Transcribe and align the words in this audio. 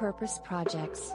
Purpose 0.00 0.40
Projects. 0.42 1.12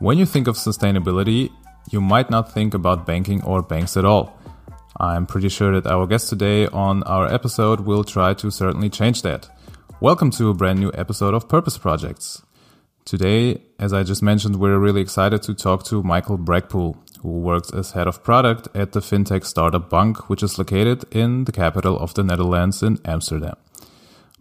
When 0.00 0.18
you 0.18 0.26
think 0.26 0.48
of 0.48 0.56
sustainability, 0.56 1.50
you 1.90 2.02
might 2.02 2.28
not 2.28 2.52
think 2.52 2.74
about 2.74 3.06
banking 3.06 3.42
or 3.42 3.62
banks 3.62 3.96
at 3.96 4.04
all. 4.04 4.38
I'm 5.00 5.24
pretty 5.24 5.48
sure 5.48 5.80
that 5.80 5.90
our 5.90 6.06
guest 6.06 6.28
today 6.28 6.66
on 6.66 7.02
our 7.04 7.32
episode 7.32 7.80
will 7.80 8.04
try 8.04 8.34
to 8.34 8.50
certainly 8.50 8.90
change 8.90 9.22
that. 9.22 9.48
Welcome 10.02 10.30
to 10.32 10.50
a 10.50 10.54
brand 10.54 10.78
new 10.78 10.92
episode 10.92 11.32
of 11.32 11.48
Purpose 11.48 11.78
Projects. 11.78 12.42
Today, 13.04 13.60
as 13.78 13.92
I 13.92 14.02
just 14.02 14.22
mentioned, 14.22 14.56
we're 14.56 14.78
really 14.78 15.02
excited 15.02 15.42
to 15.42 15.52
talk 15.52 15.84
to 15.84 16.02
Michael 16.02 16.38
Bregpool, 16.38 16.96
who 17.20 17.38
works 17.40 17.70
as 17.70 17.90
head 17.90 18.08
of 18.08 18.24
product 18.24 18.66
at 18.74 18.92
the 18.92 19.00
fintech 19.00 19.44
startup 19.44 19.90
Bunq, 19.90 20.30
which 20.30 20.42
is 20.42 20.56
located 20.56 21.04
in 21.10 21.44
the 21.44 21.52
capital 21.52 21.98
of 21.98 22.14
the 22.14 22.24
Netherlands 22.24 22.82
in 22.82 22.98
Amsterdam. 23.04 23.56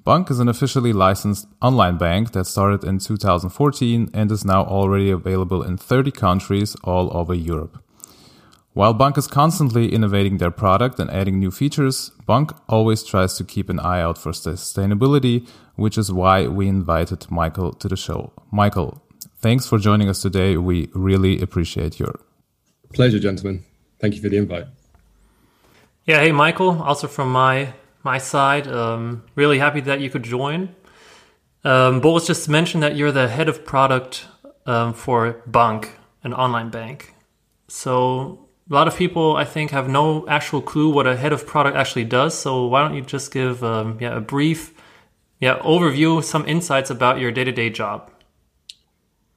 Bunq 0.05 0.31
is 0.31 0.39
an 0.39 0.47
officially 0.47 0.93
licensed 0.93 1.45
online 1.61 1.97
bank 1.97 2.31
that 2.31 2.45
started 2.45 2.85
in 2.85 2.99
2014 2.99 4.09
and 4.13 4.31
is 4.31 4.45
now 4.45 4.63
already 4.63 5.11
available 5.11 5.61
in 5.61 5.75
30 5.75 6.11
countries 6.11 6.77
all 6.85 7.15
over 7.15 7.33
Europe. 7.33 7.83
While 8.71 8.93
Bunq 8.93 9.17
is 9.17 9.27
constantly 9.27 9.93
innovating 9.93 10.37
their 10.37 10.51
product 10.51 10.99
and 10.99 11.11
adding 11.11 11.37
new 11.37 11.51
features, 11.51 12.11
Bunq 12.25 12.53
always 12.69 13.03
tries 13.03 13.35
to 13.35 13.43
keep 13.43 13.69
an 13.69 13.79
eye 13.79 14.01
out 14.01 14.17
for 14.17 14.31
sustainability, 14.31 15.47
which 15.75 15.97
is 15.97 16.11
why 16.11 16.47
we 16.47 16.67
invited 16.67 17.29
Michael 17.31 17.73
to 17.73 17.87
the 17.87 17.97
show. 17.97 18.31
Michael, 18.51 19.01
thanks 19.39 19.67
for 19.67 19.77
joining 19.77 20.09
us 20.09 20.21
today. 20.21 20.57
We 20.57 20.89
really 20.93 21.41
appreciate 21.41 21.99
your 21.99 22.19
pleasure, 22.93 23.19
gentlemen. 23.19 23.63
Thank 23.99 24.15
you 24.15 24.21
for 24.21 24.29
the 24.29 24.37
invite. 24.37 24.67
Yeah, 26.05 26.19
hey 26.19 26.31
Michael, 26.31 26.81
also 26.81 27.07
from 27.07 27.31
my 27.31 27.73
my 28.03 28.17
side. 28.17 28.67
Um, 28.67 29.23
really 29.35 29.59
happy 29.59 29.81
that 29.81 30.01
you 30.01 30.09
could 30.09 30.23
join. 30.23 30.75
Um, 31.63 32.01
Boris 32.01 32.27
just 32.27 32.49
mentioned 32.49 32.83
that 32.83 32.95
you're 32.97 33.11
the 33.11 33.29
head 33.29 33.47
of 33.47 33.63
product 33.63 34.27
um, 34.65 34.93
for 34.93 35.41
Bunq, 35.49 35.89
an 36.23 36.33
online 36.33 36.69
bank. 36.69 37.13
So 37.69 38.49
a 38.69 38.73
lot 38.73 38.87
of 38.87 38.97
people, 38.97 39.37
I 39.37 39.45
think, 39.45 39.71
have 39.71 39.87
no 39.87 40.27
actual 40.27 40.61
clue 40.61 40.89
what 40.89 41.07
a 41.07 41.15
head 41.15 41.31
of 41.33 41.47
product 41.47 41.77
actually 41.77 42.03
does. 42.03 42.37
So 42.37 42.67
why 42.67 42.81
don't 42.81 42.95
you 42.95 43.01
just 43.01 43.31
give 43.31 43.63
um, 43.63 43.97
yeah, 44.01 44.17
a 44.17 44.21
brief 44.21 44.73
yeah, 45.43 45.59
overview, 45.59 46.23
some 46.23 46.47
insights 46.47 46.89
about 46.89 47.19
your 47.19 47.29
day-to-day 47.29 47.69
job? 47.69 48.09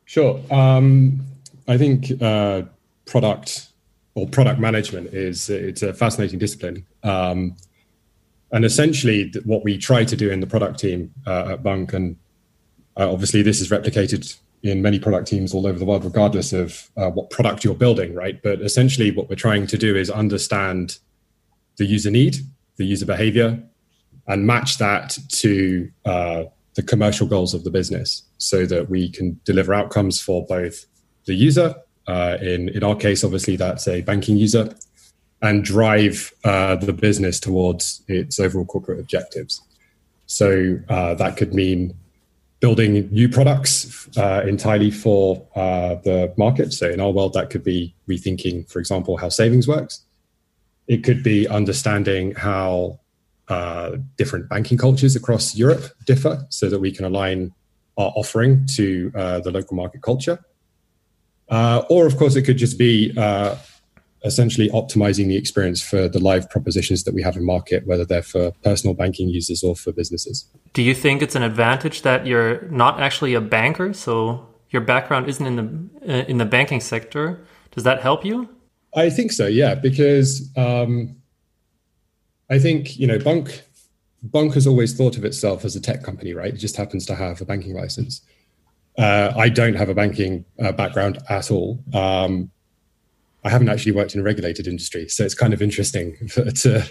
Sure. 0.05 0.41
Um, 0.53 1.27
I 1.67 1.77
think 1.77 2.23
uh, 2.23 2.62
product 3.07 3.71
or 4.15 4.29
product 4.29 4.61
management 4.61 5.12
is 5.12 5.51
it's 5.51 5.83
a 5.83 5.93
fascinating 5.93 6.39
discipline. 6.39 6.87
Um, 7.03 7.57
and 8.53 8.65
essentially, 8.65 9.33
what 9.45 9.65
we 9.65 9.77
try 9.79 10.05
to 10.05 10.17
do 10.17 10.31
in 10.31 10.39
the 10.39 10.47
product 10.47 10.79
team 10.79 11.12
uh, 11.27 11.55
at 11.55 11.65
Bunq, 11.65 11.93
and 11.93 12.17
uh, 12.97 13.12
obviously 13.12 13.43
this 13.43 13.61
is 13.61 13.71
replicated 13.71 14.39
in 14.62 14.83
many 14.83 15.01
product 15.01 15.27
teams 15.27 15.53
all 15.53 15.67
over 15.67 15.77
the 15.77 15.84
world, 15.84 16.05
regardless 16.05 16.53
of 16.53 16.89
uh, 16.97 17.11
what 17.11 17.31
product 17.31 17.65
you're 17.65 17.75
building, 17.75 18.15
right? 18.15 18.41
But 18.45 18.61
essentially, 18.61 19.11
what 19.11 19.29
we're 19.29 19.34
trying 19.34 19.67
to 19.67 19.77
do 19.77 19.97
is 19.97 20.09
understand 20.09 21.01
the 21.79 21.84
user 21.84 22.12
need, 22.12 22.37
the 22.77 22.84
user 22.84 23.07
behavior, 23.07 23.61
and 24.28 24.46
match 24.46 24.78
that 24.78 25.19
to 25.28 25.91
uh, 26.05 26.44
the 26.74 26.82
commercial 26.82 27.27
goals 27.27 27.55
of 27.55 27.64
the 27.64 27.70
business 27.70 28.22
so 28.38 28.66
that 28.66 28.88
we 28.91 29.08
can 29.08 29.41
deliver 29.44 29.72
outcomes 29.72 30.20
for 30.20 30.44
both 30.46 30.86
the 31.24 31.34
user. 31.34 31.74
Uh, 32.06 32.36
in, 32.41 32.69
in 32.70 32.84
our 32.84 32.94
case, 32.94 33.24
obviously, 33.24 33.56
that's 33.56 33.88
a 33.88 34.00
banking 34.02 34.36
user 34.36 34.72
and 35.42 35.64
drive 35.64 36.32
uh, 36.44 36.77
the 36.77 36.92
business 36.92 37.41
towards 37.41 38.03
its 38.09 38.38
overall 38.41 38.65
corporate 38.65 39.00
objectives. 39.00 39.60
So 40.26 40.78
uh, 40.88 41.15
that 41.15 41.36
could 41.36 41.54
mean 41.54 41.94
building 42.60 43.09
new 43.12 43.28
products 43.28 44.09
uh, 44.16 44.42
entirely 44.47 44.91
for 44.91 45.47
uh, 45.54 45.97
the 45.97 46.32
market. 46.36 46.72
So 46.72 46.88
in 46.91 47.00
our 47.00 47.10
world, 47.10 47.34
that 47.34 47.50
could 47.50 47.62
be 47.62 47.94
rethinking, 48.09 48.69
for 48.69 48.78
example, 48.78 49.16
how 49.16 49.28
savings 49.28 49.69
works. 49.69 50.03
It 50.88 51.04
could 51.04 51.22
be 51.22 51.47
understanding 51.48 52.34
how 52.34 53.00
uh, 53.49 53.97
different 54.17 54.49
banking 54.49 54.79
cultures 54.79 55.17
across 55.17 55.55
Europe 55.55 55.84
differ 56.05 56.47
so 56.49 56.69
that 56.69 56.81
we 56.81 56.91
can 56.91 57.05
align 57.05 57.53
our 57.97 58.12
offering 58.17 58.67
to 58.67 59.11
uh, 59.15 59.41
the 59.41 59.51
local 59.51 59.77
market 59.77 60.03
culture. 60.03 60.39
or, 61.51 62.07
of 62.07 62.17
course, 62.17 62.37
it 62.37 62.43
could 62.43 62.59
just 62.59 62.79
be 62.79 63.12
essentially 64.27 64.69
optimizing 64.71 65.29
the 65.29 65.37
experience 65.37 65.81
for 65.81 66.09
the 66.09 66.19
live 66.19 66.51
propositions 66.51 67.05
that 67.05 67.15
we 67.15 67.23
have 67.23 67.37
in 67.37 67.45
market, 67.45 67.87
whether 67.87 68.05
they're 68.05 68.23
for 68.23 68.51
personal 68.62 68.95
banking 68.95 69.29
users 69.29 69.63
or 69.63 69.77
for 69.77 69.93
businesses. 69.93 70.47
Do 70.73 70.83
you 70.83 70.95
think 70.95 71.23
it's 71.23 71.37
an 71.37 71.43
advantage 71.43 72.03
that 72.03 72.27
you're 72.27 72.63
not 72.69 73.01
actually 73.01 73.34
a 73.34 73.41
banker, 73.41 73.93
so 73.93 74.47
your 74.71 74.83
background 74.83 75.28
isn't 75.28 75.47
in 75.47 75.57
the 75.57 76.13
uh, 76.13 76.25
in 76.27 76.39
the 76.39 76.45
banking 76.45 76.81
sector? 76.81 77.41
Does 77.71 77.84
that 77.84 78.01
help 78.01 78.25
you? 78.25 78.49
I 78.95 79.11
think 79.11 79.33
so, 79.33 79.47
yeah, 79.47 79.75
because 79.75 80.51
um, 80.57 81.17
I 82.51 82.59
think 82.59 82.99
you 82.99 83.07
know 83.07 83.19
Bunq 83.19 83.62
Bunq 84.23 84.55
has 84.55 84.67
always 84.67 84.95
thought 84.95 85.17
of 85.17 85.25
itself 85.25 85.65
as 85.65 85.77
a 85.77 85.81
tech 85.81 86.03
company, 86.03 86.33
right? 86.33 86.55
It 86.55 86.59
just 86.59 86.77
happens 86.77 87.07
to 87.07 87.15
have 87.15 87.41
a 87.41 87.45
banking 87.45 87.75
license. 87.75 88.23
Uh, 88.99 89.33
I 89.37 89.49
don't 89.49 89.75
have 89.75 89.89
a 89.89 89.95
banking 89.95 90.45
uh, 90.62 90.73
background 90.73 91.19
at 91.29 91.51
all. 91.51 91.79
Um, 91.93 92.51
I 93.45 93.51
haven't 93.51 93.69
actually 93.69 93.93
worked 93.93 94.15
in 94.15 94.21
a 94.21 94.25
regulated 94.25 94.67
industry, 94.67 95.09
so 95.09 95.25
it's 95.25 95.34
kind 95.34 95.53
of 95.53 95.62
interesting 95.62 96.17
to 96.29 96.84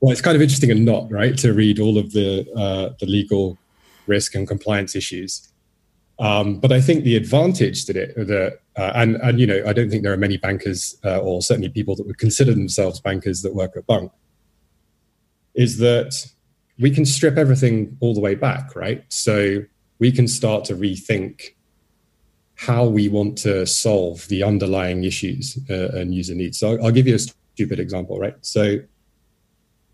well, 0.00 0.10
it's 0.10 0.20
kind 0.20 0.34
of 0.34 0.42
interesting 0.42 0.70
and 0.70 0.84
not 0.84 1.10
right 1.10 1.36
to 1.38 1.52
read 1.52 1.78
all 1.78 1.98
of 1.98 2.12
the 2.12 2.46
uh, 2.56 2.94
the 2.98 3.06
legal 3.06 3.58
risk 4.06 4.34
and 4.34 4.46
compliance 4.46 4.94
issues. 4.96 5.48
Um, 6.18 6.60
but 6.60 6.72
I 6.72 6.80
think 6.80 7.04
the 7.04 7.16
advantage 7.16 7.86
that 7.86 7.96
it 7.96 8.14
that 8.16 8.60
uh, 8.76 8.92
and 8.94 9.16
and 9.16 9.40
you 9.40 9.46
know 9.46 9.62
I 9.66 9.72
don't 9.72 9.90
think 9.90 10.02
there 10.02 10.12
are 10.12 10.18
many 10.18 10.36
bankers 10.36 10.96
uh, 11.04 11.18
or 11.18 11.42
certainly 11.42 11.68
people 11.68 11.96
that 11.96 12.06
would 12.06 12.18
consider 12.18 12.52
themselves 12.52 13.00
bankers 13.00 13.42
that 13.42 13.54
work 13.54 13.76
at 13.76 13.86
Bunq 13.86 14.12
is 15.54 15.78
that 15.78 16.14
we 16.78 16.90
can 16.90 17.04
strip 17.04 17.36
everything 17.36 17.96
all 18.00 18.14
the 18.14 18.20
way 18.20 18.34
back, 18.34 18.74
right? 18.74 19.04
So 19.08 19.64
we 19.98 20.10
can 20.10 20.26
start 20.26 20.64
to 20.66 20.74
rethink 20.74 21.54
how 22.56 22.86
we 22.86 23.08
want 23.08 23.38
to 23.38 23.66
solve 23.66 24.26
the 24.28 24.42
underlying 24.42 25.04
issues 25.04 25.58
uh, 25.68 25.88
and 25.94 26.14
user 26.14 26.34
needs. 26.34 26.58
So 26.58 26.80
I'll, 26.82 26.90
give 26.90 27.06
you 27.06 27.16
a 27.16 27.18
stupid 27.18 27.80
example, 27.80 28.18
right? 28.18 28.36
So 28.40 28.78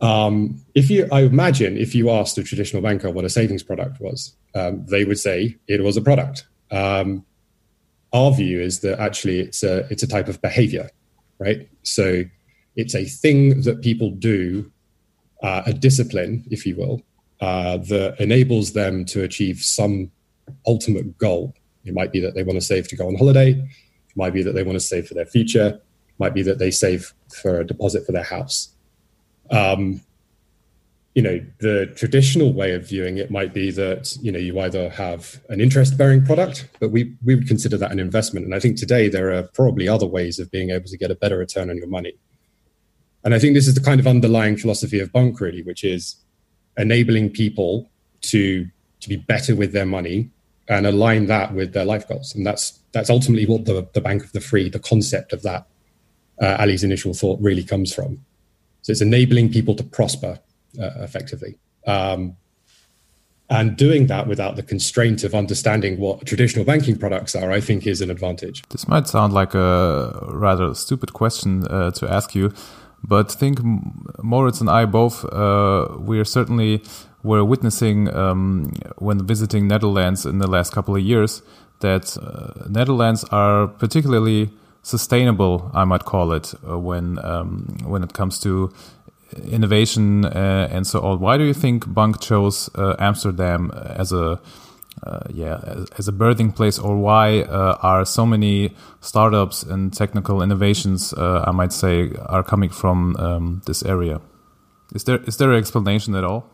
um, 0.00 0.62
if 0.74 0.90
you, 0.90 1.08
I 1.10 1.22
imagine 1.22 1.76
if 1.76 1.94
you 1.94 2.10
asked 2.10 2.38
a 2.38 2.44
traditional 2.44 2.82
banker 2.82 3.10
what 3.10 3.24
a 3.24 3.30
savings 3.30 3.62
product 3.62 4.00
was, 4.00 4.34
um, 4.54 4.84
they 4.86 5.04
would 5.04 5.18
say 5.18 5.56
it 5.66 5.82
was 5.82 5.96
a 5.96 6.02
product. 6.02 6.46
Um, 6.70 7.24
our 8.12 8.32
view 8.32 8.60
is 8.60 8.80
that 8.80 8.98
actually 9.00 9.40
it's 9.40 9.62
a 9.62 9.86
it's 9.90 10.02
a 10.02 10.06
type 10.06 10.28
of 10.28 10.40
behavior, 10.40 10.90
right? 11.38 11.68
So 11.82 12.24
it's 12.76 12.94
a 12.94 13.04
thing 13.04 13.62
that 13.62 13.82
people 13.82 14.10
do, 14.10 14.70
uh, 15.42 15.62
a 15.66 15.72
discipline, 15.72 16.44
if 16.50 16.66
you 16.66 16.76
will, 16.76 17.02
uh, 17.40 17.76
that 17.78 18.16
enables 18.18 18.72
them 18.72 19.04
to 19.06 19.22
achieve 19.22 19.60
some 19.62 20.10
ultimate 20.66 21.16
goal 21.18 21.54
it 21.88 21.94
might 21.94 22.12
be 22.12 22.20
that 22.20 22.34
they 22.34 22.42
want 22.42 22.56
to 22.56 22.64
save 22.64 22.86
to 22.88 22.96
go 22.96 23.08
on 23.08 23.16
holiday. 23.16 23.50
It 23.50 24.16
might 24.16 24.32
be 24.32 24.42
that 24.42 24.52
they 24.52 24.62
want 24.62 24.76
to 24.76 24.84
save 24.84 25.08
for 25.08 25.14
their 25.14 25.26
future. 25.26 25.66
It 25.68 26.18
might 26.18 26.34
be 26.34 26.42
that 26.42 26.58
they 26.58 26.70
save 26.70 27.14
for 27.34 27.60
a 27.60 27.66
deposit 27.66 28.04
for 28.04 28.12
their 28.12 28.22
house. 28.22 28.74
Um, 29.50 30.02
you 31.14 31.22
know, 31.22 31.44
the 31.60 31.86
traditional 31.96 32.52
way 32.52 32.74
of 32.74 32.86
viewing 32.86 33.16
it 33.16 33.30
might 33.30 33.52
be 33.52 33.70
that 33.72 34.16
you 34.20 34.30
know 34.30 34.38
you 34.38 34.60
either 34.60 34.88
have 34.90 35.40
an 35.48 35.60
interest-bearing 35.60 36.24
product, 36.24 36.68
but 36.78 36.90
we 36.90 37.14
we 37.24 37.34
would 37.34 37.48
consider 37.48 37.76
that 37.78 37.90
an 37.90 37.98
investment. 37.98 38.44
And 38.46 38.54
I 38.54 38.60
think 38.60 38.76
today 38.76 39.08
there 39.08 39.32
are 39.32 39.42
probably 39.42 39.88
other 39.88 40.06
ways 40.06 40.38
of 40.38 40.50
being 40.50 40.70
able 40.70 40.88
to 40.88 40.98
get 40.98 41.10
a 41.10 41.16
better 41.16 41.38
return 41.38 41.70
on 41.70 41.76
your 41.76 41.88
money. 41.88 42.12
And 43.28 43.34
I 43.34 43.38
think 43.38 43.52
this 43.52 43.68
is 43.68 43.74
the 43.74 43.82
kind 43.82 44.00
of 44.00 44.06
underlying 44.06 44.56
philosophy 44.56 45.00
of 45.00 45.12
Bunq, 45.12 45.38
really, 45.38 45.60
which 45.62 45.84
is 45.84 46.16
enabling 46.78 47.28
people 47.28 47.86
to 48.22 48.66
to 49.00 49.08
be 49.10 49.16
better 49.16 49.54
with 49.54 49.74
their 49.74 49.84
money 49.84 50.30
and 50.66 50.86
align 50.86 51.26
that 51.26 51.52
with 51.52 51.74
their 51.74 51.84
life 51.84 52.08
goals. 52.08 52.34
And 52.34 52.46
that's 52.46 52.80
that's 52.92 53.10
ultimately 53.10 53.44
what 53.44 53.66
the, 53.66 53.86
the 53.92 54.00
Bank 54.00 54.24
of 54.24 54.32
the 54.32 54.40
Free, 54.40 54.70
the 54.70 54.78
concept 54.78 55.34
of 55.34 55.42
that, 55.42 55.66
uh, 56.40 56.56
Ali's 56.58 56.82
initial 56.82 57.12
thought 57.12 57.38
really 57.42 57.62
comes 57.62 57.94
from. 57.94 58.24
So 58.80 58.92
it's 58.92 59.02
enabling 59.02 59.52
people 59.52 59.74
to 59.74 59.84
prosper 59.84 60.40
uh, 60.80 60.90
effectively. 61.00 61.58
Um, 61.86 62.34
and 63.50 63.76
doing 63.76 64.06
that 64.06 64.26
without 64.26 64.56
the 64.56 64.62
constraint 64.62 65.22
of 65.22 65.34
understanding 65.34 66.00
what 66.00 66.24
traditional 66.24 66.64
banking 66.64 66.96
products 66.96 67.36
are, 67.36 67.52
I 67.52 67.60
think, 67.60 67.86
is 67.86 68.00
an 68.00 68.10
advantage. 68.10 68.62
This 68.70 68.88
might 68.88 69.06
sound 69.06 69.34
like 69.34 69.52
a 69.52 70.30
rather 70.32 70.72
stupid 70.72 71.12
question 71.12 71.66
uh, 71.68 71.90
to 71.90 72.10
ask 72.10 72.34
you, 72.34 72.54
but 73.02 73.32
I 73.32 73.34
think 73.38 73.60
Moritz 74.22 74.60
and 74.60 74.70
I 74.70 74.84
both 74.84 75.24
uh, 75.24 75.88
we 75.98 76.18
are 76.18 76.24
certainly 76.24 76.82
we're 77.22 77.44
witnessing 77.44 78.14
um, 78.14 78.72
when 78.96 79.26
visiting 79.26 79.66
Netherlands 79.66 80.24
in 80.24 80.38
the 80.38 80.46
last 80.46 80.72
couple 80.72 80.94
of 80.94 81.02
years 81.02 81.42
that 81.80 82.16
uh, 82.16 82.68
Netherlands 82.68 83.24
are 83.30 83.66
particularly 83.66 84.50
sustainable, 84.82 85.70
I 85.74 85.84
might 85.84 86.04
call 86.04 86.32
it, 86.32 86.54
uh, 86.68 86.78
when 86.78 87.18
um, 87.24 87.76
when 87.84 88.02
it 88.02 88.12
comes 88.12 88.40
to 88.40 88.72
innovation 89.44 90.24
uh, 90.24 90.68
and 90.70 90.86
so 90.86 91.00
on. 91.00 91.20
Why 91.20 91.36
do 91.36 91.44
you 91.44 91.54
think 91.54 91.86
Bunq 91.86 92.20
chose 92.20 92.70
uh, 92.74 92.96
Amsterdam 92.98 93.70
as 93.74 94.12
a 94.12 94.40
uh, 95.02 95.20
yeah 95.30 95.60
as, 95.64 95.88
as, 95.98 96.08
a 96.08 96.12
birthing 96.12 96.54
place, 96.54 96.78
or 96.78 96.96
why 96.96 97.40
uh, 97.42 97.78
are 97.82 98.04
so 98.04 98.26
many 98.26 98.74
startups 99.00 99.62
and 99.62 99.92
technical 99.92 100.42
innovations, 100.42 101.14
I 101.16 101.50
might 101.52 101.72
say, 101.72 102.10
are 102.26 102.42
coming 102.42 102.70
from 102.70 103.16
um, 103.16 103.62
this 103.66 103.82
area? 103.82 104.20
Is 104.94 105.04
there 105.04 105.18
is 105.24 105.36
there 105.36 105.52
an 105.52 105.58
explanation 105.58 106.14
at 106.14 106.24
all? 106.24 106.46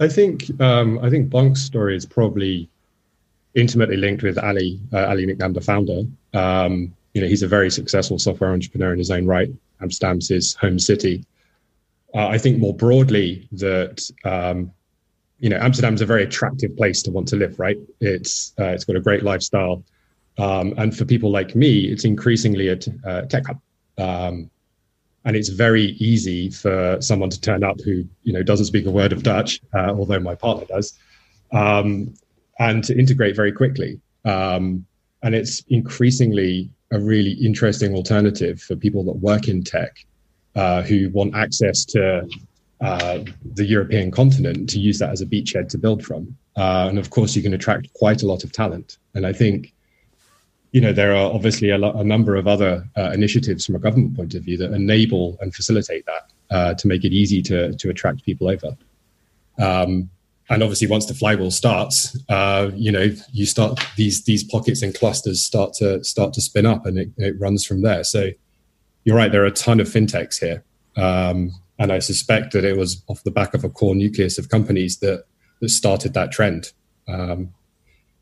I 0.00 0.08
think 0.08 0.60
um, 0.60 0.98
I 1.02 1.10
think 1.10 1.30
Bunq's 1.30 1.62
story 1.62 1.96
is 1.96 2.06
probably 2.06 2.70
intimately 3.54 3.96
linked 3.96 4.22
with 4.22 4.38
Ali 4.38 4.80
uh, 4.92 5.06
Ali 5.06 5.26
Niknam, 5.26 5.54
the 5.54 5.60
founder. 5.60 6.02
Um, 6.34 6.94
you 7.14 7.20
know, 7.20 7.26
he's 7.26 7.42
a 7.42 7.48
very 7.48 7.70
successful 7.70 8.18
software 8.18 8.52
entrepreneur 8.52 8.92
in 8.92 8.98
his 8.98 9.10
own 9.10 9.26
right. 9.26 9.48
Amsterdam's 9.80 10.28
his 10.28 10.54
home 10.54 10.78
city. 10.78 11.24
Uh, 12.14 12.28
I 12.28 12.38
think 12.38 12.58
more 12.58 12.74
broadly 12.74 13.48
that 13.52 14.08
um, 14.24 14.72
you 15.38 15.48
know 15.48 15.56
Amsterdam's 15.56 16.00
a 16.00 16.06
very 16.06 16.22
attractive 16.22 16.76
place 16.76 17.02
to 17.02 17.10
want 17.10 17.28
to 17.28 17.36
live. 17.36 17.58
Right? 17.58 17.78
It's 18.00 18.54
uh, 18.58 18.66
it's 18.66 18.84
got 18.84 18.96
a 18.96 19.00
great 19.00 19.22
lifestyle, 19.22 19.82
um, 20.38 20.74
and 20.76 20.96
for 20.96 21.04
people 21.04 21.30
like 21.30 21.54
me, 21.54 21.86
it's 21.86 22.04
increasingly 22.04 22.68
a 22.68 22.76
t- 22.76 22.92
uh, 23.06 23.22
tech 23.22 23.46
hub. 23.46 23.60
Um, 23.98 24.50
and 25.24 25.36
it's 25.36 25.48
very 25.48 25.96
easy 25.98 26.48
for 26.50 26.96
someone 27.00 27.28
to 27.28 27.40
turn 27.40 27.62
up 27.62 27.80
who 27.80 28.04
you 28.22 28.32
know 28.32 28.42
doesn't 28.42 28.66
speak 28.66 28.86
a 28.86 28.90
word 28.90 29.12
of 29.12 29.22
Dutch, 29.22 29.60
uh, 29.74 29.90
although 29.90 30.20
my 30.20 30.34
partner 30.34 30.66
does, 30.66 30.98
um, 31.52 32.14
and 32.58 32.84
to 32.84 32.98
integrate 32.98 33.36
very 33.36 33.52
quickly. 33.52 34.00
Um, 34.24 34.86
and 35.22 35.34
it's 35.34 35.64
increasingly 35.68 36.70
a 36.92 36.98
really 36.98 37.32
interesting 37.32 37.94
alternative 37.94 38.60
for 38.60 38.76
people 38.76 39.04
that 39.04 39.16
work 39.16 39.48
in 39.48 39.62
tech 39.62 40.06
uh, 40.54 40.82
who 40.82 41.10
want 41.10 41.34
access 41.34 41.84
to 41.84 42.28
uh, 42.80 43.20
the 43.54 43.66
European 43.66 44.10
continent 44.10 44.68
to 44.70 44.78
use 44.78 44.98
that 44.98 45.10
as 45.10 45.20
a 45.20 45.26
beachhead 45.26 45.68
to 45.70 45.78
build 45.78 46.04
from. 46.04 46.36
Uh, 46.56 46.86
and 46.88 46.98
of 46.98 47.10
course, 47.10 47.34
you 47.36 47.42
can 47.42 47.54
attract 47.54 47.92
quite 47.94 48.22
a 48.22 48.26
lot 48.26 48.44
of 48.44 48.52
talent. 48.52 48.98
And 49.14 49.26
I 49.26 49.32
think 49.32 49.72
you 50.72 50.80
know, 50.80 50.92
there 50.92 51.14
are 51.14 51.32
obviously 51.32 51.70
a, 51.70 51.78
lo- 51.78 51.98
a 51.98 52.04
number 52.04 52.36
of 52.36 52.46
other 52.46 52.86
uh, 52.96 53.10
initiatives 53.14 53.64
from 53.64 53.74
a 53.74 53.78
government 53.78 54.14
point 54.16 54.34
of 54.34 54.42
view 54.42 54.56
that 54.58 54.72
enable 54.72 55.38
and 55.40 55.54
facilitate 55.54 56.04
that 56.06 56.30
uh, 56.50 56.74
to 56.74 56.86
make 56.86 57.04
it 57.04 57.12
easy 57.12 57.42
to 57.42 57.74
to 57.74 57.90
attract 57.90 58.24
people 58.24 58.48
over. 58.48 58.76
Um, 59.58 60.10
and 60.50 60.62
obviously, 60.62 60.86
once 60.86 61.06
the 61.06 61.14
flywheel 61.14 61.50
starts, 61.50 62.16
uh, 62.28 62.70
you 62.74 62.90
know, 62.90 63.14
you 63.32 63.46
start 63.46 63.80
these 63.96 64.24
these 64.24 64.44
pockets 64.44 64.82
and 64.82 64.94
clusters 64.94 65.42
start 65.42 65.72
to 65.74 66.02
start 66.04 66.32
to 66.34 66.40
spin 66.40 66.66
up, 66.66 66.86
and 66.86 66.98
it, 66.98 67.10
it 67.16 67.40
runs 67.40 67.64
from 67.64 67.82
there. 67.82 68.04
So, 68.04 68.30
you're 69.04 69.16
right. 69.16 69.32
There 69.32 69.42
are 69.42 69.46
a 69.46 69.50
ton 69.50 69.80
of 69.80 69.88
fintechs 69.88 70.38
here, 70.38 70.64
um, 70.96 71.52
and 71.78 71.92
I 71.92 72.00
suspect 72.00 72.52
that 72.52 72.64
it 72.64 72.76
was 72.76 73.02
off 73.08 73.22
the 73.24 73.30
back 73.30 73.54
of 73.54 73.64
a 73.64 73.68
core 73.68 73.94
nucleus 73.94 74.38
of 74.38 74.48
companies 74.48 74.98
that 74.98 75.24
that 75.60 75.68
started 75.68 76.14
that 76.14 76.32
trend. 76.32 76.72
Um, 77.08 77.52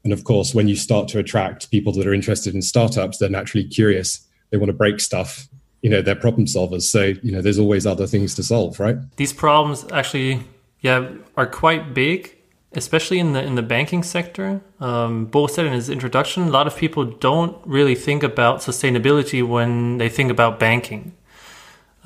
and 0.05 0.13
of 0.13 0.25
course, 0.25 0.55
when 0.55 0.69
you 0.69 0.77
start 0.77 1.09
to 1.09 1.19
attract 1.19 1.71
people 1.71 1.93
that 1.95 2.07
are 2.07 2.15
interested 2.15 2.55
in 2.55 2.63
startups, 2.63 3.19
they're 3.19 3.29
naturally 3.29 3.67
curious. 3.67 4.21
They 4.51 4.57
want 4.57 4.69
to 4.69 4.73
break 4.73 5.01
stuff. 5.01 5.49
You 5.83 5.91
know, 5.91 6.01
they're 6.01 6.15
problem 6.15 6.47
solvers. 6.47 6.83
So, 6.83 7.15
you 7.23 7.33
know, 7.33 7.43
there's 7.43 7.59
always 7.59 7.87
other 7.87 8.07
things 8.07 8.35
to 8.37 8.43
solve, 8.43 8.79
right? 8.79 8.97
These 9.17 9.33
problems 9.33 9.85
actually, 9.93 10.45
yeah, 10.81 11.11
are 11.37 11.47
quite 11.47 11.93
big, 11.93 12.37
especially 12.73 13.19
in 13.19 13.33
the 13.33 13.43
in 13.43 13.57
the 13.57 13.63
banking 13.63 14.03
sector. 14.03 14.61
Um, 14.81 15.27
Bo 15.27 15.49
said 15.49 15.67
in 15.67 15.73
his 15.73 15.91
introduction, 15.91 16.45
a 16.45 16.51
lot 16.51 16.67
of 16.67 16.77
people 16.77 17.05
don't 17.05 17.59
really 17.67 17.95
think 17.95 18.23
about 18.23 18.61
sustainability 18.61 19.47
when 19.47 19.99
they 19.99 20.09
think 20.09 20.31
about 20.31 20.61
banking. 20.61 21.15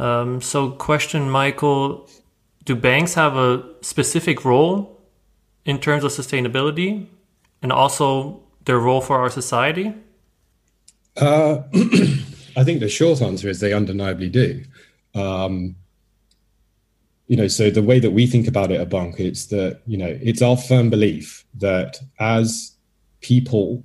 Um, 0.00 0.40
so, 0.40 0.70
question, 0.70 1.30
Michael, 1.30 2.08
do 2.64 2.74
banks 2.74 3.14
have 3.14 3.36
a 3.36 3.62
specific 3.82 4.44
role 4.44 5.00
in 5.64 5.78
terms 5.78 6.04
of 6.04 6.12
sustainability? 6.12 7.06
and 7.62 7.72
also 7.72 8.40
their 8.64 8.78
role 8.78 9.00
for 9.00 9.18
our 9.18 9.30
society? 9.30 9.92
Uh, 11.16 11.62
I 12.56 12.64
think 12.64 12.80
the 12.80 12.88
short 12.88 13.22
answer 13.22 13.48
is 13.48 13.60
they 13.60 13.72
undeniably 13.72 14.28
do. 14.28 14.64
Um, 15.14 15.76
you 17.26 17.36
know, 17.36 17.48
so 17.48 17.70
the 17.70 17.82
way 17.82 18.00
that 18.00 18.10
we 18.10 18.26
think 18.26 18.48
about 18.48 18.72
it 18.72 18.80
at 18.80 18.88
Bunq, 18.88 19.20
it's 19.20 19.46
that 19.46 19.82
you 19.86 19.96
know, 19.96 20.18
it's 20.20 20.42
our 20.42 20.56
firm 20.56 20.90
belief 20.90 21.44
that 21.58 22.00
as 22.18 22.72
people 23.20 23.84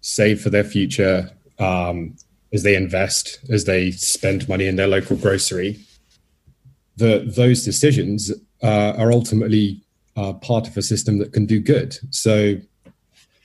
save 0.00 0.40
for 0.40 0.50
their 0.50 0.64
future, 0.64 1.30
um, 1.58 2.16
as 2.52 2.62
they 2.62 2.74
invest, 2.74 3.38
as 3.50 3.64
they 3.64 3.90
spend 3.90 4.48
money 4.48 4.66
in 4.66 4.76
their 4.76 4.88
local 4.88 5.16
grocery, 5.16 5.78
that 6.96 7.34
those 7.36 7.64
decisions 7.64 8.32
uh, 8.62 8.94
are 8.96 9.12
ultimately 9.12 9.82
uh, 10.16 10.32
part 10.32 10.66
of 10.66 10.76
a 10.76 10.82
system 10.82 11.18
that 11.18 11.32
can 11.32 11.46
do 11.46 11.60
good. 11.60 11.96
So 12.10 12.56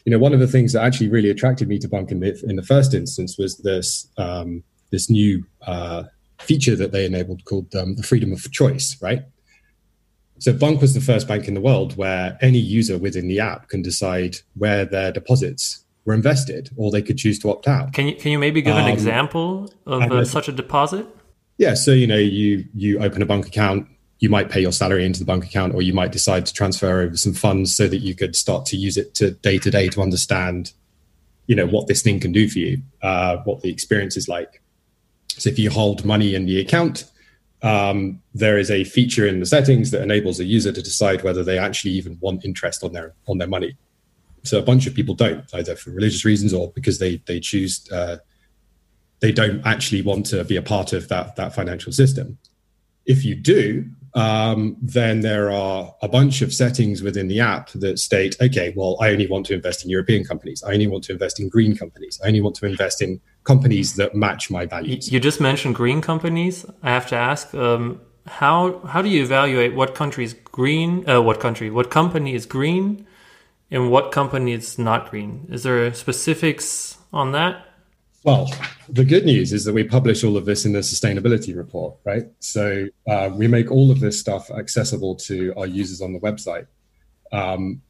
you 0.05 0.11
know, 0.11 0.19
one 0.19 0.33
of 0.33 0.39
the 0.39 0.47
things 0.47 0.73
that 0.73 0.83
actually 0.83 1.09
really 1.09 1.29
attracted 1.29 1.67
me 1.67 1.79
to 1.79 1.88
Bunq 1.88 2.11
in 2.11 2.19
the, 2.19 2.38
in 2.47 2.55
the 2.55 2.63
first 2.63 2.94
instance 2.94 3.38
was 3.38 3.57
this 3.57 4.07
um, 4.17 4.63
this 4.91 5.09
new 5.09 5.45
uh, 5.65 6.03
feature 6.39 6.75
that 6.75 6.91
they 6.91 7.05
enabled 7.05 7.45
called 7.45 7.73
um, 7.75 7.95
the 7.95 8.03
freedom 8.03 8.31
of 8.31 8.51
choice, 8.51 8.97
right? 9.01 9.23
So 10.39 10.51
Bunq 10.51 10.81
was 10.81 10.94
the 10.94 11.01
first 11.01 11.27
bank 11.27 11.47
in 11.47 11.53
the 11.53 11.61
world 11.61 11.95
where 11.95 12.38
any 12.41 12.59
user 12.59 12.97
within 12.97 13.27
the 13.27 13.39
app 13.39 13.69
can 13.69 13.81
decide 13.81 14.38
where 14.55 14.83
their 14.83 15.11
deposits 15.11 15.82
were 16.05 16.13
invested, 16.13 16.69
or 16.75 16.91
they 16.91 17.01
could 17.01 17.17
choose 17.17 17.39
to 17.39 17.50
opt 17.50 17.67
out. 17.67 17.94
Can 17.94 18.07
you 18.07 18.15
can 18.15 18.31
you 18.31 18.39
maybe 18.39 18.61
give 18.61 18.75
an 18.75 18.85
um, 18.85 18.91
example 18.91 19.71
of 19.85 20.03
uh, 20.03 20.25
such 20.25 20.47
a 20.47 20.51
deposit? 20.51 21.07
Yeah, 21.57 21.75
so 21.75 21.91
you 21.91 22.07
know, 22.07 22.17
you 22.17 22.65
you 22.73 23.00
open 23.00 23.21
a 23.21 23.25
bank 23.25 23.47
account, 23.47 23.88
you 24.23 24.29
might 24.29 24.50
pay 24.50 24.61
your 24.61 24.71
salary 24.71 25.05
into 25.05 25.19
the 25.19 25.25
bank 25.25 25.44
account 25.44 25.75
or 25.75 25.81
you 25.81 25.94
might 25.94 26.13
decide 26.13 26.45
to 26.45 26.53
transfer 26.53 27.01
over 27.01 27.17
some 27.17 27.33
funds 27.33 27.75
so 27.75 27.89
that 27.89 27.97
you 27.97 28.15
could 28.15 28.38
start 28.38 28.65
to 28.65 28.77
use 28.77 28.95
it 28.95 29.13
to 29.15 29.31
day 29.31 29.57
to 29.57 29.69
day 29.69 29.89
to 29.89 30.01
understand 30.01 30.71
you 31.47 31.57
know 31.57 31.67
what 31.67 31.88
this 31.88 32.01
thing 32.01 32.21
can 32.21 32.31
do 32.31 32.47
for 32.47 32.59
you 32.59 32.81
uh, 33.01 33.35
what 33.44 33.61
the 33.63 33.69
experience 33.69 34.15
is 34.15 34.29
like 34.29 34.61
so 35.27 35.50
if 35.50 35.59
you 35.59 35.69
hold 35.69 36.05
money 36.05 36.35
in 36.35 36.45
the 36.45 36.57
account 36.57 37.03
um, 37.63 38.21
there 38.33 38.57
is 38.57 38.71
a 38.71 38.85
feature 38.85 39.27
in 39.27 39.41
the 39.41 39.45
settings 39.45 39.91
that 39.91 40.01
enables 40.01 40.39
a 40.39 40.45
user 40.45 40.71
to 40.71 40.81
decide 40.81 41.21
whether 41.21 41.44
they 41.44 41.57
actually 41.57 41.91
even 41.91 42.17
want 42.21 42.45
interest 42.45 42.81
on 42.81 42.94
their 42.94 43.13
on 43.27 43.39
their 43.39 43.50
money 43.50 43.75
so 44.43 44.59
a 44.59 44.61
bunch 44.61 44.87
of 44.87 44.93
people 44.93 45.15
don't 45.15 45.43
either 45.53 45.75
for 45.75 45.91
religious 45.91 46.25
reasons 46.25 46.53
or 46.53 46.71
because 46.71 46.99
they 46.99 47.21
they 47.27 47.39
choose 47.39 47.89
uh, 47.91 48.17
they 49.19 49.31
don't 49.31 49.65
actually 49.65 50.01
want 50.01 50.25
to 50.25 50.43
be 50.43 50.55
a 50.55 50.62
part 50.62 50.93
of 50.93 51.07
that 51.07 51.35
that 51.35 51.53
financial 51.53 51.91
system 51.91 52.38
if 53.05 53.25
you 53.25 53.35
do 53.35 53.85
um, 54.15 54.77
then 54.81 55.21
there 55.21 55.50
are 55.51 55.95
a 56.01 56.07
bunch 56.07 56.41
of 56.41 56.53
settings 56.53 57.01
within 57.01 57.27
the 57.27 57.39
app 57.39 57.71
that 57.71 57.97
state, 57.97 58.35
okay, 58.39 58.71
well, 58.75 58.97
I 59.01 59.09
only 59.09 59.27
want 59.27 59.47
to 59.47 59.55
invest 59.55 59.83
in 59.83 59.89
European 59.89 60.23
companies. 60.23 60.63
I 60.63 60.73
only 60.73 60.88
want 60.88 61.03
to 61.05 61.13
invest 61.13 61.39
in 61.39 61.50
green 61.50 61.75
companies. 61.75 62.19
I 62.23 62.27
only 62.27 62.41
want 62.41 62.55
to 62.57 62.67
invest 62.67 63.01
in 63.01 63.19
companies 63.43 63.95
that 63.95 64.13
match 64.13 64.51
my 64.51 64.65
values. 64.65 65.12
You 65.12 65.19
just 65.19 65.41
mentioned 65.41 65.75
green 65.75 66.00
companies. 66.00 66.65
I 66.83 66.91
have 66.91 67.07
to 67.07 67.15
ask, 67.15 67.53
um, 67.55 68.01
how 68.27 68.79
how 68.85 69.01
do 69.01 69.09
you 69.09 69.23
evaluate 69.23 69.73
what 69.73 69.95
country 69.95 70.23
is 70.23 70.33
green? 70.33 71.09
Uh, 71.09 71.21
what 71.21 71.39
country? 71.39 71.69
What 71.69 71.89
company 71.89 72.35
is 72.35 72.45
green, 72.45 73.05
and 73.74 73.89
what 73.89 74.12
company 74.12 74.53
is 74.53 74.77
not 74.77 75.10
green? 75.10 75.48
Is 75.51 75.63
there 75.63 75.92
specifics 75.94 76.98
on 77.12 77.32
that? 77.32 77.65
Well, 78.24 78.50
the 78.88 79.03
good 79.03 79.25
news 79.25 79.51
is 79.51 79.65
that 79.65 79.74
we 79.74 79.84
publish 79.84 80.24
all 80.24 80.38
of 80.38 80.46
this 80.46 80.63
in 80.63 80.72
the 80.72 80.80
sustainability 80.80 81.58
report, 81.58 81.98
right? 82.06 82.27
So 82.39 82.88
uh, 83.10 83.32
we 83.34 83.48
make 83.48 83.70
all 83.70 83.92
of 83.92 84.00
this 84.00 84.18
stuff 84.18 84.50
accessible 84.51 85.15
to 85.27 85.53
our 85.58 85.65
users 85.65 86.01
on 86.01 86.13
the 86.13 86.20
website. 86.20 86.68
Um, 87.34 87.82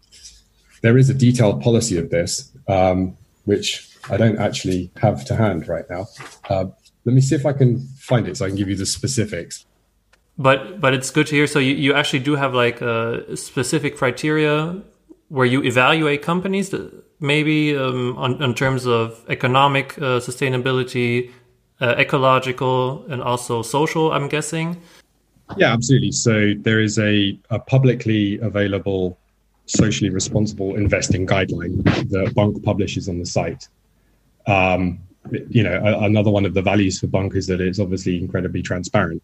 there 0.81 0.97
is 0.97 1.09
a 1.09 1.13
detailed 1.13 1.61
policy 1.61 1.97
of 1.97 2.09
this, 2.09 2.51
um, 2.67 3.15
which 3.43 3.89
I 4.09 4.17
don't 4.17 4.39
actually 4.39 4.89
have 5.01 5.23
to 5.25 5.35
hand 5.35 5.67
right 5.67 5.85
now. 5.89 6.07
Uh, 6.49 6.65
let 7.05 7.13
me 7.13 7.21
see 7.21 7.35
if 7.35 7.45
I 7.45 7.53
can 7.53 7.85
find 7.99 8.27
it 8.27 8.37
so 8.37 8.45
I 8.45 8.47
can 8.47 8.57
give 8.57 8.69
you 8.69 8.75
the 8.75 8.85
specifics. 8.85 9.65
But 10.37 10.81
but 10.81 10.95
it's 10.95 11.11
good 11.11 11.27
to 11.27 11.35
hear. 11.35 11.45
So 11.45 11.59
you, 11.59 11.75
you 11.75 11.93
actually 11.93 12.19
do 12.19 12.35
have 12.35 12.55
like 12.55 12.81
a 12.81 13.37
specific 13.37 13.97
criteria 13.97 14.81
where 15.33 15.47
you 15.47 15.63
evaluate 15.63 16.21
companies 16.21 16.69
that 16.69 16.93
maybe 17.19 17.75
um, 17.75 18.15
on, 18.19 18.39
in 18.43 18.53
terms 18.53 18.85
of 18.85 19.25
economic 19.29 19.97
uh, 19.97 20.19
sustainability, 20.19 21.31
uh, 21.81 21.95
ecological, 21.97 23.03
and 23.09 23.19
also 23.19 23.63
social, 23.63 24.11
I'm 24.11 24.27
guessing? 24.27 24.79
Yeah, 25.57 25.73
absolutely. 25.73 26.11
So 26.11 26.53
there 26.59 26.79
is 26.81 26.99
a, 26.99 27.35
a 27.49 27.57
publicly 27.57 28.39
available 28.41 29.17
socially 29.65 30.11
responsible 30.11 30.75
investing 30.75 31.25
guideline 31.25 31.83
that 32.11 32.35
Bunq 32.35 32.61
publishes 32.63 33.09
on 33.09 33.17
the 33.17 33.25
site. 33.25 33.67
Um, 34.45 34.99
you 35.49 35.63
know, 35.63 35.81
a, 35.83 36.05
another 36.05 36.29
one 36.29 36.45
of 36.45 36.53
the 36.53 36.61
values 36.61 36.99
for 36.99 37.07
Bunq 37.07 37.35
is 37.35 37.47
that 37.47 37.59
it's 37.59 37.79
obviously 37.79 38.19
incredibly 38.19 38.61
transparent. 38.61 39.23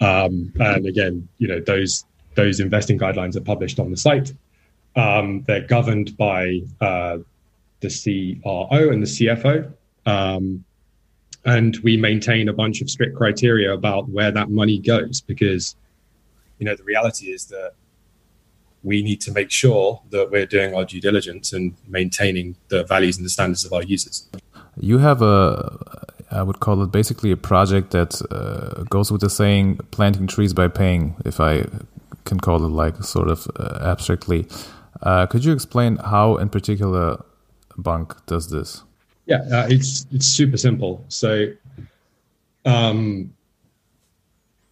Um, 0.00 0.52
and 0.58 0.86
again, 0.86 1.28
you 1.38 1.46
know, 1.46 1.60
those 1.60 2.04
those 2.34 2.58
investing 2.58 2.98
guidelines 2.98 3.36
are 3.36 3.46
published 3.52 3.78
on 3.78 3.92
the 3.92 3.96
site. 3.96 4.32
Um, 4.96 5.44
they're 5.46 5.66
governed 5.66 6.16
by 6.16 6.62
uh, 6.80 7.18
the 7.80 8.40
CRO 8.42 8.90
and 8.90 9.02
the 9.02 9.06
CFO. 9.06 9.72
Um, 10.06 10.64
and 11.46 11.78
we 11.84 11.96
maintain 11.96 12.48
a 12.48 12.52
bunch 12.52 12.82
of 12.82 12.90
strict 12.90 13.16
criteria 13.16 13.72
about 13.72 14.08
where 14.08 14.30
that 14.32 14.50
money 14.50 14.78
goes 14.78 15.20
because 15.20 15.76
you 16.58 16.66
know 16.66 16.74
the 16.74 16.82
reality 16.82 17.26
is 17.26 17.46
that 17.46 17.72
we 18.82 19.02
need 19.02 19.20
to 19.22 19.32
make 19.32 19.50
sure 19.50 20.02
that 20.10 20.30
we're 20.30 20.46
doing 20.46 20.74
our 20.74 20.84
due 20.84 21.00
diligence 21.00 21.52
and 21.52 21.74
maintaining 21.88 22.56
the 22.68 22.84
values 22.84 23.16
and 23.16 23.24
the 23.24 23.30
standards 23.30 23.64
of 23.64 23.72
our 23.72 23.82
users 23.82 24.28
you 24.78 24.98
have 24.98 25.22
a 25.22 25.78
i 26.30 26.42
would 26.42 26.60
call 26.60 26.82
it 26.82 26.90
basically 26.90 27.30
a 27.30 27.36
project 27.36 27.92
that 27.92 28.20
uh, 28.30 28.82
goes 28.84 29.12
with 29.12 29.20
the 29.20 29.30
saying 29.30 29.76
planting 29.90 30.26
trees 30.26 30.52
by 30.52 30.68
paying 30.68 31.14
if 31.24 31.40
i 31.40 31.64
can 32.24 32.40
call 32.40 32.64
it 32.64 32.68
like 32.68 33.02
sort 33.04 33.28
of 33.28 33.48
uh, 33.56 33.78
abstractly 33.82 34.46
uh, 35.02 35.26
could 35.26 35.44
you 35.44 35.52
explain 35.52 35.96
how 35.96 36.36
in 36.36 36.48
particular 36.48 37.24
Bunq 37.76 38.24
does 38.26 38.50
this 38.50 38.82
yeah, 39.26 39.42
uh, 39.52 39.66
it's 39.68 40.06
it's 40.12 40.26
super 40.26 40.56
simple. 40.56 41.04
So, 41.08 41.52
um, 42.64 43.34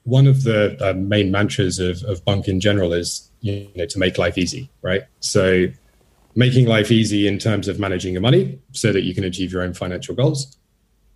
one 0.05 0.27
of 0.27 0.45
the 0.45 0.77
uh, 0.81 0.95
main 0.95 1.31
mantras 1.31 1.79
of, 1.79 2.03
of 2.05 2.25
Bunq 2.25 2.47
in 2.47 2.61
general 2.61 2.93
is 2.93 3.31
you 3.41 3.69
know 3.75 3.87
to 3.87 3.99
make 3.99 4.17
life 4.17 4.39
easy, 4.39 4.71
right? 4.81 5.03
So, 5.19 5.67
making 6.37 6.67
life 6.67 6.93
easy 6.93 7.27
in 7.27 7.39
terms 7.39 7.67
of 7.67 7.81
managing 7.81 8.13
your 8.13 8.23
money 8.23 8.61
so 8.73 8.93
that 8.93 9.03
you 9.03 9.13
can 9.13 9.25
achieve 9.25 9.53
your 9.53 9.63
own 9.63 9.75
financial 9.75 10.15
goals, 10.15 10.57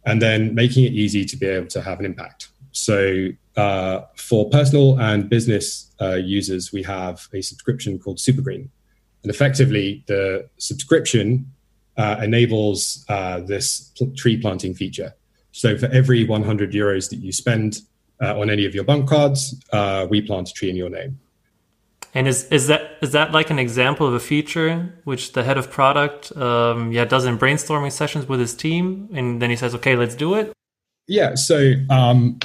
and 0.05 0.21
then 0.21 0.55
making 0.55 0.85
it 0.85 0.93
easy 0.93 1.25
to 1.25 1.37
be 1.37 1.47
able 1.47 1.69
to 1.69 1.81
have 1.81 2.01
an 2.01 2.07
impact. 2.07 2.49
So, 2.73 3.29
uh, 3.57 4.03
for 4.17 4.51
personal 4.51 4.99
and 5.01 5.31
business 5.31 5.95
uh, 6.01 6.15
users, 6.15 6.73
we 6.73 6.83
have 6.83 7.29
a 7.33 7.41
subscription 7.41 8.01
called 8.01 8.19
Supergreen, 8.19 8.69
and 9.29 9.35
effectively 9.35 10.03
the 10.07 10.49
subscription 10.57 11.53
uh, 11.99 12.17
enables 12.23 13.05
uh, 13.11 13.41
this 13.41 13.93
pl- 13.99 14.11
tree 14.17 14.39
planting 14.39 14.75
feature. 14.75 15.15
So 15.53 15.77
for 15.77 15.87
every 15.87 16.25
100 16.25 16.73
euros 16.73 17.11
that 17.11 17.17
you 17.17 17.31
spend 17.31 17.83
uh, 18.23 18.41
on 18.41 18.49
any 18.49 18.65
of 18.65 18.75
your 18.75 18.85
Bunq 18.85 19.07
cards, 19.07 19.55
uh, 19.71 20.07
we 20.09 20.23
plant 20.23 20.49
a 20.49 20.53
tree 20.55 20.71
in 20.71 20.77
your 20.77 20.89
name. 20.89 21.21
And 22.15 22.27
is 22.27 22.49
is 22.51 22.69
that 22.69 22.93
is 23.03 23.13
that 23.13 23.33
like 23.33 23.51
an 23.51 23.59
example 23.59 24.07
of 24.07 24.15
a 24.15 24.21
feature 24.21 24.95
which 25.05 25.33
the 25.35 25.45
head 25.45 25.59
of 25.59 25.71
product 25.71 26.35
um, 26.39 26.91
yeah 26.91 27.05
does 27.05 27.27
in 27.27 27.39
brainstorming 27.39 27.93
sessions 27.93 28.27
with 28.27 28.41
his 28.41 28.55
team, 28.55 29.11
and 29.13 29.43
then 29.43 29.51
he 29.51 29.57
says, 29.57 29.75
"Okay, 29.75 29.95
let's 29.95 30.15
do 30.15 30.35
it." 30.35 30.51
Yeah. 31.07 31.35
So 31.35 31.75
um, 31.91 32.39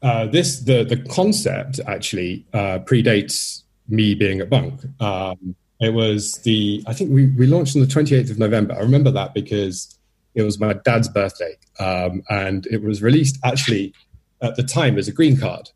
uh, 0.00 0.26
this 0.26 0.60
the 0.60 0.84
the 0.84 0.96
concept 0.96 1.80
actually 1.86 2.46
uh, 2.54 2.78
predates 2.78 3.63
me 3.88 4.14
being 4.14 4.40
at 4.40 4.50
Bunq. 4.50 4.80
Um, 5.00 5.54
it 5.80 5.92
was 5.92 6.34
the, 6.38 6.82
I 6.86 6.94
think 6.94 7.10
we, 7.10 7.26
we 7.26 7.46
launched 7.46 7.76
on 7.76 7.82
the 7.82 7.88
28th 7.88 8.30
of 8.30 8.38
November. 8.38 8.74
I 8.74 8.80
remember 8.80 9.10
that 9.10 9.34
because 9.34 9.98
it 10.34 10.42
was 10.42 10.58
my 10.58 10.72
dad's 10.72 11.08
birthday. 11.08 11.56
Um, 11.78 12.22
and 12.30 12.66
it 12.66 12.82
was 12.82 13.02
released 13.02 13.38
actually 13.44 13.92
at 14.40 14.56
the 14.56 14.62
time 14.62 14.98
as 14.98 15.08
a 15.08 15.12
green 15.12 15.36
card. 15.36 15.70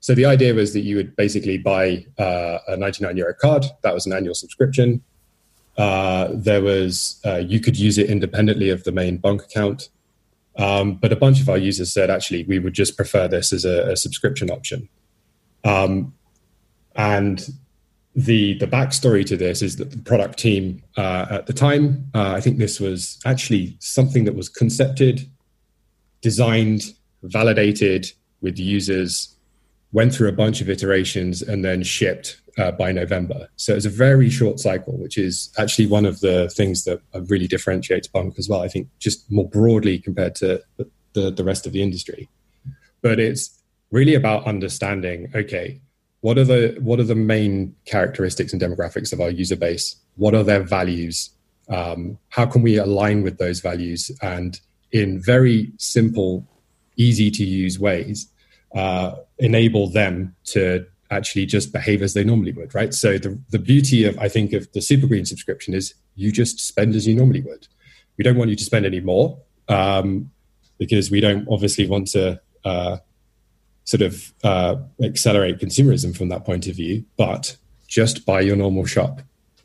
So 0.00 0.14
the 0.14 0.26
idea 0.26 0.54
was 0.54 0.72
that 0.74 0.80
you 0.80 0.96
would 0.96 1.16
basically 1.16 1.58
buy 1.58 2.06
uh, 2.18 2.58
a 2.68 2.76
99 2.76 3.16
euro 3.16 3.34
card. 3.34 3.64
That 3.82 3.94
was 3.94 4.06
an 4.06 4.12
annual 4.12 4.34
subscription. 4.34 5.02
Uh, 5.76 6.28
there 6.32 6.62
was, 6.62 7.20
uh, 7.24 7.36
you 7.36 7.58
could 7.58 7.78
use 7.78 7.98
it 7.98 8.10
independently 8.10 8.70
of 8.70 8.84
the 8.84 8.92
main 8.92 9.16
Bunq 9.16 9.42
account. 9.42 9.88
Um, 10.56 10.94
but 10.94 11.10
a 11.10 11.16
bunch 11.16 11.40
of 11.40 11.48
our 11.48 11.58
users 11.58 11.92
said, 11.92 12.10
actually, 12.10 12.44
we 12.44 12.58
would 12.58 12.74
just 12.74 12.96
prefer 12.96 13.26
this 13.26 13.52
as 13.52 13.64
a, 13.64 13.92
a 13.92 13.96
subscription 13.96 14.50
option. 14.50 14.88
Um, 15.64 16.14
and 16.94 17.48
the 18.16 18.56
the 18.58 18.66
backstory 18.66 19.26
to 19.26 19.36
this 19.36 19.60
is 19.60 19.76
that 19.76 19.90
the 19.90 19.98
product 19.98 20.38
team 20.38 20.82
uh, 20.96 21.26
at 21.30 21.46
the 21.46 21.52
time, 21.52 22.08
uh, 22.14 22.32
I 22.32 22.40
think 22.40 22.58
this 22.58 22.78
was 22.78 23.18
actually 23.24 23.76
something 23.80 24.24
that 24.24 24.36
was 24.36 24.48
concepted, 24.48 25.28
designed, 26.20 26.94
validated 27.22 28.12
with 28.40 28.58
users, 28.58 29.36
went 29.92 30.14
through 30.14 30.28
a 30.28 30.32
bunch 30.32 30.60
of 30.60 30.70
iterations, 30.70 31.42
and 31.42 31.64
then 31.64 31.82
shipped 31.82 32.40
uh, 32.56 32.70
by 32.70 32.92
November. 32.92 33.48
So 33.56 33.74
it's 33.74 33.86
a 33.86 33.90
very 33.90 34.30
short 34.30 34.60
cycle, 34.60 34.96
which 34.96 35.18
is 35.18 35.52
actually 35.58 35.86
one 35.86 36.06
of 36.06 36.20
the 36.20 36.48
things 36.50 36.84
that 36.84 37.00
really 37.28 37.48
differentiates 37.48 38.06
Bunq 38.06 38.38
as 38.38 38.48
well. 38.48 38.62
I 38.62 38.68
think 38.68 38.88
just 39.00 39.30
more 39.30 39.48
broadly 39.48 39.98
compared 39.98 40.36
to 40.36 40.62
the, 41.14 41.30
the 41.32 41.44
rest 41.44 41.66
of 41.66 41.72
the 41.72 41.82
industry, 41.82 42.28
but 43.02 43.18
it's 43.18 43.60
really 43.90 44.14
about 44.14 44.46
understanding. 44.46 45.30
Okay, 45.34 45.80
what 46.24 46.38
are 46.38 46.44
the 46.44 46.74
what 46.80 46.98
are 46.98 47.04
the 47.04 47.14
main 47.14 47.76
characteristics 47.84 48.54
and 48.54 48.62
demographics 48.62 49.12
of 49.12 49.20
our 49.20 49.28
user 49.28 49.56
base? 49.56 49.96
What 50.16 50.34
are 50.34 50.42
their 50.42 50.62
values? 50.62 51.28
Um, 51.68 52.16
how 52.30 52.46
can 52.46 52.62
we 52.62 52.78
align 52.78 53.22
with 53.22 53.36
those 53.36 53.60
values? 53.60 54.10
And 54.22 54.58
in 54.90 55.20
very 55.20 55.70
simple 55.76 56.48
easy 56.96 57.30
to 57.30 57.44
use 57.44 57.78
ways 57.78 58.26
uh, 58.74 59.16
enable 59.38 59.90
them 59.90 60.34
to 60.44 60.86
actually 61.10 61.44
just 61.44 61.74
behave 61.74 62.00
as 62.00 62.14
they 62.14 62.24
normally 62.24 62.52
would 62.52 62.74
right? 62.74 62.94
So 62.94 63.18
the, 63.18 63.38
the 63.50 63.58
beauty 63.58 64.06
of 64.06 64.18
i 64.18 64.28
think 64.28 64.54
of 64.54 64.72
the 64.72 64.80
super 64.80 65.06
green 65.06 65.26
subscription 65.26 65.74
is 65.74 65.92
you 66.14 66.32
just 66.32 66.58
spend 66.58 66.94
as 66.94 67.06
you 67.06 67.14
normally 67.14 67.42
would. 67.42 67.68
We 68.16 68.24
don't 68.24 68.38
want 68.38 68.48
you 68.48 68.56
to 68.56 68.64
spend 68.64 68.86
any 68.86 69.00
more 69.00 69.38
um, 69.68 70.30
because 70.78 71.10
we 71.10 71.20
don't 71.20 71.46
obviously 71.50 71.86
want 71.86 72.06
to 72.12 72.40
uh, 72.64 72.96
sort 73.84 74.02
of 74.02 74.32
uh, 74.42 74.76
accelerate 75.02 75.58
consumerism 75.58 76.16
from 76.16 76.28
that 76.28 76.44
point 76.44 76.66
of 76.66 76.76
view, 76.76 77.04
but 77.16 77.56
just 77.86 78.26
buy 78.26 78.40
your 78.40 78.56
normal 78.56 78.86
shop. 78.86 79.20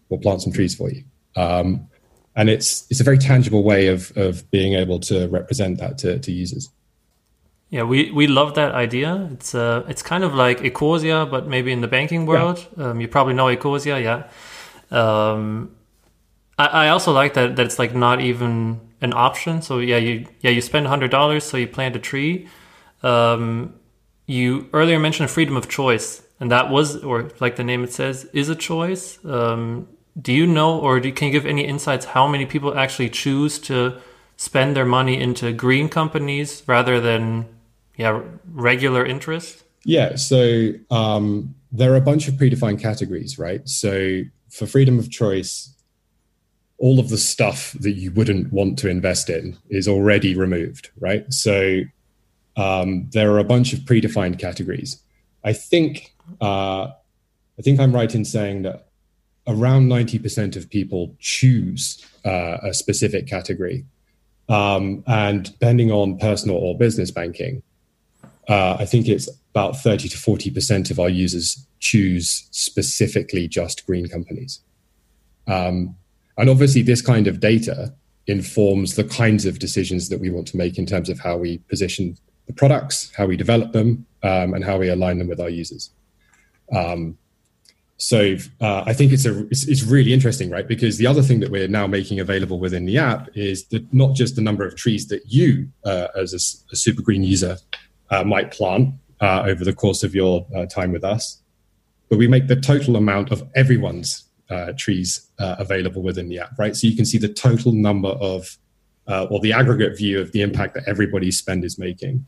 We'll 0.09 0.19
plant 0.19 0.41
some 0.41 0.53
trees 0.53 0.75
for 0.75 0.89
you. 0.89 1.03
Um, 1.35 1.87
and 2.35 2.49
it's 2.49 2.85
it's 2.89 2.99
a 2.99 3.03
very 3.03 3.17
tangible 3.17 3.63
way 3.63 3.87
of 3.87 4.15
of 4.17 4.49
being 4.51 4.73
able 4.73 4.99
to 4.99 5.27
represent 5.27 5.79
that 5.79 5.97
to, 5.99 6.19
to 6.19 6.31
users. 6.31 6.69
Yeah, 7.69 7.83
we, 7.83 8.09
we 8.11 8.25
love 8.25 8.55
that 8.55 8.73
idea. 8.73 9.29
It's 9.31 9.53
uh 9.53 9.83
it's 9.87 10.01
kind 10.01 10.23
of 10.23 10.33
like 10.33 10.59
Ecosia, 10.59 11.29
but 11.29 11.47
maybe 11.47 11.71
in 11.71 11.81
the 11.81 11.87
banking 11.87 12.25
world. 12.25 12.65
Yeah. 12.77 12.89
Um, 12.89 13.01
you 13.01 13.07
probably 13.07 13.33
know 13.33 13.45
Ecosia, 13.45 14.01
yeah. 14.01 14.27
Um, 14.91 15.75
I, 16.57 16.65
I 16.65 16.89
also 16.89 17.11
like 17.11 17.35
that 17.35 17.55
that 17.55 17.65
it's 17.65 17.77
like 17.77 17.93
not 17.93 18.21
even 18.21 18.79
an 19.01 19.13
option. 19.13 19.61
So 19.61 19.79
yeah, 19.79 19.97
you 19.97 20.25
yeah 20.41 20.51
you 20.51 20.61
spend 20.61 20.87
hundred 20.87 21.11
dollars, 21.11 21.43
so 21.43 21.57
you 21.57 21.67
plant 21.67 21.95
a 21.95 21.99
tree. 21.99 22.47
Um, 23.03 23.78
you 24.29 24.69
earlier 24.73 24.99
mentioned 24.99 25.29
freedom 25.29 25.57
of 25.57 25.67
choice, 25.67 26.21
and 26.39 26.51
that 26.51 26.69
was, 26.69 27.03
or 27.03 27.31
like 27.39 27.55
the 27.55 27.63
name 27.63 27.83
it 27.83 27.91
says, 27.91 28.25
is 28.31 28.47
a 28.47 28.55
choice. 28.55 29.17
Um, 29.25 29.87
do 30.21 30.31
you 30.31 30.45
know, 30.45 30.79
or 30.79 30.99
do, 30.99 31.11
can 31.11 31.27
you 31.27 31.31
give 31.31 31.47
any 31.47 31.65
insights 31.65 32.05
how 32.05 32.27
many 32.27 32.45
people 32.45 32.77
actually 32.77 33.09
choose 33.09 33.57
to 33.59 33.99
spend 34.37 34.75
their 34.75 34.85
money 34.85 35.19
into 35.19 35.51
green 35.51 35.89
companies 35.89 36.63
rather 36.67 37.01
than, 37.01 37.47
yeah, 37.97 38.21
regular 38.51 39.03
interest? 39.03 39.63
Yeah, 39.83 40.15
so 40.15 40.73
um, 40.91 41.55
there 41.71 41.91
are 41.91 41.97
a 41.97 42.01
bunch 42.01 42.27
of 42.27 42.35
predefined 42.35 42.79
categories, 42.79 43.39
right? 43.39 43.67
So 43.67 44.21
for 44.49 44.67
freedom 44.67 44.99
of 44.99 45.09
choice, 45.09 45.73
all 46.77 46.99
of 46.99 47.09
the 47.09 47.17
stuff 47.17 47.75
that 47.79 47.93
you 47.93 48.11
wouldn't 48.11 48.53
want 48.53 48.77
to 48.79 48.89
invest 48.89 49.29
in 49.29 49.57
is 49.69 49.87
already 49.87 50.35
removed, 50.35 50.91
right? 50.99 51.31
So 51.33 51.81
um, 52.59 53.09
there 53.11 53.31
are 53.31 53.39
a 53.39 53.43
bunch 53.43 53.71
of 53.71 53.79
predefined 53.79 54.37
categories. 54.37 55.01
I 55.43 55.53
think 55.53 56.13
uh, 56.41 56.87
I 57.57 57.61
think 57.61 57.79
I'm 57.79 57.95
right 57.95 58.13
in 58.13 58.25
saying 58.25 58.63
that 58.63 58.87
around 59.47 59.87
90% 59.87 60.55
of 60.55 60.69
people 60.69 61.15
choose 61.19 62.05
uh, 62.25 62.57
a 62.61 62.73
specific 62.73 63.27
category. 63.27 63.85
Um, 64.47 65.03
and 65.07 65.45
depending 65.45 65.91
on 65.91 66.17
personal 66.17 66.57
or 66.57 66.77
business 66.77 67.11
banking, 67.11 67.63
uh, 68.47 68.77
I 68.79 68.85
think 68.85 69.07
it's 69.07 69.29
about 69.51 69.77
30 69.77 70.09
to 70.09 70.17
40% 70.17 70.91
of 70.91 70.99
our 70.99 71.09
users 71.09 71.65
choose 71.79 72.47
specifically 72.51 73.47
just 73.47 73.85
green 73.85 74.07
companies. 74.07 74.59
Um, 75.47 75.95
and 76.37 76.49
obviously, 76.49 76.81
this 76.81 77.01
kind 77.01 77.27
of 77.27 77.39
data 77.39 77.93
informs 78.27 78.95
the 78.95 79.03
kinds 79.03 79.45
of 79.45 79.59
decisions 79.59 80.09
that 80.09 80.19
we 80.19 80.29
want 80.29 80.47
to 80.47 80.57
make 80.57 80.77
in 80.77 80.85
terms 80.85 81.09
of 81.09 81.19
how 81.19 81.37
we 81.37 81.57
position 81.69 82.17
the 82.49 82.53
products, 82.53 83.11
how 83.15 83.27
we 83.27 83.37
develop 83.37 83.71
them, 83.73 84.07
um, 84.23 84.55
and 84.55 84.65
how 84.65 84.79
we 84.79 84.89
align 84.89 85.19
them 85.19 85.27
with 85.27 85.39
our 85.39 85.49
users. 85.49 85.91
Um, 86.73 87.17
so 87.97 88.37
uh, 88.59 88.83
I 88.87 88.93
think 88.93 89.11
it's 89.11 89.25
a 89.25 89.45
it's, 89.47 89.67
it's, 89.67 89.83
really 89.83 90.13
interesting, 90.13 90.49
right? 90.49 90.67
Because 90.67 90.97
the 90.97 91.05
other 91.05 91.21
thing 91.21 91.41
that 91.41 91.51
we're 91.51 91.67
now 91.67 91.85
making 91.85 92.19
available 92.19 92.59
within 92.59 92.85
the 92.85 92.97
app 92.97 93.29
is 93.35 93.65
that 93.67 93.93
not 93.93 94.15
just 94.15 94.35
the 94.35 94.41
number 94.41 94.65
of 94.65 94.75
trees 94.75 95.07
that 95.09 95.21
you, 95.27 95.69
uh, 95.85 96.07
as 96.15 96.33
a, 96.33 96.41
a, 96.73 96.75
Supergreen 96.75 97.23
user, 97.23 97.57
uh, 98.09 98.23
might 98.23 98.51
plant 98.51 98.95
uh, 99.21 99.43
over 99.45 99.63
the 99.63 99.73
course 99.73 100.01
of 100.01 100.15
your 100.15 100.47
uh, 100.55 100.65
time 100.65 100.91
with 100.91 101.03
us, 101.03 101.41
but 102.09 102.17
we 102.17 102.27
make 102.27 102.47
the 102.47 102.55
total 102.55 102.95
amount 102.95 103.31
of 103.31 103.47
everyone's 103.53 104.23
uh, 104.49 104.71
trees 104.75 105.27
available 105.37 106.01
within 106.01 106.27
the 106.29 106.39
app, 106.39 106.57
right? 106.57 106.75
So 106.75 106.87
you 106.87 106.95
can 106.95 107.05
see 107.05 107.19
the 107.19 107.31
total 107.31 107.73
number 107.73 108.09
of, 108.09 108.57
or 109.07 109.39
the 109.39 109.53
aggregate 109.53 109.95
view 109.97 110.19
of 110.19 110.31
the 110.31 110.41
impact 110.41 110.73
that 110.73 110.87
everybody's 110.87 111.37
spend 111.37 111.63
is 111.63 111.77
making. 111.77 112.25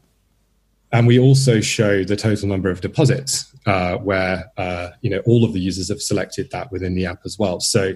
And 0.94 1.08
we 1.08 1.20
also 1.20 1.62
show 1.62 2.04
the 2.04 2.16
total 2.16 2.50
number 2.50 2.70
of 2.70 2.82
deposits, 2.82 3.54
uh, 3.66 3.98
where 3.98 4.52
uh, 4.58 4.90
you 5.02 5.10
know 5.10 5.20
all 5.26 5.46
of 5.46 5.54
the 5.54 5.60
users 5.60 5.90
have 5.90 6.02
selected 6.02 6.52
that 6.52 6.72
within 6.72 6.96
the 6.96 7.06
app 7.06 7.22
as 7.26 7.40
well. 7.40 7.60
So 7.60 7.96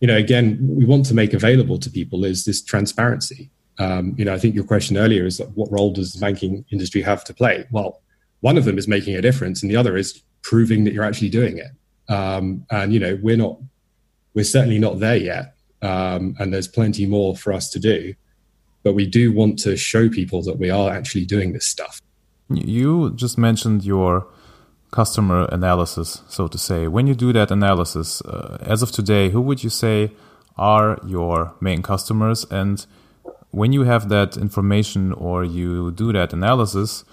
you 0.00 0.06
know, 0.06 0.16
again, 0.16 0.58
we 0.60 0.84
want 0.84 1.06
to 1.06 1.14
make 1.14 1.32
available 1.32 1.78
to 1.78 1.90
people 1.90 2.24
is 2.24 2.44
this 2.44 2.62
transparency. 2.62 3.50
Um, 3.78 4.14
you 4.18 4.24
know, 4.24 4.34
I 4.34 4.38
think 4.38 4.54
your 4.54 4.64
question 4.64 4.96
earlier 4.96 5.24
is 5.24 5.38
that 5.38 5.50
what 5.56 5.70
role 5.70 5.92
does 5.92 6.12
the 6.12 6.20
banking 6.20 6.64
industry 6.70 7.02
have 7.02 7.24
to 7.24 7.34
play? 7.34 7.66
Well, 7.70 8.02
one 8.40 8.58
of 8.58 8.64
them 8.64 8.78
is 8.78 8.88
making 8.88 9.16
a 9.16 9.22
difference, 9.22 9.62
and 9.62 9.70
the 9.70 9.76
other 9.76 9.96
is 9.96 10.22
proving 10.42 10.84
that 10.84 10.92
you're 10.92 11.04
actually 11.04 11.30
doing 11.30 11.58
it. 11.58 11.70
Um, 12.08 12.66
and 12.70 12.92
you 12.92 13.00
know, 13.00 13.18
we're 13.22 13.36
not, 13.36 13.58
we're 14.34 14.44
certainly 14.44 14.78
not 14.78 15.00
there 15.00 15.16
yet, 15.16 15.56
um, 15.82 16.36
and 16.38 16.52
there's 16.52 16.68
plenty 16.68 17.06
more 17.06 17.36
for 17.36 17.52
us 17.52 17.70
to 17.70 17.78
do. 17.78 18.14
But 18.82 18.94
we 18.94 19.06
do 19.06 19.32
want 19.32 19.58
to 19.60 19.76
show 19.76 20.08
people 20.08 20.42
that 20.42 20.58
we 20.58 20.70
are 20.70 20.90
actually 20.92 21.24
doing 21.24 21.52
this 21.52 21.66
stuff. 21.66 22.00
You 22.48 23.10
just 23.10 23.38
mentioned 23.38 23.84
your 23.84 24.26
customer 24.90 25.48
analysis, 25.50 26.22
so 26.28 26.48
to 26.48 26.58
say. 26.58 26.86
When 26.88 27.06
you 27.06 27.14
do 27.14 27.32
that 27.32 27.50
analysis, 27.50 28.20
uh, 28.22 28.58
as 28.60 28.82
of 28.82 28.92
today, 28.92 29.30
who 29.30 29.40
would 29.40 29.64
you 29.64 29.70
say 29.70 30.12
are 30.56 30.98
your 31.06 31.54
main 31.60 31.82
customers? 31.82 32.46
And 32.50 32.86
when 33.50 33.72
you 33.72 33.82
have 33.84 34.08
that 34.08 34.36
information 34.36 35.12
or 35.12 35.44
you 35.44 35.90
do 35.90 36.12
that 36.12 36.32
analysis, 36.32 37.04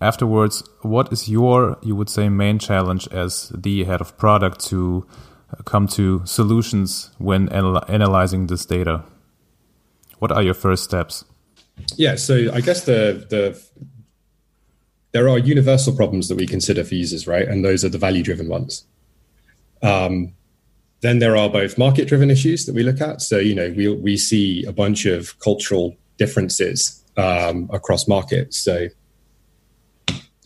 afterwards, 0.00 0.62
what 0.82 1.12
is 1.12 1.28
your, 1.28 1.78
you 1.82 1.96
would 1.96 2.10
say, 2.10 2.28
main 2.28 2.58
challenge 2.58 3.08
as 3.08 3.50
the 3.54 3.84
head 3.84 4.00
of 4.00 4.16
product 4.18 4.60
to 4.66 5.06
come 5.64 5.86
to 5.86 6.22
solutions 6.24 7.10
when 7.18 7.48
anal 7.52 7.82
analyzing 7.88 8.46
this 8.46 8.66
data? 8.66 9.04
What 10.18 10.32
are 10.32 10.42
your 10.42 10.54
first 10.54 10.84
steps? 10.84 11.24
Yeah, 11.96 12.16
so 12.16 12.34
I 12.52 12.60
guess 12.60 12.84
the 12.84 13.26
the 13.28 13.62
there 15.16 15.30
are 15.30 15.38
universal 15.38 15.96
problems 15.96 16.28
that 16.28 16.36
we 16.36 16.46
consider 16.46 16.84
for 16.84 16.94
users, 16.94 17.26
right? 17.26 17.48
And 17.48 17.64
those 17.64 17.86
are 17.86 17.88
the 17.88 17.96
value 17.96 18.22
driven 18.22 18.48
ones. 18.50 18.84
Um, 19.82 20.34
then 21.00 21.20
there 21.20 21.38
are 21.38 21.48
both 21.48 21.78
market 21.78 22.06
driven 22.06 22.30
issues 22.30 22.66
that 22.66 22.74
we 22.74 22.82
look 22.82 23.00
at. 23.00 23.22
So, 23.22 23.38
you 23.38 23.54
know, 23.54 23.72
we, 23.74 23.88
we 23.88 24.18
see 24.18 24.62
a 24.66 24.72
bunch 24.72 25.06
of 25.06 25.38
cultural 25.38 25.96
differences 26.18 27.02
um, 27.16 27.70
across 27.72 28.06
markets. 28.06 28.58
So, 28.58 28.88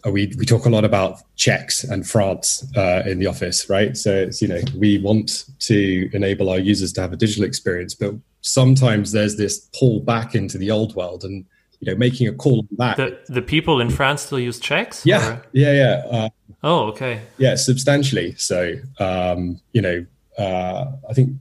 uh, 0.06 0.12
we, 0.12 0.32
we 0.38 0.46
talk 0.46 0.66
a 0.66 0.70
lot 0.70 0.84
about 0.84 1.20
checks 1.34 1.82
and 1.82 2.06
France 2.06 2.64
uh, 2.76 3.02
in 3.06 3.18
the 3.18 3.26
office, 3.26 3.68
right? 3.68 3.96
So, 3.96 4.14
it's, 4.14 4.40
you 4.40 4.46
know, 4.46 4.60
we 4.78 5.00
want 5.00 5.46
to 5.70 6.08
enable 6.12 6.48
our 6.48 6.60
users 6.60 6.92
to 6.92 7.00
have 7.00 7.12
a 7.12 7.16
digital 7.16 7.42
experience, 7.42 7.96
but 7.96 8.14
sometimes 8.42 9.10
there's 9.10 9.36
this 9.36 9.68
pull 9.76 9.98
back 9.98 10.36
into 10.36 10.58
the 10.58 10.70
old 10.70 10.94
world. 10.94 11.24
And 11.24 11.44
you 11.80 11.90
know 11.90 11.98
making 11.98 12.28
a 12.28 12.32
call 12.32 12.60
on 12.60 12.68
that. 12.78 12.96
The 12.96 13.18
the 13.32 13.42
people 13.42 13.80
in 13.80 13.90
France 13.90 14.22
still 14.22 14.38
use 14.38 14.60
checks. 14.60 15.04
Yeah, 15.04 15.32
or? 15.32 15.46
yeah, 15.52 15.72
yeah. 15.72 16.02
Uh, 16.10 16.28
oh, 16.62 16.80
okay. 16.88 17.22
Yeah, 17.38 17.54
substantially. 17.56 18.34
So 18.36 18.74
um, 18.98 19.60
you 19.72 19.82
know, 19.82 20.06
uh, 20.38 20.92
I 21.08 21.14
think 21.14 21.32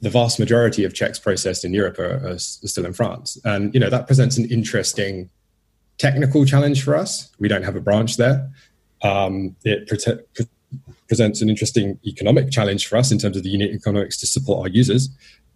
the 0.00 0.10
vast 0.10 0.38
majority 0.38 0.84
of 0.84 0.94
checks 0.94 1.18
processed 1.18 1.64
in 1.64 1.72
Europe 1.72 1.98
are, 1.98 2.26
are, 2.26 2.38
still 2.38 2.86
in 2.86 2.92
France, 2.92 3.38
and 3.44 3.74
you 3.74 3.80
know 3.80 3.90
that 3.90 4.06
presents 4.06 4.38
an 4.38 4.50
interesting 4.50 5.28
technical 5.98 6.44
challenge 6.44 6.82
for 6.82 6.94
us. 6.96 7.30
We 7.38 7.48
don't 7.48 7.64
have 7.64 7.76
a 7.76 7.80
branch 7.80 8.16
there. 8.16 8.50
Um, 9.02 9.56
it 9.64 9.88
pre- 9.88 9.98
pre- 10.34 10.46
presents 11.08 11.42
an 11.42 11.50
interesting 11.50 11.98
economic 12.06 12.50
challenge 12.50 12.86
for 12.86 12.96
us 12.96 13.10
in 13.10 13.18
terms 13.18 13.36
of 13.36 13.42
the 13.42 13.50
unit 13.50 13.72
economics 13.72 14.16
to 14.18 14.26
support 14.26 14.60
our 14.60 14.68
users, 14.68 15.08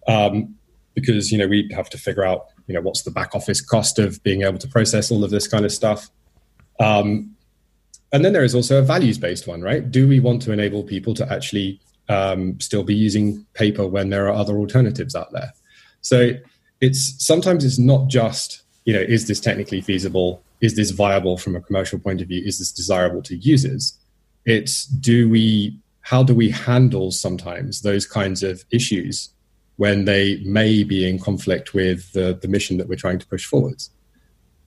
um, 0.09 0.56
because 0.95 1.30
you 1.30 1.38
know 1.38 1.47
we 1.47 1.71
have 1.73 1.88
to 1.90 1.99
figure 1.99 2.25
out 2.25 2.47
you 2.66 2.75
know 2.75 2.80
what's 2.80 3.02
the 3.02 3.11
back 3.11 3.35
office 3.35 3.61
cost 3.61 3.99
of 3.99 4.23
being 4.23 4.42
able 4.42 4.58
to 4.58 4.68
process 4.68 5.11
all 5.11 5.25
of 5.25 5.30
this 5.30 5.49
kind 5.49 5.64
of 5.64 5.73
stuff? 5.73 6.11
Um, 6.80 7.35
and 8.12 8.25
then 8.25 8.32
there 8.32 8.44
is 8.44 8.54
also 8.54 8.78
a 8.78 8.82
values 8.82 9.18
based 9.18 9.46
one 9.46 9.62
right? 9.62 9.90
Do 9.90 10.08
we 10.08 10.20
want 10.20 10.42
to 10.42 10.52
enable 10.52 10.82
people 10.82 11.14
to 11.14 11.32
actually 11.32 11.80
um, 12.08 12.61
still 12.61 12.85
be 12.85 12.94
using 12.94 13.44
paper 13.54 13.87
when 13.87 14.11
there 14.11 14.26
are 14.26 14.35
other 14.35 14.56
alternatives 14.56 15.14
out 15.14 15.32
there? 15.32 15.52
So 16.00 16.32
it's 16.80 17.14
sometimes 17.25 17.64
it's 17.64 17.78
not 17.78 18.08
just 18.08 18.62
you 18.85 18.92
know 18.92 19.00
is 19.00 19.26
this 19.26 19.40
technically 19.40 19.80
feasible? 19.80 20.42
Is 20.61 20.76
this 20.76 20.90
viable 20.90 21.37
from 21.37 21.55
a 21.57 21.61
commercial 21.61 21.98
point 21.98 22.20
of 22.20 22.29
view? 22.29 22.42
Is 22.44 22.59
this 22.59 22.72
desirable 22.72 23.22
to 23.22 23.37
users? 23.37 23.98
It's 24.44 24.87
do 24.87 25.29
we 25.29 25.79
how 26.00 26.22
do 26.22 26.35
we 26.35 26.50
handle 26.50 27.11
sometimes 27.11 27.83
those 27.83 28.07
kinds 28.07 28.44
of 28.44 28.64
issues 28.70 29.31
when 29.77 30.05
they 30.05 30.43
may 30.45 30.83
be 30.83 31.09
in 31.09 31.19
conflict 31.19 31.75
with 31.75 32.12
the, 32.12 32.39
the 32.41 32.49
mission 32.49 32.79
that 32.79 32.89
we're 32.89 32.97
trying 32.97 33.19
to 33.19 33.27
push 33.27 33.45
forwards. 33.45 33.91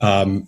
Um, 0.02 0.48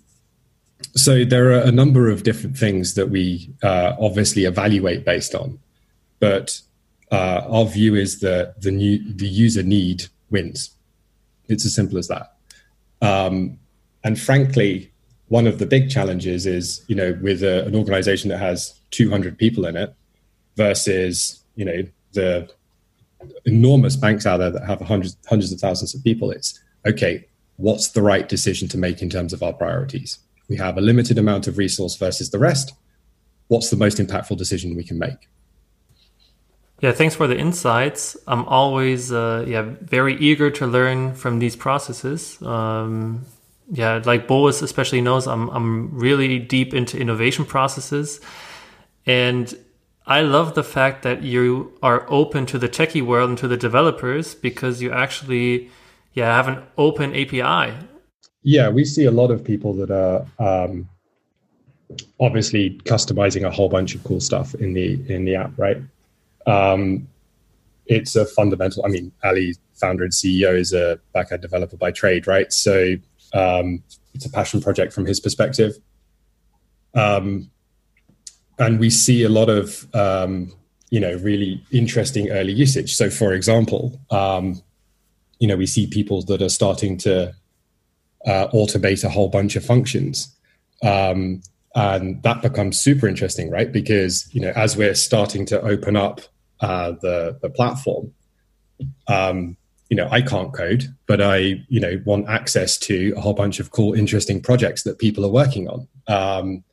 so 0.96 1.26
there 1.26 1.52
are 1.52 1.62
a 1.62 1.72
number 1.72 2.10
of 2.10 2.24
different 2.24 2.58
things 2.58 2.96
that 2.96 3.10
we 3.10 3.54
uh, 3.64 3.96
obviously 4.00 4.46
evaluate 4.46 5.06
based 5.06 5.36
on, 5.36 5.60
but 6.20 6.62
uh, 7.12 7.42
our 7.48 7.66
view 7.66 7.96
is 7.96 8.20
that 8.22 8.62
the 8.62 8.72
new 8.72 9.00
the 9.14 9.28
user 9.28 9.64
need 9.64 10.06
wins. 10.30 10.72
It's 11.48 11.66
as 11.66 11.76
simple 11.76 11.98
as 11.98 12.08
that. 12.08 12.36
Um, 13.02 13.60
and 14.04 14.20
frankly, 14.20 14.92
one 15.28 15.48
of 15.48 15.60
the 15.60 15.66
big 15.66 15.90
challenges 15.90 16.46
is 16.46 16.84
you 16.88 16.96
know 16.96 17.18
with 17.22 17.44
a, 17.44 17.66
an 17.66 17.76
organization 17.76 18.30
that 18.30 18.40
has 18.40 18.80
200 18.92 19.38
people 19.38 19.66
in 19.66 19.76
it 19.76 19.94
versus 20.56 21.44
you 21.56 21.66
know 21.66 21.84
the 22.14 22.50
enormous 23.46 23.96
banks 23.96 24.26
out 24.26 24.38
there 24.38 24.52
that 24.52 24.66
have 24.66 24.82
hundreds 24.82 25.18
hundreds 25.28 25.52
of 25.52 25.60
thousands 25.60 25.94
of 25.96 26.04
people 26.04 26.32
it's 26.32 26.60
okay 26.86 27.26
what's 27.62 27.90
the 27.90 28.02
right 28.02 28.28
decision 28.28 28.68
to 28.70 28.78
make 28.78 29.02
in 29.02 29.10
terms 29.10 29.34
of 29.34 29.44
our 29.44 29.54
priorities? 29.54 30.20
We 30.50 30.58
have 30.58 30.78
a 30.78 30.82
limited 30.82 31.18
amount 31.18 31.48
of 31.48 31.58
resource 31.58 31.96
versus 31.96 32.32
the 32.32 32.40
rest. 32.40 32.74
What's 33.48 33.70
the 33.70 33.78
most 33.78 33.98
impactful 34.00 34.38
decision 34.38 34.76
we 34.76 34.84
can 34.84 34.98
make? 34.98 35.30
Yeah 36.82 36.92
thanks 36.92 37.14
for 37.14 37.28
the 37.28 37.38
insights. 37.38 38.18
I'm 38.28 38.46
always 38.46 39.12
uh, 39.12 39.46
yeah 39.48 39.62
very 39.82 40.16
eager 40.16 40.50
to 40.52 40.66
learn 40.66 41.14
from 41.14 41.40
these 41.40 41.56
processes. 41.56 42.42
Um, 42.42 43.26
yeah 43.74 44.02
like 44.04 44.28
boas 44.28 44.62
especially 44.62 45.00
knows 45.00 45.28
i'm 45.28 45.48
i'm 45.52 45.98
really 45.98 46.40
deep 46.40 46.74
into 46.74 46.98
innovation 46.98 47.46
processes. 47.46 48.20
And 49.06 49.56
I 50.06 50.22
love 50.22 50.56
the 50.56 50.64
fact 50.64 51.04
that 51.04 51.22
you 51.24 51.78
are 51.84 52.06
open 52.10 52.46
to 52.48 52.58
the 52.58 52.68
techie 52.68 53.06
world 53.06 53.30
and 53.30 53.38
to 53.40 53.48
the 53.48 53.58
developers 53.58 54.34
because 54.34 54.82
you 54.82 54.92
actually 54.92 55.70
yeah 56.14 56.36
have 56.36 56.48
an 56.48 56.64
open 56.78 57.16
API. 57.16 57.76
Yeah, 58.44 58.70
we 58.70 58.86
see 58.86 59.06
a 59.06 59.12
lot 59.12 59.30
of 59.30 59.44
people 59.44 59.74
that 59.74 59.92
are 59.92 60.26
um, 60.40 60.90
obviously 62.20 62.80
customizing 62.86 63.46
a 63.46 63.52
whole 63.52 63.70
bunch 63.70 63.94
of 63.94 64.04
cool 64.04 64.20
stuff 64.20 64.56
in 64.56 64.74
the 64.74 65.00
in 65.14 65.26
the 65.26 65.36
app, 65.36 65.52
right? 65.58 65.78
Um, 66.48 67.08
it's 67.86 68.16
a 68.16 68.26
fundamental. 68.26 68.84
I 68.86 68.90
mean, 68.90 69.12
Ali, 69.24 69.56
founder 69.74 70.04
and 70.04 70.14
CEO, 70.14 70.58
is 70.58 70.74
a 70.74 71.00
backend 71.14 71.42
developer 71.42 71.78
by 71.78 71.92
trade, 71.92 72.26
right? 72.26 72.52
So 72.52 72.96
um, 73.34 73.84
it's 74.16 74.26
a 74.26 74.30
passion 74.30 74.62
project 74.62 74.94
from 74.94 75.06
his 75.06 75.20
perspective. 75.20 75.78
Um, 76.96 77.51
and 78.60 78.80
we 78.80 78.90
see 78.90 79.24
a 79.24 79.30
lot 79.30 79.50
of 79.50 79.88
um, 79.96 80.54
you 80.90 81.00
know 81.00 81.16
really 81.18 81.64
interesting 81.72 82.30
early 82.30 82.54
usage. 82.54 82.96
So, 82.96 83.10
for 83.10 83.34
example, 83.34 84.00
um, 84.10 84.62
you 85.40 85.48
know 85.48 85.58
we 85.58 85.66
see 85.66 85.88
people 85.88 86.22
that 86.24 86.42
are 86.42 86.50
starting 86.50 86.98
to 87.00 87.34
uh, 88.26 88.48
automate 88.54 89.04
a 89.04 89.10
whole 89.10 89.30
bunch 89.30 89.56
of 89.56 89.66
functions, 89.66 90.36
um, 90.84 91.42
and 91.76 92.22
that 92.24 92.42
becomes 92.42 92.80
super 92.80 93.08
interesting, 93.08 93.50
right? 93.50 93.72
Because 93.72 94.34
you 94.34 94.42
know 94.42 94.52
as 94.56 94.78
we're 94.78 94.96
starting 94.96 95.46
to 95.48 95.62
open 95.62 95.96
up 95.96 96.22
uh, 96.60 96.92
the 97.02 97.38
the 97.42 97.50
platform. 97.50 98.14
Um, 99.08 99.58
you 99.92 99.98
know, 99.98 100.08
I 100.10 100.22
can't 100.22 100.54
code, 100.54 100.86
but 101.06 101.20
I, 101.20 101.62
you 101.68 101.82
know, 101.82 102.02
want 102.06 102.30
access 102.30 102.78
to 102.78 103.14
a 103.18 103.20
whole 103.20 103.34
bunch 103.34 103.60
of 103.60 103.72
cool, 103.72 103.94
interesting 103.94 104.42
projects 104.42 104.84
that 104.84 105.00
people 105.00 105.26
are 105.26 105.30
working 105.30 105.68
on. 105.68 105.88
Um, 106.08 106.64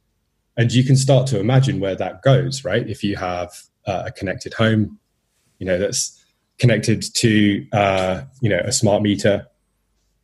and 0.59 0.71
you 0.73 0.85
can 0.85 0.97
start 0.97 1.27
to 1.29 1.41
imagine 1.41 1.81
where 1.81 1.95
that 1.95 2.21
goes 2.23 2.65
right? 2.65 2.87
If 2.87 3.03
you 3.03 3.17
have 3.17 3.51
uh, 3.87 4.05
a 4.07 4.13
connected 4.13 4.53
home 4.53 4.99
you 5.59 5.67
know 5.67 5.79
that's 5.79 6.19
connected 6.59 7.03
to 7.15 7.67
uh, 7.73 8.23
you 8.41 8.49
know 8.49 8.61
a 8.65 8.73
smart 8.73 9.03
meter. 9.03 9.47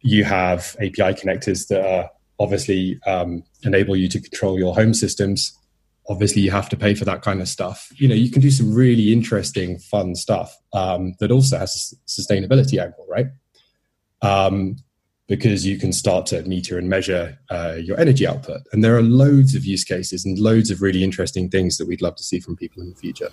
You 0.00 0.24
have 0.24 0.76
api 0.80 1.14
connectors 1.14 1.68
that 1.68 1.84
are 1.84 2.10
obviously 2.38 3.00
um, 3.06 3.42
enable 3.62 3.96
you 3.96 4.08
to 4.08 4.20
control 4.20 4.58
your 4.58 4.74
home 4.74 4.92
systems. 4.92 5.58
Obviously 6.08 6.42
you 6.42 6.50
have 6.50 6.68
to 6.68 6.76
pay 6.76 6.94
for 6.94 7.06
that 7.06 7.22
kind 7.22 7.40
of 7.40 7.48
stuff. 7.48 7.88
You 7.96 8.08
know 8.08 8.14
you 8.14 8.30
can 8.30 8.42
do 8.42 8.50
some 8.50 8.74
really 8.74 9.12
interesting 9.12 9.78
fun 9.78 10.14
stuff 10.14 10.56
um, 10.72 11.14
that 11.20 11.30
also 11.30 11.58
has 11.58 11.94
a 11.94 12.10
sustainability 12.10 12.82
angle 12.82 13.06
right? 13.08 13.26
Um, 14.22 14.76
because 15.26 15.66
you 15.66 15.78
can 15.78 15.92
start 15.92 16.26
to 16.26 16.42
meter 16.42 16.78
and 16.78 16.88
measure 16.88 17.38
uh, 17.50 17.76
your 17.78 17.98
energy 17.98 18.26
output. 18.26 18.60
And 18.72 18.84
there 18.84 18.96
are 18.96 19.02
loads 19.02 19.54
of 19.54 19.64
use 19.64 19.84
cases 19.84 20.24
and 20.24 20.38
loads 20.38 20.70
of 20.70 20.82
really 20.82 21.02
interesting 21.02 21.48
things 21.48 21.78
that 21.78 21.88
we'd 21.88 22.02
love 22.02 22.16
to 22.16 22.22
see 22.22 22.40
from 22.40 22.56
people 22.56 22.82
in 22.82 22.90
the 22.90 22.96
future. 22.96 23.30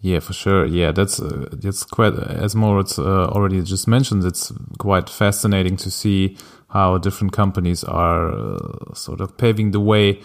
Yeah, 0.00 0.20
for 0.20 0.34
sure. 0.34 0.66
Yeah, 0.66 0.92
that's 0.92 1.18
uh, 1.18 1.48
that's 1.50 1.82
quite 1.82 2.12
as 2.12 2.54
Moritz 2.54 2.98
uh, 2.98 3.28
already 3.28 3.62
just 3.62 3.88
mentioned. 3.88 4.22
It's 4.24 4.52
quite 4.78 5.08
fascinating 5.08 5.78
to 5.78 5.90
see 5.90 6.36
how 6.68 6.98
different 6.98 7.32
companies 7.32 7.84
are 7.84 8.30
uh, 8.30 8.92
sort 8.92 9.20
of 9.22 9.38
paving 9.38 9.70
the 9.70 9.80
way 9.80 10.20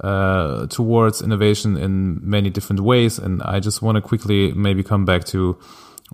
uh, 0.00 0.66
towards 0.66 1.22
innovation 1.22 1.76
in 1.76 2.18
many 2.28 2.50
different 2.50 2.80
ways. 2.80 3.18
And 3.18 3.40
I 3.42 3.60
just 3.60 3.82
want 3.82 3.96
to 3.96 4.02
quickly 4.02 4.52
maybe 4.52 4.82
come 4.82 5.04
back 5.04 5.24
to 5.26 5.56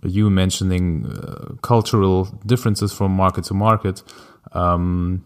you 0.02 0.28
mentioning 0.28 1.06
uh, 1.06 1.54
cultural 1.62 2.24
differences 2.44 2.92
from 2.92 3.12
market 3.12 3.44
to 3.44 3.54
market. 3.54 4.02
Um, 4.56 5.24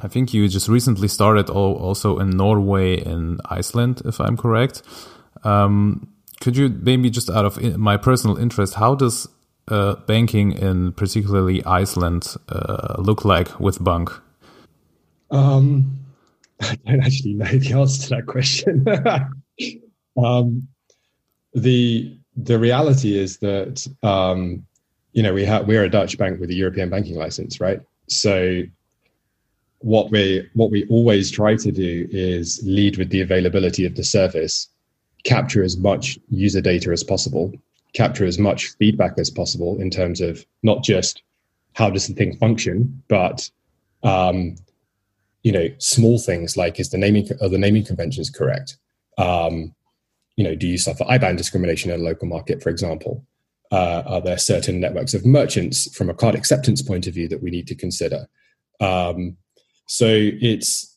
I 0.00 0.08
think 0.08 0.32
you 0.32 0.48
just 0.48 0.68
recently 0.68 1.08
started 1.08 1.50
also 1.50 2.18
in 2.18 2.30
Norway 2.30 3.02
and 3.02 3.40
Iceland, 3.46 4.02
if 4.04 4.20
I'm 4.20 4.36
correct. 4.36 4.82
Um, 5.44 6.12
could 6.40 6.56
you 6.56 6.68
maybe 6.68 7.10
just 7.10 7.28
out 7.28 7.44
of 7.44 7.60
my 7.76 7.96
personal 7.96 8.36
interest, 8.36 8.74
how 8.74 8.94
does 8.94 9.28
uh, 9.66 9.96
banking 10.06 10.52
in 10.52 10.92
particularly 10.92 11.64
Iceland 11.64 12.36
uh, 12.48 12.94
look 12.98 13.24
like 13.24 13.58
with 13.58 13.82
Bunq? 13.82 14.10
Um, 15.30 15.98
I 16.60 16.76
don't 16.86 17.00
actually 17.00 17.34
know 17.34 17.46
the 17.46 17.72
answer 17.72 18.02
to 18.02 18.08
that 18.10 18.26
question. 18.26 18.86
um, 20.24 20.68
the 21.54 22.16
the 22.36 22.58
reality 22.58 23.18
is 23.18 23.38
that 23.38 23.86
um, 24.04 24.64
you 25.12 25.22
know 25.24 25.34
we 25.34 25.44
have 25.44 25.66
we're 25.66 25.84
a 25.84 25.90
Dutch 25.90 26.16
bank 26.18 26.40
with 26.40 26.50
a 26.50 26.54
European 26.54 26.88
banking 26.88 27.16
license, 27.16 27.60
right? 27.60 27.80
So 28.08 28.62
what 29.80 30.10
we 30.10 30.48
what 30.54 30.70
we 30.70 30.86
always 30.88 31.30
try 31.30 31.56
to 31.56 31.72
do 31.72 32.08
is 32.10 32.60
lead 32.64 32.96
with 32.98 33.10
the 33.10 33.20
availability 33.20 33.86
of 33.86 33.94
the 33.94 34.04
service, 34.04 34.68
capture 35.24 35.62
as 35.62 35.76
much 35.76 36.18
user 36.30 36.60
data 36.60 36.90
as 36.90 37.04
possible, 37.04 37.52
capture 37.92 38.24
as 38.24 38.38
much 38.38 38.68
feedback 38.78 39.18
as 39.18 39.30
possible 39.30 39.80
in 39.80 39.90
terms 39.90 40.20
of 40.20 40.44
not 40.62 40.82
just 40.82 41.22
how 41.74 41.90
does 41.90 42.08
the 42.08 42.14
thing 42.14 42.36
function, 42.36 43.02
but 43.08 43.48
um, 44.02 44.56
you 45.42 45.52
know 45.52 45.68
small 45.78 46.18
things 46.18 46.56
like 46.56 46.80
is 46.80 46.90
the 46.90 46.98
naming 46.98 47.28
are 47.40 47.48
the 47.48 47.58
naming 47.58 47.84
conventions 47.84 48.30
correct? 48.30 48.78
Um, 49.16 49.74
you 50.36 50.44
know, 50.44 50.54
do 50.54 50.68
you 50.68 50.78
suffer 50.78 51.04
IBAN 51.04 51.36
discrimination 51.36 51.90
in 51.90 52.00
a 52.00 52.02
local 52.02 52.28
market, 52.28 52.62
for 52.62 52.68
example? 52.68 53.24
Uh, 53.70 54.02
are 54.06 54.20
there 54.22 54.38
certain 54.38 54.80
networks 54.80 55.12
of 55.12 55.26
merchants 55.26 55.94
from 55.94 56.08
a 56.08 56.14
card 56.14 56.34
acceptance 56.34 56.80
point 56.80 57.06
of 57.06 57.12
view 57.12 57.28
that 57.28 57.42
we 57.42 57.50
need 57.50 57.66
to 57.66 57.74
consider? 57.74 58.26
Um, 58.80 59.36
so 59.86 60.06
it's 60.08 60.96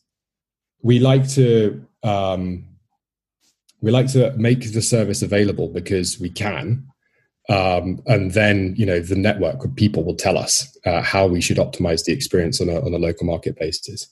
we 0.82 1.00
like 1.00 1.28
to 1.30 1.86
um, 2.04 2.66
we 3.82 3.92
like 3.92 4.08
to 4.12 4.32
make 4.38 4.74
the 4.74 4.82
service 4.82 5.22
available 5.22 5.68
because 5.70 6.20
we 6.20 6.30
can, 6.30 6.88
um, 7.50 8.02
and 8.06 8.32
then 8.32 8.76
you 8.78 8.86
know 8.86 9.00
the 9.00 9.16
network 9.16 9.64
of 9.64 9.76
people 9.76 10.04
will 10.04 10.16
tell 10.16 10.38
us 10.38 10.78
uh, 10.86 11.02
how 11.02 11.28
we 11.28 11.42
should 11.42 11.58
optimize 11.58 12.06
the 12.06 12.14
experience 12.14 12.62
on 12.62 12.70
a, 12.70 12.80
on 12.80 12.94
a 12.94 12.98
local 12.98 13.26
market 13.26 13.58
basis. 13.58 14.08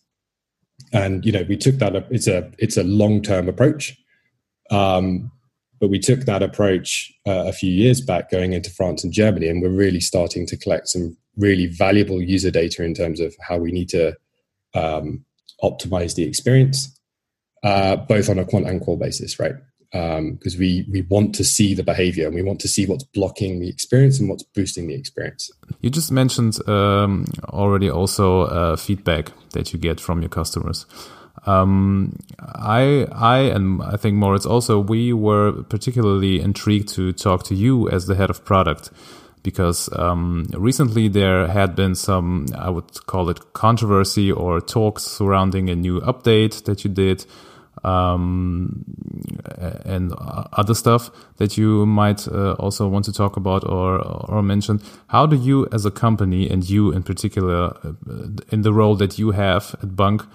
And 0.93 1.25
you 1.25 1.31
know 1.31 1.45
we 1.47 1.57
took 1.57 1.75
that. 1.75 1.95
It's 2.09 2.27
a 2.27 2.51
it's 2.57 2.77
a 2.77 2.83
long 2.83 3.21
term 3.21 3.47
approach, 3.49 3.97
um, 4.71 5.31
but 5.79 5.89
we 5.89 5.99
took 5.99 6.21
that 6.21 6.43
approach 6.43 7.11
uh, 7.27 7.45
a 7.45 7.53
few 7.53 7.71
years 7.71 8.01
back, 8.01 8.29
going 8.29 8.53
into 8.53 8.69
France 8.69 9.03
and 9.03 9.13
Germany, 9.13 9.47
and 9.47 9.61
we're 9.61 9.69
really 9.69 9.99
starting 9.99 10.45
to 10.47 10.57
collect 10.57 10.89
some 10.89 11.15
really 11.37 11.67
valuable 11.67 12.21
user 12.21 12.51
data 12.51 12.83
in 12.83 12.93
terms 12.93 13.19
of 13.19 13.35
how 13.47 13.57
we 13.57 13.71
need 13.71 13.89
to 13.89 14.15
um, 14.73 15.23
optimize 15.63 16.15
the 16.15 16.23
experience, 16.23 16.99
uh, 17.63 17.95
both 17.95 18.29
on 18.29 18.39
a 18.39 18.45
quant 18.45 18.67
and 18.67 18.81
qual 18.81 18.97
basis, 18.97 19.39
right? 19.39 19.55
Because 19.91 20.53
um, 20.53 20.59
we 20.59 20.85
we 20.91 21.01
want 21.01 21.33
to 21.35 21.43
see 21.43 21.73
the 21.73 21.83
behavior 21.83 22.27
and 22.27 22.35
we 22.35 22.43
want 22.43 22.59
to 22.59 22.67
see 22.67 22.85
what's 22.85 23.03
blocking 23.05 23.59
the 23.59 23.69
experience 23.69 24.19
and 24.19 24.29
what's 24.29 24.43
boosting 24.43 24.87
the 24.87 24.93
experience. 24.93 25.49
You 25.81 25.89
just 25.89 26.11
mentioned 26.11 26.59
um, 26.69 27.25
already 27.45 27.89
also 27.89 28.41
uh, 28.41 28.75
feedback 28.75 29.31
that 29.53 29.73
you 29.73 29.79
get 29.79 29.99
from 29.99 30.21
your 30.21 30.29
customers. 30.29 30.85
Um, 31.45 32.17
I, 32.39 33.07
I, 33.11 33.39
and 33.39 33.81
I 33.81 33.95
think 33.97 34.15
Moritz 34.15 34.45
also, 34.45 34.79
we 34.79 35.13
were 35.13 35.63
particularly 35.63 36.41
intrigued 36.41 36.89
to 36.89 37.13
talk 37.13 37.43
to 37.43 37.55
you 37.55 37.89
as 37.89 38.07
the 38.07 38.15
head 38.15 38.29
of 38.29 38.43
product 38.43 38.91
because 39.41 39.89
um, 39.97 40.47
recently 40.53 41.07
there 41.07 41.47
had 41.47 41.75
been 41.75 41.95
some, 41.95 42.47
I 42.57 42.69
would 42.69 43.05
call 43.05 43.29
it 43.29 43.53
controversy 43.53 44.31
or 44.31 44.59
talks 44.59 45.03
surrounding 45.03 45.69
a 45.69 45.75
new 45.75 46.01
update 46.01 46.65
that 46.65 46.83
you 46.83 46.89
did 46.89 47.25
um, 47.83 48.83
and 49.85 50.13
other 50.53 50.73
stuff 50.73 51.09
that 51.37 51.57
you 51.57 51.85
might 51.85 52.27
uh, 52.27 52.53
also 52.53 52.87
want 52.87 53.05
to 53.05 53.13
talk 53.13 53.37
about 53.37 53.63
or, 53.63 53.99
or 53.99 54.43
mention. 54.43 54.81
How 55.07 55.25
do 55.25 55.35
you, 55.35 55.67
as 55.71 55.85
a 55.85 55.91
company, 55.91 56.49
and 56.49 56.69
you 56.69 56.91
in 56.91 57.03
particular, 57.03 57.77
uh, 57.83 57.93
in 58.51 58.63
the 58.63 58.73
role 58.73 58.95
that 58.95 59.17
you 59.17 59.31
have 59.31 59.75
at 59.81 59.95
Bunq, 59.95 60.25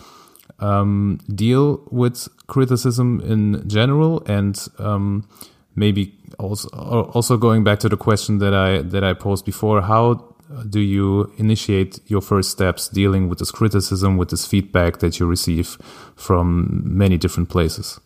um, 0.60 1.18
deal 1.34 1.82
with 1.90 2.28
criticism 2.46 3.20
in 3.20 3.68
general 3.68 4.22
and 4.26 4.66
um, 4.78 5.28
maybe 5.74 6.16
also 6.38 6.68
also 6.68 7.36
going 7.36 7.64
back 7.64 7.78
to 7.80 7.88
the 7.88 7.96
question 7.96 8.38
that 8.38 8.54
I 8.54 8.82
that 8.82 9.04
I 9.04 9.12
posed 9.14 9.44
before, 9.44 9.82
how 9.82 10.34
do 10.68 10.80
you 10.80 11.32
initiate 11.36 11.98
your 12.06 12.20
first 12.20 12.50
steps 12.50 12.88
dealing 12.88 13.28
with 13.28 13.38
this 13.38 13.50
criticism, 13.50 14.16
with 14.16 14.30
this 14.30 14.46
feedback 14.46 14.98
that 14.98 15.18
you 15.18 15.26
receive 15.26 15.78
from 16.16 16.82
many 16.84 17.16
different 17.18 17.48
places? 17.48 18.00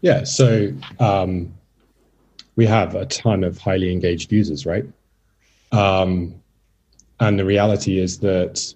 Yeah, 0.00 0.24
so 0.24 0.72
um, 0.98 1.52
we 2.56 2.64
have 2.66 2.94
a 2.94 3.06
ton 3.06 3.44
of 3.44 3.58
highly 3.58 3.92
engaged 3.92 4.32
users, 4.32 4.64
right? 4.64 4.84
Um, 5.72 6.34
and 7.18 7.38
the 7.38 7.44
reality 7.44 7.98
is 7.98 8.20
that 8.20 8.74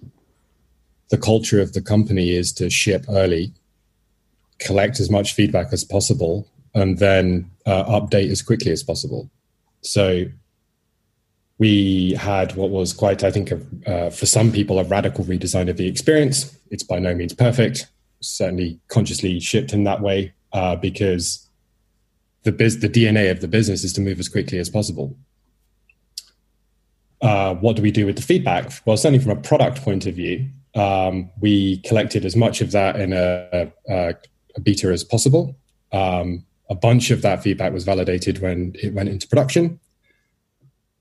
the 1.09 1.17
culture 1.17 1.61
of 1.61 1.73
the 1.73 1.81
company 1.81 2.31
is 2.31 2.51
to 2.53 2.69
ship 2.69 3.05
early, 3.09 3.53
collect 4.59 4.99
as 4.99 5.09
much 5.09 5.33
feedback 5.33 5.71
as 5.71 5.83
possible, 5.83 6.47
and 6.73 6.97
then 6.99 7.49
uh, 7.65 7.83
update 7.85 8.29
as 8.31 8.41
quickly 8.41 8.71
as 8.71 8.83
possible. 8.83 9.29
So 9.81 10.25
we 11.57 12.13
had 12.13 12.55
what 12.55 12.69
was 12.69 12.91
quite, 12.91 13.23
I 13.23 13.31
think, 13.31 13.51
a, 13.51 13.61
uh, 13.87 14.09
for 14.09 14.25
some 14.25 14.51
people, 14.51 14.79
a 14.79 14.83
radical 14.83 15.23
redesign 15.23 15.69
of 15.69 15.77
the 15.77 15.87
experience. 15.87 16.57
It's 16.69 16.83
by 16.83 16.99
no 16.99 17.15
means 17.15 17.33
perfect. 17.33 17.87
Certainly, 18.19 18.79
consciously 18.87 19.39
shipped 19.39 19.71
in 19.71 19.83
that 19.85 20.01
way 20.01 20.33
uh, 20.51 20.75
because 20.75 21.47
the 22.43 22.51
biz- 22.51 22.79
the 22.79 22.89
DNA 22.89 23.31
of 23.31 23.41
the 23.41 23.47
business 23.47 23.83
is 23.83 23.93
to 23.93 24.01
move 24.01 24.19
as 24.19 24.27
quickly 24.27 24.57
as 24.57 24.69
possible. 24.69 25.15
Uh, 27.21 27.55
what 27.55 27.75
do 27.75 27.81
we 27.81 27.91
do 27.91 28.05
with 28.05 28.17
the 28.17 28.21
feedback? 28.21 28.71
Well, 28.85 28.97
certainly 28.97 29.23
from 29.23 29.31
a 29.31 29.41
product 29.41 29.81
point 29.81 30.05
of 30.05 30.15
view, 30.15 30.47
um, 30.75 31.29
we 31.39 31.77
collected 31.79 32.25
as 32.25 32.35
much 32.35 32.61
of 32.61 32.71
that 32.71 32.99
in 32.99 33.13
a, 33.13 33.71
a, 33.89 34.15
a 34.55 34.61
beta 34.61 34.89
as 34.89 35.03
possible. 35.03 35.55
Um, 35.91 36.45
a 36.69 36.75
bunch 36.75 37.11
of 37.11 37.21
that 37.21 37.43
feedback 37.43 37.71
was 37.73 37.85
validated 37.85 38.41
when 38.41 38.75
it 38.81 38.93
went 38.93 39.09
into 39.09 39.27
production. 39.27 39.79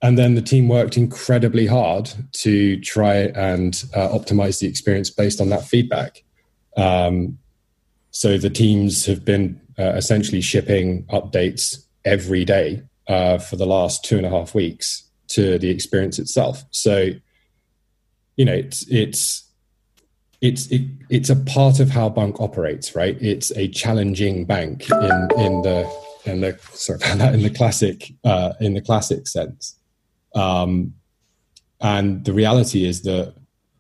And 0.03 0.19
then 0.19 0.35
the 0.35 0.43
team 0.43 0.69
worked 0.69 0.97
incredibly 0.97 1.67
hard 1.67 2.11
to 2.33 2.79
try 2.81 3.15
and 3.35 3.75
uh, 3.95 4.09
optimize 4.09 4.61
the 4.61 4.67
experience 4.67 5.11
based 5.11 5.41
on 5.41 5.49
that 5.49 5.65
feedback. 5.65 6.23
Um, 6.77 7.39
so 8.11 8.37
the 8.37 8.51
teams 8.51 9.07
have 9.07 9.25
been 9.25 9.61
uh, 9.79 9.95
essentially 9.95 10.41
shipping 10.41 11.05
updates 11.05 11.87
every 12.05 12.45
day 12.45 12.83
uh, 13.09 13.39
for 13.39 13.57
the 13.57 13.67
last 13.67 14.05
two 14.05 14.17
and 14.19 14.27
a 14.27 14.31
half 14.31 14.55
weeks 14.55 15.05
to 15.29 15.59
the 15.59 15.71
experience 15.71 16.19
itself. 16.19 16.65
So, 16.71 17.11
you 18.37 18.45
know, 18.45 18.53
it's 18.53 18.87
it's 18.89 19.45
it's 20.45 20.67
it, 20.67 20.83
it's 21.09 21.31
a 21.31 21.37
part 21.37 21.81
of 21.81 21.89
how 21.89 22.11
bank 22.11 22.39
operates, 22.39 22.95
right? 22.95 23.17
It's 23.19 23.51
a 23.53 23.67
challenging 23.69 24.45
bank 24.45 24.91
in 24.91 25.29
in 25.39 25.63
the 25.63 25.91
in 26.27 26.43
the 26.43 26.59
sorry 26.73 26.99
about 26.99 27.19
that 27.19 27.35
in 27.35 27.43
the 27.43 27.51
classic 27.51 28.13
uh, 28.25 28.53
in 28.61 28.75
the 28.75 28.83
classic 28.83 29.27
sense. 29.27 29.79
Um, 30.35 30.93
and 31.81 32.27
the 32.27 32.35
reality 32.35 32.85
is 32.85 33.03
that 33.03 33.35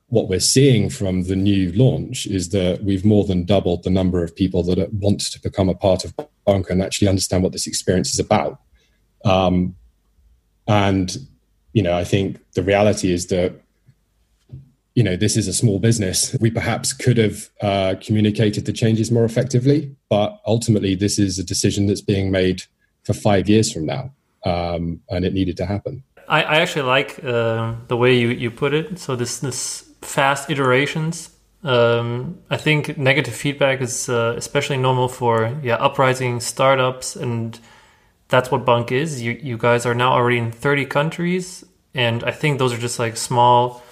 what 0.08 0.28
we're 0.28 0.40
seeing 0.40 0.88
from 0.88 1.24
the 1.24 1.36
new 1.36 1.70
launch 1.72 2.26
is 2.26 2.48
that 2.50 2.82
we've 2.82 3.04
more 3.04 3.24
than 3.24 3.44
doubled 3.44 3.82
the 3.82 3.90
number 3.90 4.24
of 4.24 4.34
people 4.34 4.62
that 4.62 4.92
want 4.94 5.20
to 5.20 5.40
become 5.42 5.68
a 5.68 5.74
part 5.74 6.04
of 6.04 6.14
Bunq 6.46 6.70
and 6.70 6.82
actually 6.82 7.08
understand 7.08 7.42
what 7.42 7.52
this 7.52 7.66
experience 7.66 8.14
is 8.14 8.20
about. 8.20 8.58
Um, 9.26 9.76
and 10.66 11.14
you 11.74 11.82
know, 11.82 11.94
I 11.94 12.04
think 12.04 12.40
the 12.54 12.62
reality 12.62 13.12
is 13.12 13.26
that 13.26 13.52
you 14.94 15.02
know, 15.02 15.16
this 15.16 15.36
is 15.36 15.48
a 15.48 15.52
small 15.52 15.78
business. 15.78 16.36
We 16.40 16.50
perhaps 16.50 16.92
could 16.92 17.18
have 17.18 17.50
uh, 17.60 17.96
communicated 18.00 18.64
the 18.64 18.72
changes 18.72 19.10
more 19.10 19.24
effectively, 19.24 19.94
but 20.08 20.40
ultimately, 20.46 20.94
this 20.94 21.18
is 21.18 21.38
a 21.38 21.44
decision 21.44 21.86
that's 21.86 22.00
being 22.00 22.30
made 22.30 22.62
for 23.02 23.12
five 23.12 23.48
years 23.48 23.72
from 23.72 23.86
now, 23.86 24.12
um, 24.44 25.00
and 25.10 25.24
it 25.24 25.34
needed 25.34 25.56
to 25.58 25.66
happen. 25.66 26.04
I, 26.28 26.42
I 26.42 26.56
actually 26.60 26.82
like 26.82 27.22
uh, 27.24 27.74
the 27.88 27.96
way 27.96 28.16
you, 28.16 28.28
you 28.28 28.50
put 28.50 28.72
it. 28.72 28.98
So 28.98 29.16
this 29.16 29.40
this 29.40 29.84
fast 30.00 30.48
iterations. 30.48 31.30
Um, 31.64 32.38
I 32.50 32.56
think 32.56 32.98
negative 32.98 33.34
feedback 33.34 33.80
is 33.80 34.08
uh, 34.08 34.34
especially 34.36 34.76
normal 34.76 35.08
for 35.08 35.58
yeah 35.62 35.76
uprising 35.76 36.40
startups, 36.40 37.16
and 37.16 37.58
that's 38.28 38.50
what 38.50 38.64
Bunq 38.64 38.92
is. 38.92 39.20
You 39.20 39.32
you 39.32 39.58
guys 39.58 39.86
are 39.86 39.94
now 39.94 40.12
already 40.12 40.38
in 40.38 40.52
thirty 40.52 40.86
countries, 40.86 41.64
and 41.94 42.22
I 42.22 42.30
think 42.30 42.58
those 42.58 42.72
are 42.72 42.78
just 42.78 42.98
like 43.00 43.16
small 43.16 43.82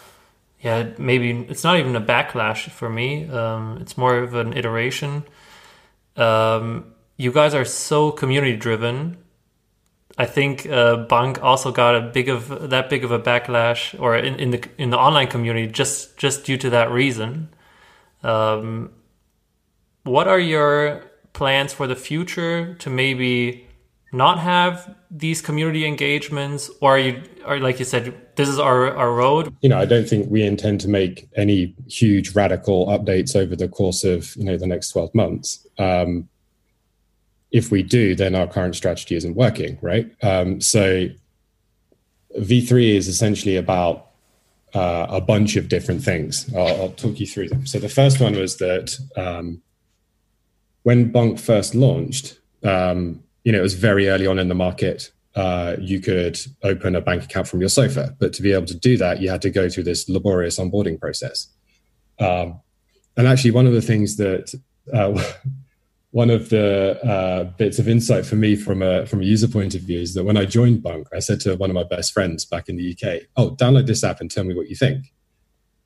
yeah, 0.62 0.90
maybe 0.96 1.44
it's 1.48 1.64
not 1.64 1.78
even 1.78 1.96
a 1.96 2.00
backlash 2.00 2.70
for 2.70 2.88
me. 2.88 3.28
Um, 3.28 3.78
it's 3.80 3.98
more 3.98 4.18
of 4.18 4.34
an 4.34 4.52
iteration. 4.52 5.24
Um, 6.16 6.94
you 7.16 7.32
guys 7.32 7.52
are 7.52 7.64
so 7.64 8.12
community 8.12 8.56
driven. 8.56 9.18
I 10.16 10.26
think 10.26 10.66
uh, 10.66 11.06
also 11.42 11.72
got 11.72 11.96
a 11.96 12.00
big 12.00 12.28
of 12.28 12.70
that 12.70 12.88
big 12.88 13.02
of 13.02 13.10
a 13.10 13.18
backlash, 13.18 13.98
or 14.00 14.16
in, 14.16 14.36
in 14.36 14.50
the 14.50 14.64
in 14.78 14.90
the 14.90 14.98
online 14.98 15.26
community, 15.26 15.66
just 15.66 16.16
just 16.16 16.44
due 16.44 16.58
to 16.58 16.70
that 16.70 16.92
reason. 16.92 17.48
Um, 18.22 18.92
what 20.04 20.28
are 20.28 20.38
your 20.38 21.02
plans 21.32 21.72
for 21.72 21.86
the 21.88 21.96
future 21.96 22.74
to 22.74 22.90
maybe 22.90 23.61
not 24.12 24.38
have 24.38 24.94
these 25.10 25.40
community 25.40 25.86
engagements, 25.86 26.70
or 26.80 26.96
are 26.96 26.98
you, 26.98 27.22
or 27.46 27.58
like 27.58 27.78
you 27.78 27.84
said, 27.84 28.14
this 28.36 28.48
is 28.48 28.58
our 28.58 28.94
our 28.94 29.12
road? 29.12 29.54
You 29.62 29.70
know, 29.70 29.78
I 29.78 29.86
don't 29.86 30.08
think 30.08 30.30
we 30.30 30.42
intend 30.42 30.80
to 30.82 30.88
make 30.88 31.28
any 31.36 31.74
huge 31.88 32.34
radical 32.34 32.86
updates 32.86 33.34
over 33.34 33.56
the 33.56 33.68
course 33.68 34.04
of 34.04 34.36
you 34.36 34.44
know 34.44 34.56
the 34.56 34.66
next 34.66 34.90
twelve 34.90 35.14
months. 35.14 35.66
Um, 35.78 36.28
if 37.50 37.70
we 37.70 37.82
do, 37.82 38.14
then 38.14 38.34
our 38.34 38.46
current 38.46 38.74
strategy 38.74 39.14
isn't 39.14 39.34
working, 39.34 39.78
right? 39.82 40.10
Um, 40.22 40.60
so 40.60 41.08
V3 42.38 42.96
is 42.96 43.08
essentially 43.08 43.56
about 43.56 44.08
uh, 44.74 45.06
a 45.10 45.20
bunch 45.20 45.56
of 45.56 45.68
different 45.68 46.02
things. 46.02 46.52
I'll, 46.54 46.80
I'll, 46.80 46.92
talk 46.92 47.20
you 47.20 47.26
through 47.26 47.48
them. 47.48 47.66
So 47.66 47.78
the 47.78 47.90
first 47.90 48.20
one 48.20 48.34
was 48.34 48.56
that 48.56 48.96
um, 49.16 49.60
when 50.82 51.12
Bunq 51.12 51.38
first 51.38 51.74
launched, 51.74 52.38
um, 52.64 53.22
you 53.44 53.52
know, 53.52 53.58
it 53.58 53.62
was 53.62 53.74
very 53.74 54.08
early 54.08 54.26
on 54.26 54.38
in 54.38 54.48
the 54.48 54.54
market. 54.54 55.10
Uh, 55.34 55.76
you 55.80 56.00
could 56.00 56.38
open 56.62 56.94
a 56.94 57.00
bank 57.00 57.24
account 57.24 57.48
from 57.48 57.60
your 57.60 57.68
sofa, 57.68 58.14
but 58.20 58.32
to 58.34 58.42
be 58.42 58.52
able 58.52 58.66
to 58.66 58.76
do 58.76 58.96
that, 58.98 59.20
you 59.20 59.30
had 59.30 59.42
to 59.42 59.50
go 59.50 59.68
through 59.68 59.84
this 59.84 60.08
laborious 60.08 60.58
onboarding 60.58 61.00
process. 61.00 61.48
Um, 62.20 62.60
and 63.16 63.26
actually, 63.26 63.50
one 63.50 63.66
of 63.66 63.72
the 63.72 63.82
things 63.82 64.16
that 64.16 64.54
uh, 64.92 65.22
one 66.10 66.28
of 66.28 66.50
the 66.50 67.02
uh, 67.02 67.44
bits 67.44 67.78
of 67.78 67.88
insight 67.88 68.26
for 68.26 68.36
me 68.36 68.54
from 68.54 68.82
a 68.82 69.06
from 69.06 69.22
a 69.22 69.24
user 69.24 69.48
point 69.48 69.74
of 69.74 69.80
view 69.80 70.00
is 70.00 70.14
that 70.14 70.24
when 70.24 70.36
I 70.36 70.44
joined 70.44 70.82
Bunq, 70.82 71.08
I 71.14 71.18
said 71.18 71.40
to 71.40 71.56
one 71.56 71.70
of 71.70 71.74
my 71.74 71.84
best 71.84 72.12
friends 72.12 72.44
back 72.44 72.68
in 72.68 72.76
the 72.76 72.92
UK, 72.92 73.22
"Oh, 73.36 73.56
download 73.56 73.86
this 73.86 74.04
app 74.04 74.20
and 74.20 74.30
tell 74.30 74.44
me 74.44 74.54
what 74.54 74.68
you 74.68 74.76
think." 74.76 75.12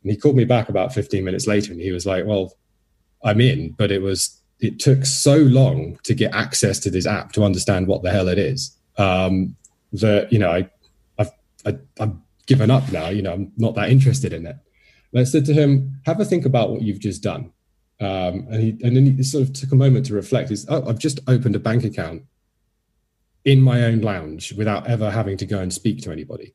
And 0.03 0.11
he 0.11 0.17
called 0.17 0.37
me 0.37 0.45
back 0.45 0.69
about 0.69 0.93
15 0.93 1.25
minutes 1.25 1.47
later, 1.47 1.73
and 1.73 1.81
he 1.81 1.93
was 1.93 2.07
like, 2.07 2.27
"Well, 2.27 2.55
I'm 3.25 3.41
in, 3.41 3.73
but 3.79 3.91
it 3.91 4.03
was 4.03 4.41
it 4.61 4.79
took 4.79 5.05
so 5.05 5.37
long 5.37 5.99
to 6.05 6.15
get 6.15 6.35
access 6.35 6.79
to 6.81 6.91
this 6.91 7.07
app 7.07 7.33
to 7.33 7.45
understand 7.45 7.87
what 7.87 8.03
the 8.03 8.11
hell 8.11 8.29
it 8.29 8.39
is 8.39 8.77
um, 8.99 9.57
that 9.93 10.33
you 10.33 10.39
know 10.39 10.51
I 10.51 10.71
I've 11.19 11.31
I, 11.65 11.77
I've 12.01 12.15
given 12.47 12.71
up 12.71 12.91
now. 12.93 13.09
You 13.09 13.23
know, 13.23 13.33
I'm 13.33 13.53
not 13.57 13.75
that 13.75 13.91
interested 13.91 14.33
in 14.33 14.47
it." 14.47 14.57
And 15.13 15.21
I 15.21 15.25
said 15.25 15.45
to 15.47 15.53
him, 15.53 16.01
"Have 16.07 16.21
a 16.21 16.25
think 16.25 16.45
about 16.45 16.71
what 16.71 16.83
you've 16.83 17.01
just 17.01 17.23
done." 17.23 17.53
Um, 17.99 18.47
and, 18.51 18.63
he, 18.63 18.71
and 18.83 18.95
then 18.95 19.17
he 19.17 19.23
sort 19.23 19.43
of 19.43 19.55
took 19.55 19.73
a 19.73 19.77
moment 19.77 20.07
to 20.07 20.15
reflect. 20.15 20.51
Is 20.51 20.67
oh, 20.69 20.89
I've 20.89 20.99
just 20.99 21.21
opened 21.27 21.57
a 21.57 21.61
bank 21.61 21.85
account 21.85 22.23
in 23.45 23.61
my 23.61 23.85
own 23.85 24.01
lounge 24.01 24.53
without 24.55 24.87
ever 24.89 25.11
having 25.11 25.37
to 25.39 25.47
go 25.47 25.59
and 25.61 25.73
speak 25.73 26.03
to 26.03 26.13
anybody. 26.13 26.55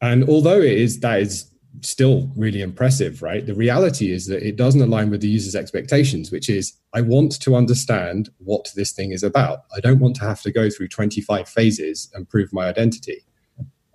And 0.00 0.28
although 0.28 0.60
it 0.60 0.72
is 0.72 1.00
that 1.00 1.20
is 1.20 1.50
still 1.82 2.30
really 2.36 2.62
impressive, 2.62 3.22
right? 3.22 3.46
The 3.46 3.54
reality 3.54 4.12
is 4.12 4.26
that 4.26 4.42
it 4.42 4.56
doesn't 4.56 4.80
align 4.80 5.10
with 5.10 5.20
the 5.20 5.28
user's 5.28 5.54
expectations, 5.54 6.30
which 6.30 6.48
is 6.48 6.74
I 6.94 7.00
want 7.00 7.40
to 7.40 7.56
understand 7.56 8.30
what 8.38 8.70
this 8.74 8.92
thing 8.92 9.12
is 9.12 9.22
about. 9.22 9.60
I 9.74 9.80
don't 9.80 10.00
want 10.00 10.16
to 10.16 10.22
have 10.22 10.42
to 10.42 10.52
go 10.52 10.70
through 10.70 10.88
25 10.88 11.48
phases 11.48 12.10
and 12.14 12.28
prove 12.28 12.52
my 12.52 12.66
identity. 12.66 13.24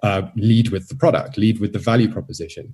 Uh, 0.03 0.23
lead 0.35 0.69
with 0.69 0.87
the 0.87 0.95
product, 0.95 1.37
lead 1.37 1.59
with 1.59 1.73
the 1.73 1.79
value 1.79 2.11
proposition. 2.11 2.73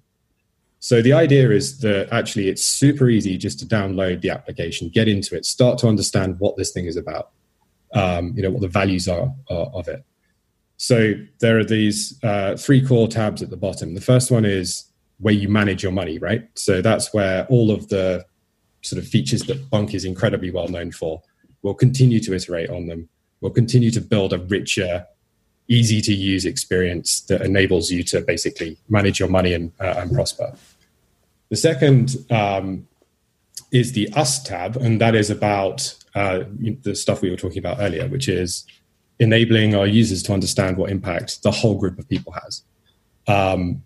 So 0.80 1.02
the 1.02 1.14
idea 1.14 1.50
is 1.52 1.80
that 1.80 2.08
actually 2.12 2.50
it's 2.50 2.64
super 2.64 3.10
easy 3.10 3.38
just 3.38 3.60
to 3.60 3.66
download 3.66 4.22
the 4.22 4.30
application, 4.30 4.90
get 4.90 5.08
into 5.08 5.36
it, 5.36 5.46
start 5.46 5.78
to 5.80 5.88
understand 5.88 6.40
what 6.40 6.56
this 6.56 6.72
thing 6.72 6.86
is 6.86 6.96
about, 6.96 7.32
um, 7.94 8.34
you 8.36 8.44
know, 8.44 8.52
what 8.52 8.62
the 8.62 8.68
values 8.68 9.08
are, 9.08 9.34
are, 9.50 9.68
of 9.74 9.88
it. 9.88 10.06
So 10.78 11.14
there 11.40 11.58
are 11.58 11.64
these 11.66 12.18
uh, 12.24 12.56
three 12.56 12.86
core 12.86 13.08
tabs 13.08 13.42
at 13.42 13.50
the 13.50 13.58
bottom. 13.58 13.96
The 13.96 14.02
first 14.02 14.30
one 14.30 14.46
is 14.46 14.87
where 15.20 15.34
you 15.34 15.50
manage 15.50 15.84
your 15.84 15.92
money, 15.92 16.20
right? 16.20 16.48
So 16.56 16.82
that's 16.82 17.14
where 17.14 17.46
all 17.48 17.72
of 17.72 17.90
the 17.90 18.26
sort 18.82 19.02
of 19.02 19.08
features 19.08 19.44
that 19.44 19.70
Bunq 19.70 19.94
is 19.94 20.06
incredibly 20.06 20.52
well 20.52 20.68
known 20.68 20.92
for. 20.92 21.22
We'll 21.62 21.74
continue 21.74 22.20
to 22.22 22.34
iterate 22.34 22.70
on 22.70 22.88
them. 22.88 23.10
We'll 23.42 23.52
continue 23.52 23.92
to 23.92 24.02
build 24.02 24.34
a 24.34 24.40
richer, 24.40 25.06
easy 25.68 26.02
to 26.02 26.14
use 26.14 26.46
experience 26.46 27.22
that 27.22 27.42
enables 27.42 27.92
you 27.92 28.04
to 28.04 28.22
basically 28.22 28.78
manage 28.90 29.20
your 29.20 29.30
money 29.30 29.54
and, 29.54 29.72
uh, 29.80 29.96
and 29.98 30.12
prosper. 30.12 30.56
The 31.50 31.56
second 31.56 32.16
um, 32.30 32.88
is 33.72 33.94
the 33.94 34.10
Us 34.14 34.42
tab, 34.44 34.78
and 34.78 35.02
that 35.02 35.16
is 35.16 35.30
about 35.30 35.96
uh, 36.16 36.44
the 36.82 36.96
stuff 36.96 37.22
we 37.22 37.30
were 37.30 37.38
talking 37.38 37.60
about 37.60 37.78
earlier, 37.80 38.08
which 38.08 38.28
is 38.28 38.66
enabling 39.20 39.76
our 39.76 39.88
users 39.88 40.22
to 40.24 40.34
understand 40.34 40.78
what 40.78 40.92
impact 40.92 41.44
the 41.44 41.52
whole 41.52 41.78
group 41.78 41.98
of 41.98 42.08
people 42.08 42.34
has. 42.34 42.64
Um, 43.28 43.84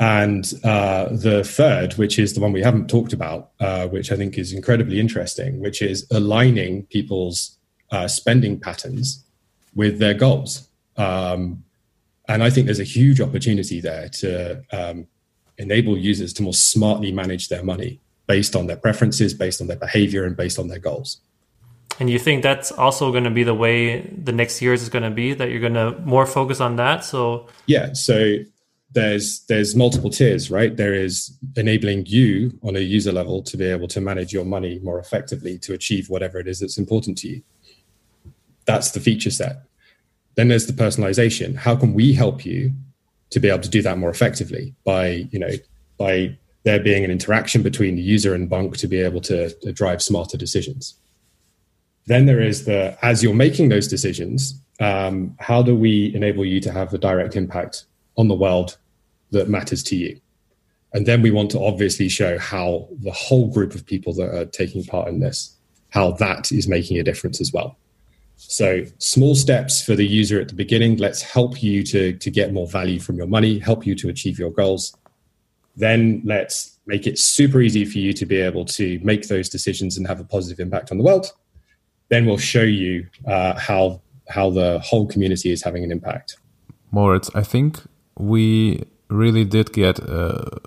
and 0.00 0.52
uh, 0.64 1.08
the 1.10 1.44
third, 1.44 1.94
which 1.94 2.18
is 2.18 2.34
the 2.34 2.40
one 2.40 2.52
we 2.52 2.62
haven't 2.62 2.88
talked 2.88 3.12
about, 3.12 3.50
uh, 3.60 3.86
which 3.88 4.10
I 4.10 4.16
think 4.16 4.36
is 4.38 4.52
incredibly 4.52 4.98
interesting, 4.98 5.60
which 5.60 5.80
is 5.82 6.06
aligning 6.10 6.84
people's 6.86 7.58
uh, 7.92 8.08
spending 8.08 8.58
patterns 8.58 9.24
with 9.74 9.98
their 9.98 10.14
goals. 10.14 10.68
Um, 10.96 11.64
and 12.28 12.42
I 12.42 12.50
think 12.50 12.66
there's 12.66 12.80
a 12.80 12.84
huge 12.84 13.20
opportunity 13.20 13.80
there 13.80 14.08
to 14.08 14.62
um, 14.72 15.06
enable 15.58 15.96
users 15.96 16.32
to 16.34 16.42
more 16.42 16.54
smartly 16.54 17.12
manage 17.12 17.48
their 17.48 17.62
money 17.62 18.00
based 18.26 18.56
on 18.56 18.66
their 18.66 18.76
preferences, 18.76 19.34
based 19.34 19.60
on 19.60 19.66
their 19.66 19.76
behavior, 19.76 20.24
and 20.24 20.36
based 20.36 20.58
on 20.58 20.68
their 20.68 20.78
goals. 20.78 21.20
And 22.00 22.10
you 22.10 22.18
think 22.18 22.42
that's 22.42 22.72
also 22.72 23.12
going 23.12 23.24
to 23.24 23.30
be 23.30 23.44
the 23.44 23.54
way 23.54 24.00
the 24.00 24.32
next 24.32 24.60
years 24.60 24.82
is 24.82 24.88
going 24.88 25.04
to 25.04 25.10
be 25.10 25.34
that 25.34 25.50
you're 25.50 25.60
going 25.60 25.74
to 25.74 25.96
more 26.00 26.26
focus 26.26 26.60
on 26.60 26.76
that? 26.76 27.04
So 27.04 27.46
yeah, 27.66 27.92
so 27.92 28.38
there's 28.94 29.40
there's 29.46 29.76
multiple 29.76 30.08
tiers, 30.08 30.50
right? 30.50 30.76
There 30.76 30.94
is 30.94 31.36
enabling 31.56 32.06
you 32.06 32.58
on 32.62 32.76
a 32.76 32.80
user 32.80 33.12
level 33.12 33.42
to 33.42 33.56
be 33.56 33.66
able 33.66 33.88
to 33.88 34.00
manage 34.00 34.32
your 34.32 34.44
money 34.44 34.80
more 34.82 34.98
effectively 34.98 35.58
to 35.58 35.74
achieve 35.74 36.08
whatever 36.08 36.38
it 36.38 36.48
is 36.48 36.60
that's 36.60 36.78
important 36.78 37.18
to 37.18 37.28
you. 37.28 37.42
That's 38.66 38.92
the 38.92 39.00
feature 39.00 39.30
set. 39.30 39.64
Then 40.36 40.48
there's 40.48 40.66
the 40.66 40.72
personalization. 40.72 41.56
How 41.56 41.76
can 41.76 41.92
we 41.92 42.14
help 42.14 42.46
you 42.46 42.72
to 43.30 43.40
be 43.40 43.48
able 43.48 43.60
to 43.60 43.68
do 43.68 43.82
that 43.82 43.98
more 43.98 44.10
effectively 44.10 44.74
by 44.84 45.28
you 45.30 45.38
know 45.38 45.50
by 45.98 46.38
there 46.62 46.80
being 46.80 47.04
an 47.04 47.10
interaction 47.10 47.62
between 47.62 47.96
the 47.96 48.02
user 48.02 48.34
and 48.34 48.48
Bunq 48.48 48.76
to 48.78 48.86
be 48.86 49.00
able 49.00 49.20
to, 49.22 49.50
to 49.60 49.72
drive 49.72 50.02
smarter 50.02 50.38
decisions. 50.38 50.94
Then 52.06 52.24
there 52.26 52.40
is 52.40 52.64
the 52.64 52.96
as 53.02 53.22
you're 53.22 53.34
making 53.34 53.68
those 53.68 53.88
decisions, 53.88 54.60
um, 54.80 55.36
how 55.40 55.62
do 55.62 55.74
we 55.74 56.14
enable 56.14 56.44
you 56.44 56.60
to 56.60 56.72
have 56.72 56.94
a 56.94 56.98
direct 56.98 57.36
impact 57.36 57.84
on 58.16 58.28
the 58.28 58.34
world 58.34 58.78
that 59.34 59.48
matters 59.48 59.82
to 59.84 59.96
you? 59.96 60.20
And 60.92 61.06
then 61.06 61.22
we 61.22 61.30
want 61.30 61.50
to 61.50 61.60
obviously 61.60 62.08
show 62.08 62.38
how 62.38 62.88
the 63.02 63.10
whole 63.10 63.48
group 63.48 63.74
of 63.74 63.84
people 63.84 64.14
that 64.14 64.34
are 64.34 64.44
taking 64.44 64.84
part 64.84 65.08
in 65.08 65.20
this, 65.20 65.56
how 65.90 66.12
that 66.12 66.52
is 66.52 66.68
making 66.68 66.98
a 66.98 67.02
difference 67.02 67.40
as 67.40 67.52
well. 67.52 67.76
So 68.36 68.84
small 68.98 69.34
steps 69.34 69.82
for 69.82 69.94
the 69.94 70.06
user 70.06 70.40
at 70.40 70.48
the 70.48 70.54
beginning. 70.54 70.96
Let's 70.98 71.22
help 71.22 71.62
you 71.62 71.82
to, 71.84 72.12
to 72.14 72.30
get 72.30 72.52
more 72.52 72.66
value 72.66 73.00
from 73.00 73.16
your 73.16 73.26
money, 73.26 73.58
help 73.58 73.86
you 73.86 73.94
to 73.96 74.08
achieve 74.08 74.38
your 74.38 74.50
goals. 74.50 74.96
Then 75.76 76.22
let's 76.24 76.78
make 76.86 77.06
it 77.06 77.18
super 77.18 77.60
easy 77.60 77.84
for 77.84 77.98
you 77.98 78.12
to 78.12 78.26
be 78.26 78.40
able 78.40 78.64
to 78.64 79.00
make 79.02 79.28
those 79.28 79.48
decisions 79.48 79.96
and 79.96 80.06
have 80.06 80.20
a 80.20 80.24
positive 80.24 80.60
impact 80.60 80.90
on 80.92 80.98
the 80.98 81.04
world. 81.04 81.32
Then 82.08 82.26
we'll 82.26 82.38
show 82.38 82.62
you 82.62 83.08
uh, 83.26 83.58
how 83.58 84.00
how 84.28 84.50
the 84.50 84.78
whole 84.80 85.06
community 85.06 85.50
is 85.50 85.62
having 85.62 85.84
an 85.84 85.92
impact. 85.92 86.38
Moritz, 86.90 87.30
I 87.34 87.42
think 87.42 87.80
we 88.18 88.84
really 89.08 89.44
did 89.44 89.72
get 89.72 89.98
a 89.98 90.60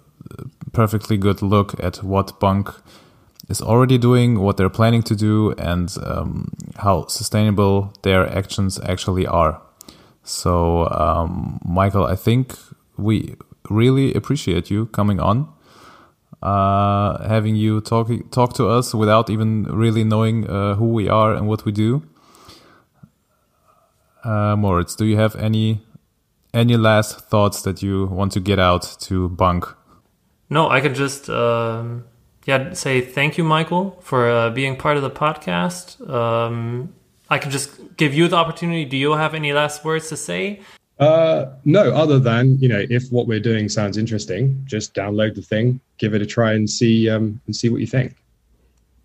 perfectly 0.71 1.17
good 1.17 1.41
look 1.41 1.81
at 1.83 2.03
what 2.03 2.39
Bunq 2.39 2.73
is 3.49 3.61
already 3.61 3.97
doing, 3.97 4.39
what 4.39 4.57
they're 4.57 4.69
planning 4.69 5.03
to 5.03 5.15
do, 5.15 5.51
and 5.57 5.95
um, 6.03 6.51
how 6.77 7.07
sustainable 7.07 7.93
their 8.03 8.27
actions 8.27 8.79
actually 8.83 9.25
are. 9.25 9.61
So, 10.23 10.89
um, 10.89 11.59
Michael, 11.65 12.05
I 12.05 12.15
think 12.15 12.57
we 12.97 13.35
really 13.69 14.13
appreciate 14.13 14.69
you 14.69 14.87
coming 14.87 15.19
on, 15.19 15.47
uh, 16.43 17.25
having 17.27 17.55
you 17.55 17.81
talk 17.81 18.09
talk 18.31 18.53
to 18.55 18.67
us 18.67 18.93
without 18.93 19.29
even 19.29 19.63
really 19.63 20.03
knowing 20.03 20.47
uh, 20.49 20.75
who 20.75 20.87
we 20.87 21.07
are 21.09 21.33
and 21.33 21.47
what 21.47 21.65
we 21.65 21.71
do. 21.71 22.03
Uh, 24.23 24.55
Moritz, 24.57 24.95
do 24.95 25.05
you 25.05 25.15
have 25.15 25.35
any 25.37 25.81
any 26.57 26.75
last 26.75 27.29
thoughts 27.29 27.61
that 27.61 27.81
you 27.81 28.07
want 28.07 28.31
to 28.33 28.39
get 28.39 28.59
out 28.59 28.97
to 29.01 29.29
Bunq? 29.29 29.75
No, 30.49 30.69
I 30.69 30.81
can 30.81 30.93
just. 30.93 31.29
Um 31.29 32.05
yeah, 32.47 32.71
say 32.73 33.01
thank 33.01 33.37
you, 33.37 33.43
Michael, 33.43 33.99
for 34.01 34.29
uh, 34.29 34.49
being 34.49 34.77
part 34.77 34.95
of 34.95 35.03
the 35.03 35.11
podcast. 35.11 35.99
Um, 36.09 36.93
I 37.29 37.39
can 37.39 37.51
just 37.51 37.97
give 37.97 38.13
you 38.13 38.29
the 38.29 38.37
opportunity. 38.37 38.85
Do 38.85 38.95
you 38.95 39.11
have 39.11 39.33
any 39.33 39.51
last 39.51 39.83
words 39.83 40.07
to 40.09 40.17
say? 40.17 40.61
Uh, 40.97 41.47
no, 41.65 41.93
other 41.93 42.19
than 42.19 42.57
you 42.59 42.69
know, 42.69 42.85
if 42.89 43.11
what 43.11 43.27
we're 43.27 43.41
doing 43.41 43.67
sounds 43.67 43.97
interesting, 43.97 44.63
just 44.65 44.95
download 44.95 45.35
the 45.35 45.41
thing, 45.41 45.81
give 45.97 46.13
it 46.13 46.21
a 46.21 46.25
try, 46.25 46.53
and 46.53 46.69
see 46.69 47.09
um, 47.09 47.39
and 47.45 47.55
see 47.55 47.67
what 47.67 47.81
you 47.81 47.87
think. 47.87 48.15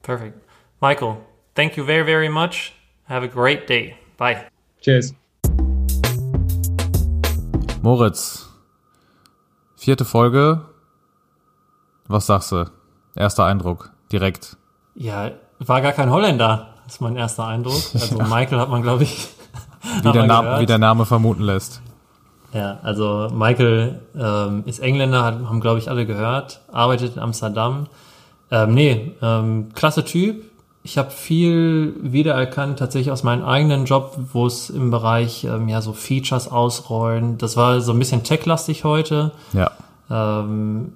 Perfect, 0.03 0.39
Michael. 0.81 1.23
Thank 1.57 1.77
you 1.77 1.85
very 1.85 2.05
very 2.05 2.29
much. 2.29 2.73
Have 3.07 3.25
a 3.25 3.29
great 3.29 3.67
day. 3.67 3.99
Bye. 4.17 4.47
Cheers. 4.81 5.13
Moritz, 7.83 8.49
vierte 9.75 10.05
Folge. 10.05 10.61
Was 12.07 12.27
sagst 12.27 12.53
du? 12.53 12.67
Erster 13.17 13.45
Eindruck, 13.45 13.91
direkt. 14.13 14.57
Ja, 14.95 15.33
war 15.59 15.81
gar 15.81 15.91
kein 15.91 16.09
Holländer, 16.09 16.69
ist 16.87 17.01
mein 17.01 17.17
erster 17.17 17.49
Eindruck. 17.49 17.83
Also 17.93 18.19
ja. 18.19 18.25
Michael 18.29 18.61
hat 18.61 18.69
man, 18.69 18.83
glaube 18.83 19.03
ich, 19.03 19.31
wie 20.05 20.13
der, 20.13 20.27
Name, 20.29 20.61
wie 20.61 20.67
der 20.67 20.79
Name 20.79 21.07
vermuten 21.07 21.43
lässt. 21.43 21.83
Ja, 22.53 22.79
also 22.85 23.29
Michael 23.35 24.01
ähm, 24.17 24.63
ist 24.65 24.79
Engländer, 24.79 25.25
haben, 25.25 25.61
glaube 25.61 25.81
ich, 25.81 25.91
alle 25.91 26.07
gehört, 26.07 26.61
arbeitet 26.71 27.17
in 27.17 27.21
Amsterdam. 27.21 27.89
Ähm, 28.53 28.75
nee, 28.75 29.17
ähm, 29.21 29.71
klasse 29.75 30.05
Typ. 30.05 30.52
Ich 30.85 30.99
habe 30.99 31.11
viel 31.11 31.95
wiedererkannt, 32.01 32.79
tatsächlich 32.79 33.13
aus 33.13 33.23
meinem 33.23 33.45
eigenen 33.45 33.85
Job, 33.85 34.19
wo 34.33 34.47
es 34.47 34.69
im 34.69 34.91
Bereich 34.91 35.45
ähm, 35.45 35.69
ja 35.69 35.81
so 35.81 35.93
Features 35.93 36.49
ausrollen. 36.51 37.39
Das 37.39 37.57
war 37.57 37.81
so 37.81 37.93
ein 37.93 37.99
bisschen 37.99 38.25
techlastig 38.25 38.83
heute. 38.83 39.31
Ja. 39.53 39.71
Ähm, 40.11 40.93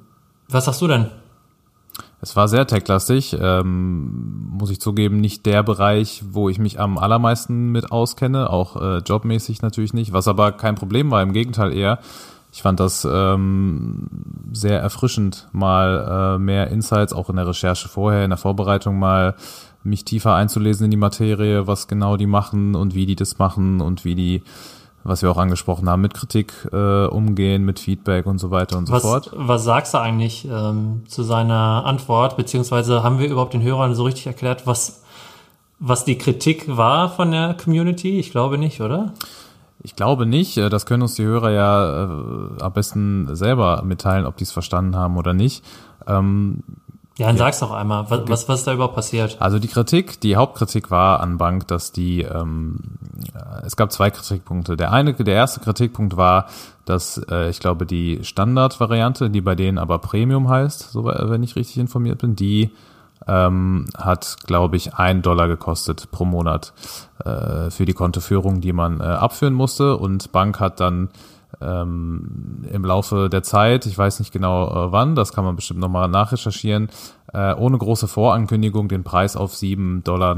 was 0.49 0.65
sagst 0.65 0.83
du 0.83 0.89
denn? 0.89 1.07
Es 2.21 2.35
war 2.35 2.49
sehr 2.49 2.67
techlastig, 2.67 3.37
ähm, 3.41 4.49
muss 4.51 4.71
ich 4.71 4.81
zugeben, 4.81 5.21
nicht 5.21 5.47
der 5.47 5.63
Bereich, 5.63 6.25
wo 6.31 6.49
ich 6.49 6.59
mich 6.59 6.81
am 6.81 6.99
allermeisten 6.99 7.71
mit 7.71 7.93
auskenne, 7.93 8.51
auch 8.51 8.81
äh, 8.81 8.99
jobmäßig 8.99 9.63
natürlich 9.63 9.93
nicht, 9.93 10.13
was 10.13 10.27
aber 10.27 10.53
kein 10.53 10.75
Problem 10.75 11.11
war, 11.11 11.23
im 11.23 11.33
Gegenteil 11.33 11.73
eher. 11.73 12.01
Ich 12.53 12.63
fand 12.63 12.81
das 12.81 13.07
ähm, 13.09 14.09
sehr 14.51 14.81
erfrischend, 14.81 15.47
mal 15.53 16.37
äh, 16.37 16.39
mehr 16.39 16.69
Insights, 16.69 17.13
auch 17.13 17.29
in 17.29 17.37
der 17.37 17.47
Recherche 17.47 17.89
vorher, 17.89 18.25
in 18.25 18.31
der 18.31 18.39
Vorbereitung 18.39 18.99
mal 18.99 19.35
mich 19.87 20.05
tiefer 20.05 20.35
einzulesen 20.35 20.87
in 20.87 20.91
die 20.91 20.97
Materie, 20.97 21.67
was 21.67 21.89
genau 21.89 22.17
die 22.17 22.27
machen 22.27 22.75
und 22.75 22.95
wie 22.95 23.07
die 23.07 23.17
das 23.17 23.39
machen 23.39 23.81
und 23.81 24.05
wie 24.05 24.15
die 24.15 24.43
was 25.09 25.23
wir 25.23 25.31
auch 25.31 25.37
angesprochen 25.37 25.89
haben, 25.89 26.03
mit 26.03 26.15
Kritik 26.15 26.53
äh, 26.73 27.07
umgehen, 27.07 27.65
mit 27.65 27.79
Feedback 27.79 28.27
und 28.27 28.39
so 28.39 28.51
weiter 28.51 28.77
und 28.77 28.87
so 28.87 28.93
was, 28.93 29.03
fort. 29.03 29.31
Was 29.35 29.65
sagst 29.65 29.95
du 29.95 29.99
eigentlich 29.99 30.47
ähm, 30.51 31.05
zu 31.07 31.23
seiner 31.23 31.85
Antwort, 31.87 32.37
beziehungsweise 32.37 33.03
haben 33.03 33.19
wir 33.19 33.29
überhaupt 33.29 33.55
den 33.55 33.63
Hörern 33.63 33.95
so 33.95 34.05
richtig 34.05 34.27
erklärt, 34.27 34.67
was, 34.67 35.03
was 35.79 36.05
die 36.05 36.19
Kritik 36.19 36.77
war 36.77 37.09
von 37.11 37.31
der 37.31 37.55
Community? 37.55 38.19
Ich 38.19 38.31
glaube 38.31 38.59
nicht, 38.59 38.81
oder? 38.81 39.13
Ich 39.83 39.95
glaube 39.95 40.27
nicht. 40.27 40.57
Äh, 40.57 40.69
das 40.69 40.87
können 40.87 41.03
uns 41.03 41.15
die 41.15 41.25
Hörer 41.25 41.51
ja 41.51 42.05
äh, 42.05 42.63
am 42.63 42.73
besten 42.73 43.35
selber 43.37 43.83
mitteilen, 43.85 44.27
ob 44.27 44.37
die 44.37 44.45
es 44.45 44.53
verstanden 44.53 44.97
haben 44.97 45.17
oder 45.17 45.33
nicht. 45.33 45.65
Ähm, 46.07 46.63
ja, 47.19 47.27
dann 47.27 47.37
ja. 47.37 47.45
sag's 47.45 47.61
doch 47.61 47.71
einmal, 47.71 48.11
was, 48.11 48.29
was, 48.29 48.49
was 48.49 48.59
ist 48.61 48.67
da 48.67 48.75
überhaupt 48.75 48.95
passiert? 48.95 49.37
Also 49.41 49.59
die 49.59 49.69
Kritik, 49.69 50.21
die 50.21 50.37
Hauptkritik 50.37 50.91
war 50.91 51.21
an 51.21 51.39
Bank, 51.39 51.67
dass 51.69 51.93
die, 51.93 52.23
ähm, 52.23 52.79
es 53.65 53.77
gab 53.77 53.91
zwei 53.91 54.11
Kritikpunkte. 54.11 54.77
Der 54.77 54.93
eine, 54.93 55.15
der 55.15 55.35
erste 55.35 55.61
Kritikpunkt 55.61 56.17
war, 56.17 56.47
dass 56.85 57.19
äh, 57.31 57.49
ich 57.49 57.61
glaube 57.61 57.87
die 57.87 58.23
Standardvariante, 58.23 59.31
die 59.31 59.41
bei 59.41 59.55
denen 59.55 59.79
aber 59.79 59.99
Premium 59.99 60.49
heißt, 60.49 60.93
so 60.93 61.07
wenn 61.07 61.43
ich 61.43 61.57
richtig 61.57 61.79
informiert 61.79 62.19
bin, 62.19 62.37
die 62.37 62.71
ähm, 63.27 63.87
hat, 63.97 64.37
glaube 64.47 64.77
ich, 64.77 64.95
ein 64.95 65.23
Dollar 65.23 65.49
gekostet 65.49 66.11
pro 66.11 66.25
Monat 66.25 66.73
äh, 67.25 67.71
für 67.71 67.85
die 67.85 67.93
Kontoführung, 67.93 68.61
die 68.61 68.73
man 68.73 69.01
äh, 69.01 69.05
abführen 69.05 69.55
musste. 69.55 69.97
Und 69.97 70.33
Bank 70.33 70.61
hat 70.61 70.81
dann 70.81 71.09
ähm, 71.61 72.65
im 72.71 72.85
Laufe 72.85 73.29
der 73.29 73.43
Zeit, 73.43 73.87
ich 73.87 73.97
weiß 73.97 74.19
nicht 74.21 74.33
genau 74.33 74.69
äh, 74.69 74.93
wann, 74.93 75.15
das 75.15 75.33
kann 75.33 75.45
man 75.45 75.57
bestimmt 75.57 75.81
nochmal 75.81 76.09
nachrecherchieren, 76.09 76.89
äh, 77.33 77.55
ohne 77.55 77.79
große 77.79 78.09
Vorankündigung 78.09 78.89
den 78.89 79.05
Preis 79.05 79.37
auf 79.37 79.55
7,99 79.55 80.03
Dollar, 80.03 80.35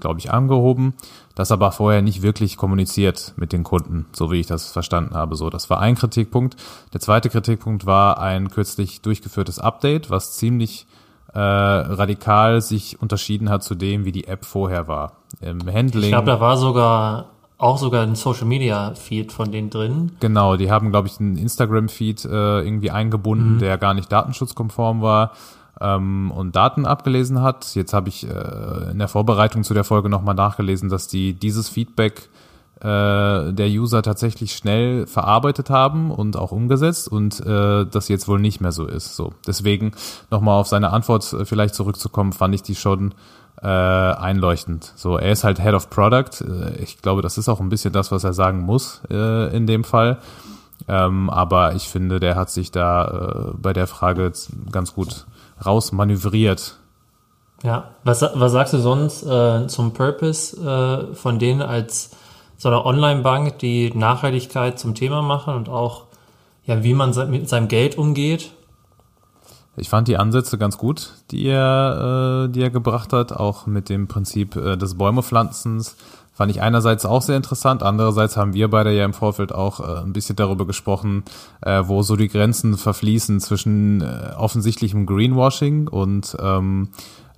glaube 0.00 0.20
ich, 0.20 0.30
angehoben. 0.32 0.94
Das 1.34 1.50
aber 1.50 1.72
vorher 1.72 2.02
nicht 2.02 2.22
wirklich 2.22 2.56
kommuniziert 2.56 3.34
mit 3.36 3.52
den 3.52 3.64
Kunden, 3.64 4.06
so 4.12 4.30
wie 4.30 4.40
ich 4.40 4.46
das 4.46 4.70
verstanden 4.70 5.14
habe. 5.14 5.36
So, 5.36 5.50
das 5.50 5.68
war 5.68 5.80
ein 5.80 5.96
Kritikpunkt. 5.96 6.56
Der 6.92 7.00
zweite 7.00 7.28
Kritikpunkt 7.28 7.86
war 7.86 8.20
ein 8.20 8.50
kürzlich 8.50 9.02
durchgeführtes 9.02 9.58
Update, 9.58 10.10
was 10.10 10.36
ziemlich 10.36 10.86
äh, 11.34 11.40
radikal 11.40 12.62
sich 12.62 13.02
unterschieden 13.02 13.50
hat 13.50 13.64
zu 13.64 13.74
dem, 13.74 14.04
wie 14.04 14.12
die 14.12 14.28
App 14.28 14.44
vorher 14.44 14.86
war. 14.86 15.16
Im 15.40 15.60
Handling. 15.66 16.04
Ich 16.04 16.10
glaube, 16.10 16.26
da 16.26 16.40
war 16.40 16.56
sogar 16.56 17.33
auch 17.58 17.78
sogar 17.78 18.02
ein 18.02 18.14
Social 18.14 18.46
Media 18.46 18.94
Feed 18.94 19.32
von 19.32 19.52
denen 19.52 19.70
drin. 19.70 20.12
Genau, 20.20 20.56
die 20.56 20.70
haben, 20.70 20.90
glaube 20.90 21.08
ich, 21.08 21.20
einen 21.20 21.36
Instagram 21.36 21.88
Feed 21.88 22.24
äh, 22.24 22.60
irgendwie 22.60 22.90
eingebunden, 22.90 23.54
mhm. 23.54 23.58
der 23.58 23.78
gar 23.78 23.94
nicht 23.94 24.10
datenschutzkonform 24.10 25.02
war 25.02 25.32
ähm, 25.80 26.30
und 26.30 26.56
Daten 26.56 26.86
abgelesen 26.86 27.42
hat. 27.42 27.74
Jetzt 27.74 27.92
habe 27.92 28.08
ich 28.08 28.28
äh, 28.28 28.90
in 28.90 28.98
der 28.98 29.08
Vorbereitung 29.08 29.64
zu 29.64 29.74
der 29.74 29.84
Folge 29.84 30.08
nochmal 30.08 30.34
nachgelesen, 30.34 30.88
dass 30.88 31.08
die 31.08 31.34
dieses 31.34 31.68
Feedback 31.68 32.28
äh, 32.80 33.52
der 33.52 33.68
User 33.68 34.02
tatsächlich 34.02 34.54
schnell 34.54 35.06
verarbeitet 35.06 35.70
haben 35.70 36.10
und 36.10 36.36
auch 36.36 36.52
umgesetzt 36.52 37.08
und 37.08 37.40
äh, 37.40 37.86
das 37.86 38.08
jetzt 38.08 38.28
wohl 38.28 38.40
nicht 38.40 38.60
mehr 38.60 38.72
so 38.72 38.86
ist. 38.86 39.16
So, 39.16 39.32
deswegen 39.46 39.92
nochmal 40.30 40.60
auf 40.60 40.66
seine 40.66 40.92
Antwort 40.92 41.32
äh, 41.32 41.44
vielleicht 41.44 41.74
zurückzukommen, 41.74 42.32
fand 42.32 42.54
ich 42.54 42.62
die 42.62 42.74
schon 42.74 43.14
äh, 43.64 43.66
einleuchtend. 43.66 44.92
So, 44.94 45.16
er 45.16 45.32
ist 45.32 45.42
halt 45.42 45.60
Head 45.60 45.72
of 45.74 45.88
Product. 45.88 46.42
Äh, 46.42 46.82
ich 46.82 47.00
glaube, 47.00 47.22
das 47.22 47.38
ist 47.38 47.48
auch 47.48 47.60
ein 47.60 47.70
bisschen 47.70 47.92
das, 47.92 48.12
was 48.12 48.22
er 48.22 48.34
sagen 48.34 48.60
muss 48.60 49.00
äh, 49.10 49.56
in 49.56 49.66
dem 49.66 49.84
Fall. 49.84 50.18
Ähm, 50.86 51.30
aber 51.30 51.74
ich 51.74 51.88
finde, 51.88 52.20
der 52.20 52.36
hat 52.36 52.50
sich 52.50 52.70
da 52.70 53.06
äh, 53.06 53.52
bei 53.56 53.72
der 53.72 53.86
Frage 53.86 54.30
ganz 54.70 54.94
gut 54.94 55.26
rausmanövriert. 55.64 56.76
Ja, 57.62 57.90
was, 58.04 58.22
was 58.34 58.52
sagst 58.52 58.74
du 58.74 58.78
sonst 58.78 59.22
äh, 59.22 59.66
zum 59.68 59.94
Purpose 59.94 60.60
äh, 60.60 61.14
von 61.14 61.38
denen 61.38 61.62
als 61.62 62.10
so 62.58 62.68
eine 62.68 62.84
Online-Bank, 62.84 63.58
die 63.58 63.90
Nachhaltigkeit 63.94 64.78
zum 64.78 64.94
Thema 64.94 65.22
machen 65.22 65.54
und 65.54 65.70
auch 65.70 66.04
ja, 66.66 66.82
wie 66.82 66.94
man 66.94 67.14
mit 67.30 67.48
seinem 67.48 67.68
Geld 67.68 67.96
umgeht? 67.96 68.50
Ich 69.76 69.88
fand 69.88 70.08
die 70.08 70.16
Ansätze 70.16 70.58
ganz 70.58 70.78
gut, 70.78 71.14
die 71.30 71.46
er, 71.46 72.46
äh, 72.46 72.52
die 72.52 72.62
er 72.62 72.70
gebracht 72.70 73.12
hat, 73.12 73.32
auch 73.32 73.66
mit 73.66 73.88
dem 73.88 74.06
Prinzip 74.06 74.56
äh, 74.56 74.76
des 74.76 74.96
Bäumepflanzens. 74.96 75.96
Fand 76.32 76.50
ich 76.50 76.60
einerseits 76.60 77.06
auch 77.06 77.22
sehr 77.22 77.36
interessant, 77.36 77.84
andererseits 77.84 78.36
haben 78.36 78.54
wir 78.54 78.68
beide 78.68 78.92
ja 78.92 79.04
im 79.04 79.12
Vorfeld 79.12 79.54
auch 79.54 79.78
äh, 79.78 80.02
ein 80.02 80.12
bisschen 80.12 80.34
darüber 80.34 80.66
gesprochen, 80.66 81.22
äh, 81.60 81.82
wo 81.86 82.02
so 82.02 82.16
die 82.16 82.28
Grenzen 82.28 82.76
verfließen 82.76 83.40
zwischen 83.40 84.00
äh, 84.00 84.32
offensichtlichem 84.36 85.06
Greenwashing 85.06 85.86
und 85.86 86.36
ähm, 86.40 86.88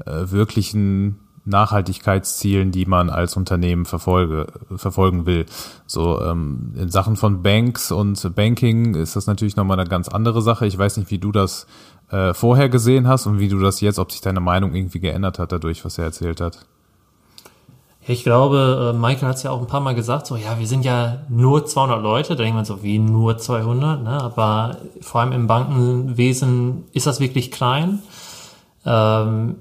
äh, 0.05 0.31
wirklichen 0.31 1.19
Nachhaltigkeitszielen, 1.47 2.73
die 2.73 2.87
man 2.87 3.09
als 3.09 3.37
Unternehmen 3.37 3.85
verfolge, 3.85 4.47
verfolgen 4.75 5.27
will. 5.27 5.47
So 5.87 6.21
ähm, 6.21 6.73
in 6.77 6.91
Sachen 6.91 7.17
von 7.17 7.43
Banks 7.43 7.93
und 7.93 8.35
Banking 8.35 8.95
ist 8.95 9.15
das 9.15 9.27
natürlich 9.27 9.57
nochmal 9.57 9.79
eine 9.79 9.89
ganz 9.89 10.09
andere 10.09 10.43
Sache. 10.43 10.67
Ich 10.67 10.77
weiß 10.77 10.97
nicht, 10.97 11.11
wie 11.11 11.19
du 11.19 11.33
das 11.33 11.67
äh, 12.11 12.35
vorher 12.35 12.69
gesehen 12.69 13.09
hast 13.09 13.27
und 13.27 13.39
wie 13.39 13.49
du 13.49 13.59
das 13.59 13.81
jetzt, 13.81 13.99
ob 13.99 14.13
sich 14.13 14.21
deine 14.21 14.41
Meinung 14.41 14.75
irgendwie 14.75 15.01
geändert 15.01 15.39
hat 15.39 15.53
dadurch, 15.53 15.85
was 15.85 15.99
er 15.99 16.05
erzählt 16.05 16.41
hat. 16.41 16.67
Ich 18.09 18.23
glaube, 18.23 18.93
äh, 18.95 18.97
Michael 18.97 19.29
hat 19.29 19.37
es 19.37 19.43
ja 19.43 19.51
auch 19.51 19.61
ein 19.61 19.67
paar 19.67 19.81
Mal 19.81 19.97
gesagt, 19.97 20.29
so, 20.29 20.37
ja, 20.37 20.61
wir 20.61 20.67
sind 20.69 20.85
ja 20.85 21.23
nur 21.29 21.67
200 21.67 22.01
Leute, 22.01 22.37
da 22.37 22.43
denkt 22.45 22.55
man 22.55 22.65
so, 22.65 22.85
wie 22.85 23.01
nur 23.01 23.37
200, 23.37 24.05
ne? 24.05 24.23
aber 24.23 24.77
vor 25.01 25.21
allem 25.23 25.33
im 25.33 25.49
Bankenwesen 25.49 26.85
ist 26.93 27.09
das 27.09 27.19
wirklich 27.19 27.51
klein. 27.51 27.99
Ähm, 28.85 29.57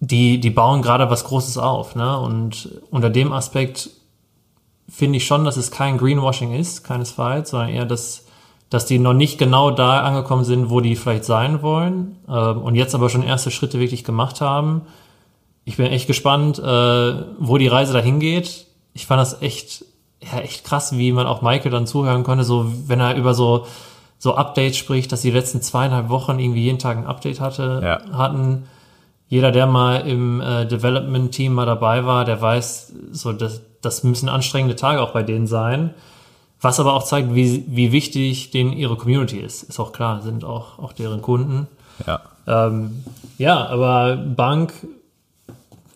die, 0.00 0.38
die 0.38 0.50
bauen 0.50 0.82
gerade 0.82 1.08
was 1.08 1.24
Großes 1.24 1.56
auf, 1.56 1.96
ne? 1.96 2.18
und 2.18 2.68
unter 2.90 3.08
dem 3.08 3.32
Aspekt 3.32 3.88
finde 4.86 5.16
ich 5.16 5.26
schon, 5.26 5.44
dass 5.44 5.56
es 5.56 5.70
kein 5.70 5.96
Greenwashing 5.96 6.52
ist, 6.52 6.84
keinesfalls, 6.84 7.50
sondern 7.50 7.70
eher, 7.70 7.86
dass 7.86 8.26
dass 8.70 8.86
die 8.86 8.98
noch 8.98 9.14
nicht 9.14 9.38
genau 9.38 9.70
da 9.70 10.00
angekommen 10.00 10.44
sind, 10.44 10.70
wo 10.70 10.80
die 10.80 10.96
vielleicht 10.96 11.24
sein 11.24 11.62
wollen 11.62 12.16
ähm, 12.28 12.58
und 12.62 12.74
jetzt 12.74 12.94
aber 12.94 13.08
schon 13.08 13.22
erste 13.22 13.50
Schritte 13.50 13.80
wirklich 13.80 14.04
gemacht 14.04 14.40
haben. 14.40 14.82
Ich 15.64 15.76
bin 15.76 15.86
echt 15.86 16.06
gespannt, 16.06 16.58
äh, 16.58 17.14
wo 17.38 17.58
die 17.58 17.68
Reise 17.68 17.92
dahin 17.92 18.20
geht. 18.20 18.66
Ich 18.94 19.06
fand 19.06 19.20
das 19.20 19.42
echt, 19.42 19.84
ja, 20.22 20.40
echt 20.40 20.64
krass, 20.64 20.96
wie 20.96 21.12
man 21.12 21.26
auch 21.26 21.42
Michael 21.42 21.70
dann 21.70 21.86
zuhören 21.86 22.24
konnte, 22.24 22.44
so 22.44 22.66
wenn 22.86 23.00
er 23.00 23.16
über 23.16 23.34
so 23.34 23.66
so 24.18 24.34
Updates 24.34 24.76
spricht, 24.76 25.12
dass 25.12 25.22
die 25.22 25.30
letzten 25.30 25.62
zweieinhalb 25.62 26.08
Wochen 26.08 26.38
irgendwie 26.38 26.62
jeden 26.62 26.78
Tag 26.78 26.96
ein 26.96 27.06
Update 27.06 27.40
hatte, 27.40 27.80
ja. 27.82 28.18
hatten. 28.18 28.64
Jeder, 29.28 29.52
der 29.52 29.66
mal 29.66 30.08
im 30.08 30.40
äh, 30.40 30.66
Development-Team 30.66 31.52
mal 31.54 31.66
dabei 31.66 32.04
war, 32.04 32.24
der 32.24 32.40
weiß, 32.40 32.92
so 33.12 33.32
das, 33.32 33.60
das 33.80 34.02
müssen 34.02 34.28
anstrengende 34.28 34.74
Tage 34.74 35.00
auch 35.00 35.12
bei 35.12 35.22
denen 35.22 35.46
sein. 35.46 35.94
Was 36.60 36.80
aber 36.80 36.94
auch 36.94 37.04
zeigt, 37.04 37.34
wie, 37.34 37.64
wie 37.68 37.92
wichtig 37.92 38.50
denen 38.50 38.72
ihre 38.72 38.96
Community 38.96 39.38
ist. 39.38 39.62
Ist 39.62 39.78
auch 39.78 39.92
klar, 39.92 40.22
sind 40.22 40.44
auch, 40.44 40.78
auch 40.78 40.92
deren 40.92 41.22
Kunden. 41.22 41.68
Ja. 42.06 42.20
Ähm, 42.46 43.04
ja, 43.36 43.66
aber 43.66 44.16
Bank 44.16 44.72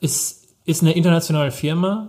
ist, 0.00 0.46
ist 0.64 0.82
eine 0.82 0.92
internationale 0.92 1.50
Firma 1.50 2.08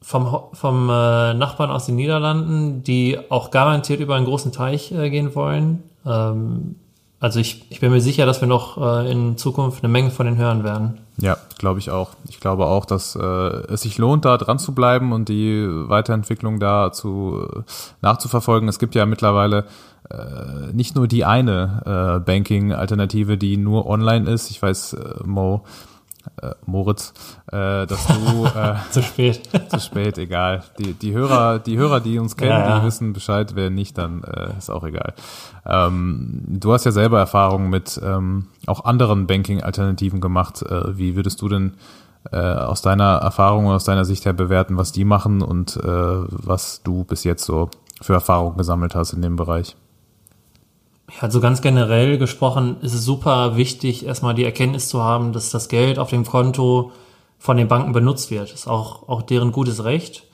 vom, 0.00 0.38
vom 0.52 0.88
äh, 0.88 1.34
Nachbarn 1.34 1.70
aus 1.70 1.86
den 1.86 1.96
Niederlanden, 1.96 2.82
die 2.82 3.18
auch 3.28 3.50
garantiert 3.50 4.00
über 4.00 4.14
einen 4.14 4.26
großen 4.26 4.52
Teich 4.52 4.92
äh, 4.92 5.10
gehen 5.10 5.34
wollen. 5.34 5.82
Ähm, 6.06 6.76
also 7.18 7.40
ich, 7.40 7.64
ich 7.70 7.80
bin 7.80 7.92
mir 7.92 8.00
sicher, 8.00 8.26
dass 8.26 8.40
wir 8.40 8.48
noch 8.48 8.76
äh, 8.78 9.10
in 9.10 9.36
Zukunft 9.38 9.82
eine 9.82 9.90
Menge 9.90 10.10
von 10.10 10.26
den 10.26 10.36
hören 10.36 10.64
werden. 10.64 10.98
Ja, 11.18 11.38
glaube 11.58 11.78
ich 11.78 11.90
auch. 11.90 12.10
Ich 12.28 12.40
glaube 12.40 12.66
auch, 12.66 12.84
dass 12.84 13.16
äh, 13.16 13.22
es 13.22 13.82
sich 13.82 13.96
lohnt, 13.96 14.26
da 14.26 14.36
dran 14.36 14.58
zu 14.58 14.74
bleiben 14.74 15.12
und 15.12 15.28
die 15.28 15.66
Weiterentwicklung 15.66 16.60
da 16.60 16.92
zu 16.92 17.46
nachzuverfolgen. 18.02 18.68
Es 18.68 18.78
gibt 18.78 18.94
ja 18.94 19.06
mittlerweile 19.06 19.64
äh, 20.10 20.72
nicht 20.72 20.94
nur 20.94 21.08
die 21.08 21.24
eine 21.24 22.18
äh, 22.18 22.20
Banking-Alternative, 22.20 23.38
die 23.38 23.56
nur 23.56 23.86
online 23.86 24.30
ist. 24.30 24.50
Ich 24.50 24.60
weiß, 24.60 24.92
äh, 24.92 25.14
Mo, 25.24 25.64
äh, 26.42 26.50
Moritz, 26.66 27.12
äh, 27.46 27.86
dass 27.86 28.06
du 28.06 28.46
äh, 28.46 28.74
zu 28.90 29.02
spät, 29.02 29.42
zu 29.68 29.80
spät, 29.80 30.18
egal. 30.18 30.62
Die 30.78 30.94
die 30.94 31.12
Hörer, 31.12 31.58
die 31.58 31.76
Hörer, 31.76 32.00
die 32.00 32.18
uns 32.18 32.36
kennen, 32.36 32.50
ja, 32.50 32.68
ja. 32.68 32.78
die 32.80 32.86
wissen 32.86 33.12
Bescheid. 33.12 33.52
Wer 33.54 33.70
nicht, 33.70 33.98
dann 33.98 34.22
äh, 34.24 34.56
ist 34.58 34.70
auch 34.70 34.84
egal. 34.84 35.14
Ähm, 35.64 36.42
du 36.46 36.72
hast 36.72 36.84
ja 36.84 36.92
selber 36.92 37.18
Erfahrungen 37.18 37.70
mit 37.70 38.00
ähm, 38.04 38.46
auch 38.66 38.84
anderen 38.84 39.26
Banking-Alternativen 39.26 40.20
gemacht. 40.20 40.62
Äh, 40.62 40.96
wie 40.96 41.16
würdest 41.16 41.40
du 41.42 41.48
denn 41.48 41.74
äh, 42.32 42.36
aus 42.36 42.82
deiner 42.82 43.16
Erfahrung 43.16 43.66
und 43.66 43.74
aus 43.74 43.84
deiner 43.84 44.04
Sicht 44.04 44.24
her 44.24 44.32
bewerten, 44.32 44.76
was 44.76 44.92
die 44.92 45.04
machen 45.04 45.42
und 45.42 45.76
äh, 45.76 45.82
was 45.84 46.82
du 46.82 47.04
bis 47.04 47.24
jetzt 47.24 47.44
so 47.44 47.70
für 48.00 48.14
Erfahrungen 48.14 48.56
gesammelt 48.56 48.94
hast 48.94 49.12
in 49.12 49.22
dem 49.22 49.36
Bereich? 49.36 49.76
Also 51.20 51.40
ganz 51.40 51.62
generell 51.62 52.18
gesprochen 52.18 52.76
ist 52.82 52.94
es 52.94 53.04
super 53.04 53.56
wichtig, 53.56 54.06
erstmal 54.06 54.34
die 54.34 54.44
Erkenntnis 54.44 54.88
zu 54.88 55.02
haben, 55.02 55.32
dass 55.32 55.50
das 55.50 55.68
Geld 55.68 55.98
auf 55.98 56.10
dem 56.10 56.24
Konto 56.24 56.92
von 57.38 57.56
den 57.56 57.68
Banken 57.68 57.92
benutzt 57.92 58.30
wird. 58.30 58.50
Das 58.52 58.60
ist 58.60 58.66
auch, 58.66 59.08
auch 59.08 59.22
deren 59.22 59.52
gutes 59.52 59.84
Recht. 59.84 60.24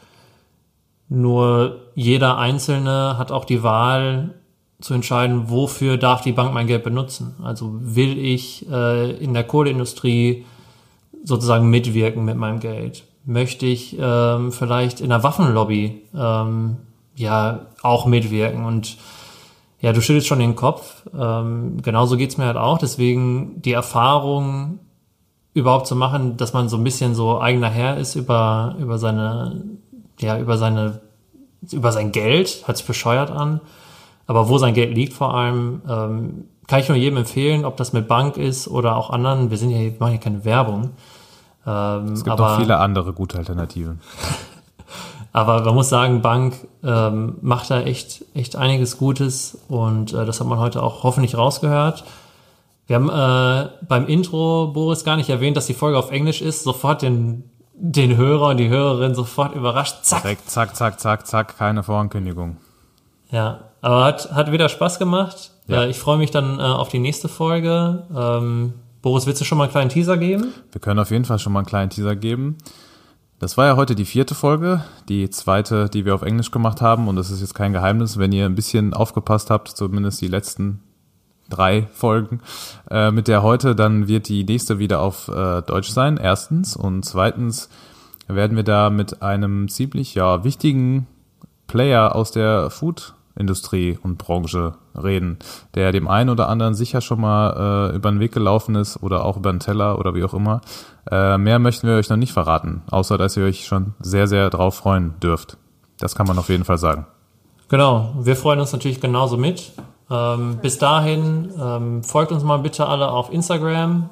Nur 1.09 1.81
jeder 1.95 2.39
Einzelne 2.39 3.19
hat 3.19 3.33
auch 3.33 3.45
die 3.45 3.63
Wahl 3.63 4.35
zu 4.81 4.95
entscheiden, 4.95 5.51
wofür 5.51 5.99
darf 5.99 6.23
die 6.23 6.33
Bank 6.33 6.55
mein 6.55 6.67
Geld 6.67 6.83
benutzen. 6.83 7.37
Also 7.43 7.71
will 7.79 8.19
ich 8.19 8.69
äh, 8.71 9.11
in 9.13 9.35
der 9.35 9.45
Kohleindustrie 9.45 10.47
sozusagen 11.23 11.69
mitwirken 11.69 12.25
mit 12.25 12.37
meinem 12.37 12.61
Geld? 12.61 13.05
Möchte 13.25 13.67
ich 13.67 13.97
ähm, 14.01 14.51
vielleicht 14.53 15.01
in 15.01 15.11
der 15.11 15.23
Waffenlobby 15.23 16.03
ähm, 16.17 16.79
ja 17.15 17.67
auch 17.83 18.07
mitwirken? 18.07 18.65
Und 18.65 18.97
ja, 19.83 19.93
du 19.93 20.01
schüttelst 20.01 20.29
schon 20.29 20.39
den 20.39 20.55
Kopf. 20.55 21.03
Ähm, 21.13 21.83
genauso 21.83 22.17
geht's 22.17 22.39
mir 22.39 22.47
halt 22.47 22.57
auch. 22.57 22.79
Deswegen 22.79 23.61
die 23.63 23.73
Erfahrung 23.73 24.79
überhaupt 25.55 25.89
zu 25.89 25.97
machen, 25.97 26.37
dass 26.37 26.53
man 26.53 26.69
so 26.69 26.77
ein 26.77 26.85
bisschen 26.85 27.17
so 27.17 27.41
eigener 27.41 27.69
Herr 27.69 27.97
ist 27.99 28.15
über, 28.15 28.77
über 28.79 28.99
seine, 28.99 29.65
ja, 30.21 30.39
über 30.39 30.57
seine, 30.57 31.01
über 31.73 31.91
sein 31.91 32.13
Geld, 32.13 32.63
hört 32.65 32.77
sich 32.77 32.87
bescheuert 32.87 33.33
an. 33.33 33.61
Aber 34.29 34.49
wo 34.49 34.57
sein 34.57 34.73
Geld 34.73 34.95
liegt 34.95 35.15
vor 35.15 35.35
allem, 35.35 35.83
ähm, 35.89 36.45
kann 36.69 36.79
ich 36.79 36.89
nur 36.89 36.97
jedem 36.97 37.19
empfehlen, 37.19 37.65
ob 37.65 37.77
das 37.77 37.93
mit 37.93 38.07
Bank 38.07 38.37
ist 38.37 38.69
oder 38.69 38.97
auch 38.97 39.11
anderen. 39.11 39.51
Wir 39.51 39.59
sind 39.59 39.71
ja, 39.71 39.81
wir 39.81 39.95
machen 39.99 40.13
ja 40.13 40.21
keine 40.21 40.45
Werbung. 40.45 40.91
Ähm, 41.67 42.13
es 42.13 42.23
gibt 42.23 42.31
aber, 42.31 42.55
auch 42.55 42.59
viele 42.61 42.79
andere 42.79 43.13
gute 43.13 43.37
Alternativen. 43.37 44.01
Aber 45.33 45.63
man 45.65 45.75
muss 45.75 45.89
sagen, 45.89 46.21
Bank 46.21 46.55
ähm, 46.85 47.37
macht 47.41 47.71
da 47.71 47.81
echt, 47.81 48.25
echt 48.35 48.57
einiges 48.57 48.99
Gutes 48.99 49.59
und 49.69 50.13
äh, 50.13 50.27
das 50.27 50.41
hat 50.41 50.47
man 50.47 50.59
heute 50.59 50.83
auch 50.83 51.05
hoffentlich 51.05 51.37
rausgehört. 51.37 52.05
Wir 52.87 52.97
haben 52.97 53.09
äh, 53.09 53.71
beim 53.89 54.07
Intro, 54.07 54.71
Boris, 54.75 55.05
gar 55.05 55.17
nicht 55.17 55.31
erwähnt, 55.31 55.57
dass 55.57 55.67
die 55.67 55.75
Folge 55.75 55.99
auf 55.99 56.11
Englisch 56.11 56.43
ist. 56.43 56.65
Sofort 56.65 57.01
den, 57.01 57.45
den 57.75 58.17
Hörer 58.17 58.49
und 58.49 58.59
die 58.59 58.69
Hörerin 58.69 59.15
sofort 59.15 59.55
überrascht. 59.55 60.03
Zack. 60.03 60.23
Direkt 60.23 60.51
zack, 60.51 60.77
zack, 60.77 61.01
zack, 61.01 61.27
zack, 61.27 61.57
keine 61.57 61.83
Vorankündigung. 61.83 62.59
Ja, 63.31 63.61
aber 63.81 64.05
hat, 64.05 64.33
hat 64.33 64.53
wieder 64.53 64.69
Spaß 64.69 64.99
gemacht. 64.99 65.53
Ja. 65.67 65.85
Äh, 65.85 65.91
ich 65.91 65.99
freue 65.99 66.19
mich 66.19 66.31
dann 66.31 66.59
äh, 66.59 66.63
auf 66.63 66.91
die 66.91 66.99
nächste 66.99 67.29
Folge. 67.29 68.03
Ähm, 68.15 68.75
Boris, 69.01 69.27
willst 69.27 69.41
du 69.41 69.45
schon 69.47 69.57
mal 69.57 69.65
einen 69.65 69.73
kleinen 69.73 69.89
Teaser 69.89 70.19
geben? 70.19 70.53
Wir 70.71 70.81
können 70.81 71.01
auf 71.01 71.11
jeden 71.11 71.25
Fall 71.25 71.39
schon 71.39 71.53
mal 71.53 71.61
einen 71.61 71.67
kleinen 71.67 71.91
Teaser 71.91 72.15
geben. 72.15 72.59
Das 73.43 73.57
war 73.57 73.67
ja 73.67 73.75
heute 73.75 73.97
die 73.97 74.05
vierte 74.05 74.37
Folge, 74.37 74.85
die 75.09 75.29
zweite, 75.29 75.89
die 75.89 76.05
wir 76.05 76.15
auf 76.15 76.23
Englisch 76.23 76.53
gemacht 76.53 76.81
haben. 76.81 77.09
Und 77.09 77.17
das 77.17 77.29
ist 77.33 77.41
jetzt 77.41 77.57
kein 77.57 77.73
Geheimnis, 77.73 78.17
wenn 78.17 78.31
ihr 78.31 78.47
ein 78.47 78.55
bisschen 78.55 78.95
aufgepasst 78.95 79.51
habt, 79.51 79.67
zumindest 79.67 80.21
die 80.21 80.29
letzten 80.29 80.81
drei 81.51 81.89
Folgen 81.91 82.41
äh, 82.89 83.11
mit 83.11 83.27
der 83.27 83.43
heute, 83.43 83.75
dann 83.75 84.07
wird 84.07 84.29
die 84.29 84.45
nächste 84.45 84.79
wieder 84.79 85.01
auf 85.01 85.27
äh, 85.27 85.61
Deutsch 85.63 85.89
sein, 85.89 86.19
erstens. 86.19 86.77
Und 86.77 87.05
zweitens 87.05 87.69
werden 88.29 88.57
wir 88.57 88.63
da 88.63 88.91
mit 88.91 89.23
einem 89.23 89.69
ziemlich 89.69 90.15
ja, 90.15 90.45
wichtigen 90.45 91.09
Player 91.67 92.15
aus 92.15 92.31
der 92.31 92.71
Food 92.71 93.13
Industrie 93.37 93.99
und 94.03 94.19
Branche 94.19 94.75
reden, 94.95 95.39
der 95.75 95.93
dem 95.93 96.09
einen 96.09 96.31
oder 96.31 96.49
anderen 96.49 96.75
sicher 96.75 97.01
schon 97.01 97.21
mal 97.21 97.91
äh, 97.93 97.97
über 97.97 98.11
den 98.11 98.21
Weg 98.21 98.33
gelaufen 98.33 98.75
ist 98.75 99.03
oder 99.03 99.25
auch 99.25 99.37
über 99.37 99.53
den 99.53 99.61
Teller 99.61 99.99
oder 99.99 100.15
wie 100.15 100.25
auch 100.25 100.35
immer. 100.35 100.61
Äh, 101.11 101.39
mehr 101.39 101.59
möchten 101.59 101.87
wir 101.87 101.97
euch 101.97 102.11
noch 102.11 102.17
nicht 102.17 102.33
verraten, 102.33 102.83
außer 102.91 103.19
dass 103.19 103.37
ihr 103.37 103.45
euch 103.45 103.67
schon 103.67 103.95
sehr, 104.01 104.27
sehr 104.27 104.51
drauf 104.51 104.77
freuen 104.77 105.15
dürft. 105.21 105.57
Das 105.99 106.15
kann 106.15 106.27
man 106.27 106.39
auf 106.39 106.49
jeden 106.49 106.65
Fall 106.65 106.79
sagen. 106.79 107.07
Genau, 107.69 108.15
wir 108.21 108.37
freuen 108.37 108.61
uns 108.61 108.73
natürlich 108.73 109.01
genauso 109.01 109.37
mit. 109.37 109.73
Ähm, 110.11 110.59
bis 110.61 110.79
dahin 110.79 111.51
ähm, 111.59 112.03
folgt 112.03 112.33
uns 112.33 112.45
mal 112.45 112.59
bitte 112.59 112.87
alle 112.87 113.11
auf 113.11 113.33
Instagram, 113.33 114.11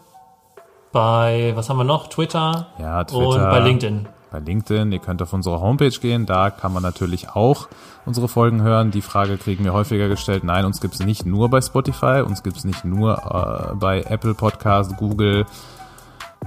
bei, 0.92 1.52
was 1.54 1.68
haben 1.68 1.76
wir 1.76 1.84
noch, 1.84 2.08
Twitter, 2.08 2.68
ja, 2.78 3.04
Twitter 3.04 3.26
und 3.26 3.40
bei 3.40 3.60
LinkedIn 3.60 4.08
bei 4.30 4.38
LinkedIn. 4.38 4.92
Ihr 4.92 4.98
könnt 4.98 5.22
auf 5.22 5.32
unsere 5.32 5.60
Homepage 5.60 5.90
gehen, 5.90 6.26
da 6.26 6.50
kann 6.50 6.72
man 6.72 6.82
natürlich 6.82 7.30
auch 7.30 7.68
unsere 8.06 8.28
Folgen 8.28 8.62
hören. 8.62 8.90
Die 8.90 9.02
Frage 9.02 9.36
kriegen 9.36 9.64
wir 9.64 9.72
häufiger 9.72 10.08
gestellt. 10.08 10.44
Nein, 10.44 10.64
uns 10.64 10.80
gibt's 10.80 11.00
nicht 11.00 11.26
nur 11.26 11.48
bei 11.48 11.60
Spotify, 11.60 12.22
uns 12.26 12.42
gibt's 12.42 12.64
nicht 12.64 12.84
nur 12.84 13.70
äh, 13.72 13.74
bei 13.76 14.02
Apple 14.02 14.34
Podcast, 14.34 14.96
Google. 14.96 15.46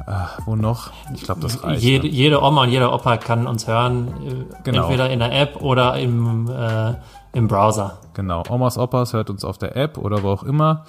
Äh, 0.07 0.11
wo 0.45 0.55
noch? 0.55 0.91
Ich 1.13 1.21
glaube, 1.21 1.41
das 1.41 1.63
reicht. 1.63 1.83
Jede, 1.83 2.07
ne? 2.07 2.13
jede 2.13 2.41
Oma 2.41 2.63
und 2.63 2.69
jeder 2.69 2.93
Opa 2.93 3.17
kann 3.17 3.45
uns 3.45 3.67
hören, 3.67 4.07
äh, 4.07 4.55
genau. 4.63 4.83
entweder 4.83 5.09
in 5.09 5.19
der 5.19 5.31
App 5.39 5.61
oder 5.61 5.97
im, 5.99 6.49
äh, 6.49 6.95
im 7.33 7.47
Browser. 7.47 7.99
Genau, 8.13 8.43
Omas, 8.49 8.77
Opas 8.77 9.13
hört 9.13 9.29
uns 9.29 9.43
auf 9.43 9.57
der 9.57 9.75
App 9.75 9.97
oder 9.97 10.23
wo 10.23 10.29
auch 10.29 10.43
immer. 10.43 10.85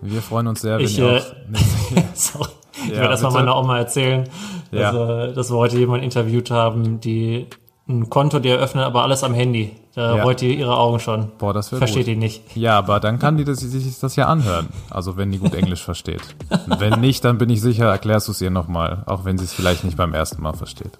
Wir 0.00 0.22
freuen 0.22 0.46
uns 0.46 0.60
sehr, 0.60 0.78
wenn 0.78 0.84
ich, 0.84 0.98
ihr 0.98 1.16
äh, 1.16 1.18
auch... 1.18 1.24
Sorry. 2.14 2.50
Ich 2.84 2.90
ja, 2.90 2.96
werde 2.96 3.08
das 3.08 3.22
mal 3.22 3.32
meiner 3.32 3.56
Oma 3.56 3.78
erzählen, 3.78 4.28
ja. 4.70 4.92
dass, 4.92 5.34
dass 5.34 5.50
wir 5.50 5.56
heute 5.56 5.78
jemanden 5.78 6.04
interviewt 6.04 6.50
haben, 6.50 7.00
die 7.00 7.46
ein 7.88 8.10
Konto, 8.10 8.38
die 8.38 8.50
eröffnet, 8.50 8.84
aber 8.84 9.02
alles 9.02 9.24
am 9.24 9.32
Handy. 9.32 9.76
Da 9.94 10.16
ja. 10.16 10.22
rollt 10.24 10.42
die 10.42 10.54
ihre 10.54 10.76
Augen 10.76 11.00
schon. 11.00 11.30
Boah, 11.38 11.54
das 11.54 11.72
wird 11.72 11.78
Versteht 11.78 12.04
gut. 12.04 12.08
die 12.08 12.16
nicht. 12.16 12.54
Ja, 12.54 12.76
aber 12.76 13.00
dann 13.00 13.18
kann 13.18 13.38
die 13.38 13.44
das, 13.44 13.60
sich 13.60 13.98
das 13.98 14.14
ja 14.16 14.26
anhören. 14.26 14.68
Also 14.90 15.16
wenn 15.16 15.32
die 15.32 15.38
gut 15.38 15.54
Englisch 15.54 15.82
versteht. 15.82 16.20
wenn 16.66 17.00
nicht, 17.00 17.24
dann 17.24 17.38
bin 17.38 17.48
ich 17.48 17.62
sicher, 17.62 17.86
erklärst 17.86 18.28
du 18.28 18.32
es 18.32 18.40
ihr 18.42 18.50
nochmal. 18.50 19.04
Auch 19.06 19.24
wenn 19.24 19.38
sie 19.38 19.44
es 19.44 19.54
vielleicht 19.54 19.84
nicht 19.84 19.96
beim 19.96 20.12
ersten 20.12 20.42
Mal 20.42 20.52
versteht. 20.52 20.98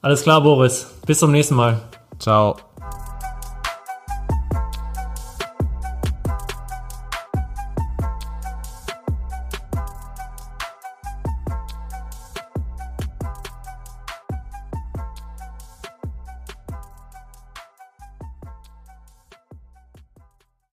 Alles 0.00 0.22
klar, 0.22 0.40
Boris. 0.40 0.88
Bis 1.06 1.20
zum 1.20 1.30
nächsten 1.30 1.54
Mal. 1.54 1.80
Ciao. 2.18 2.56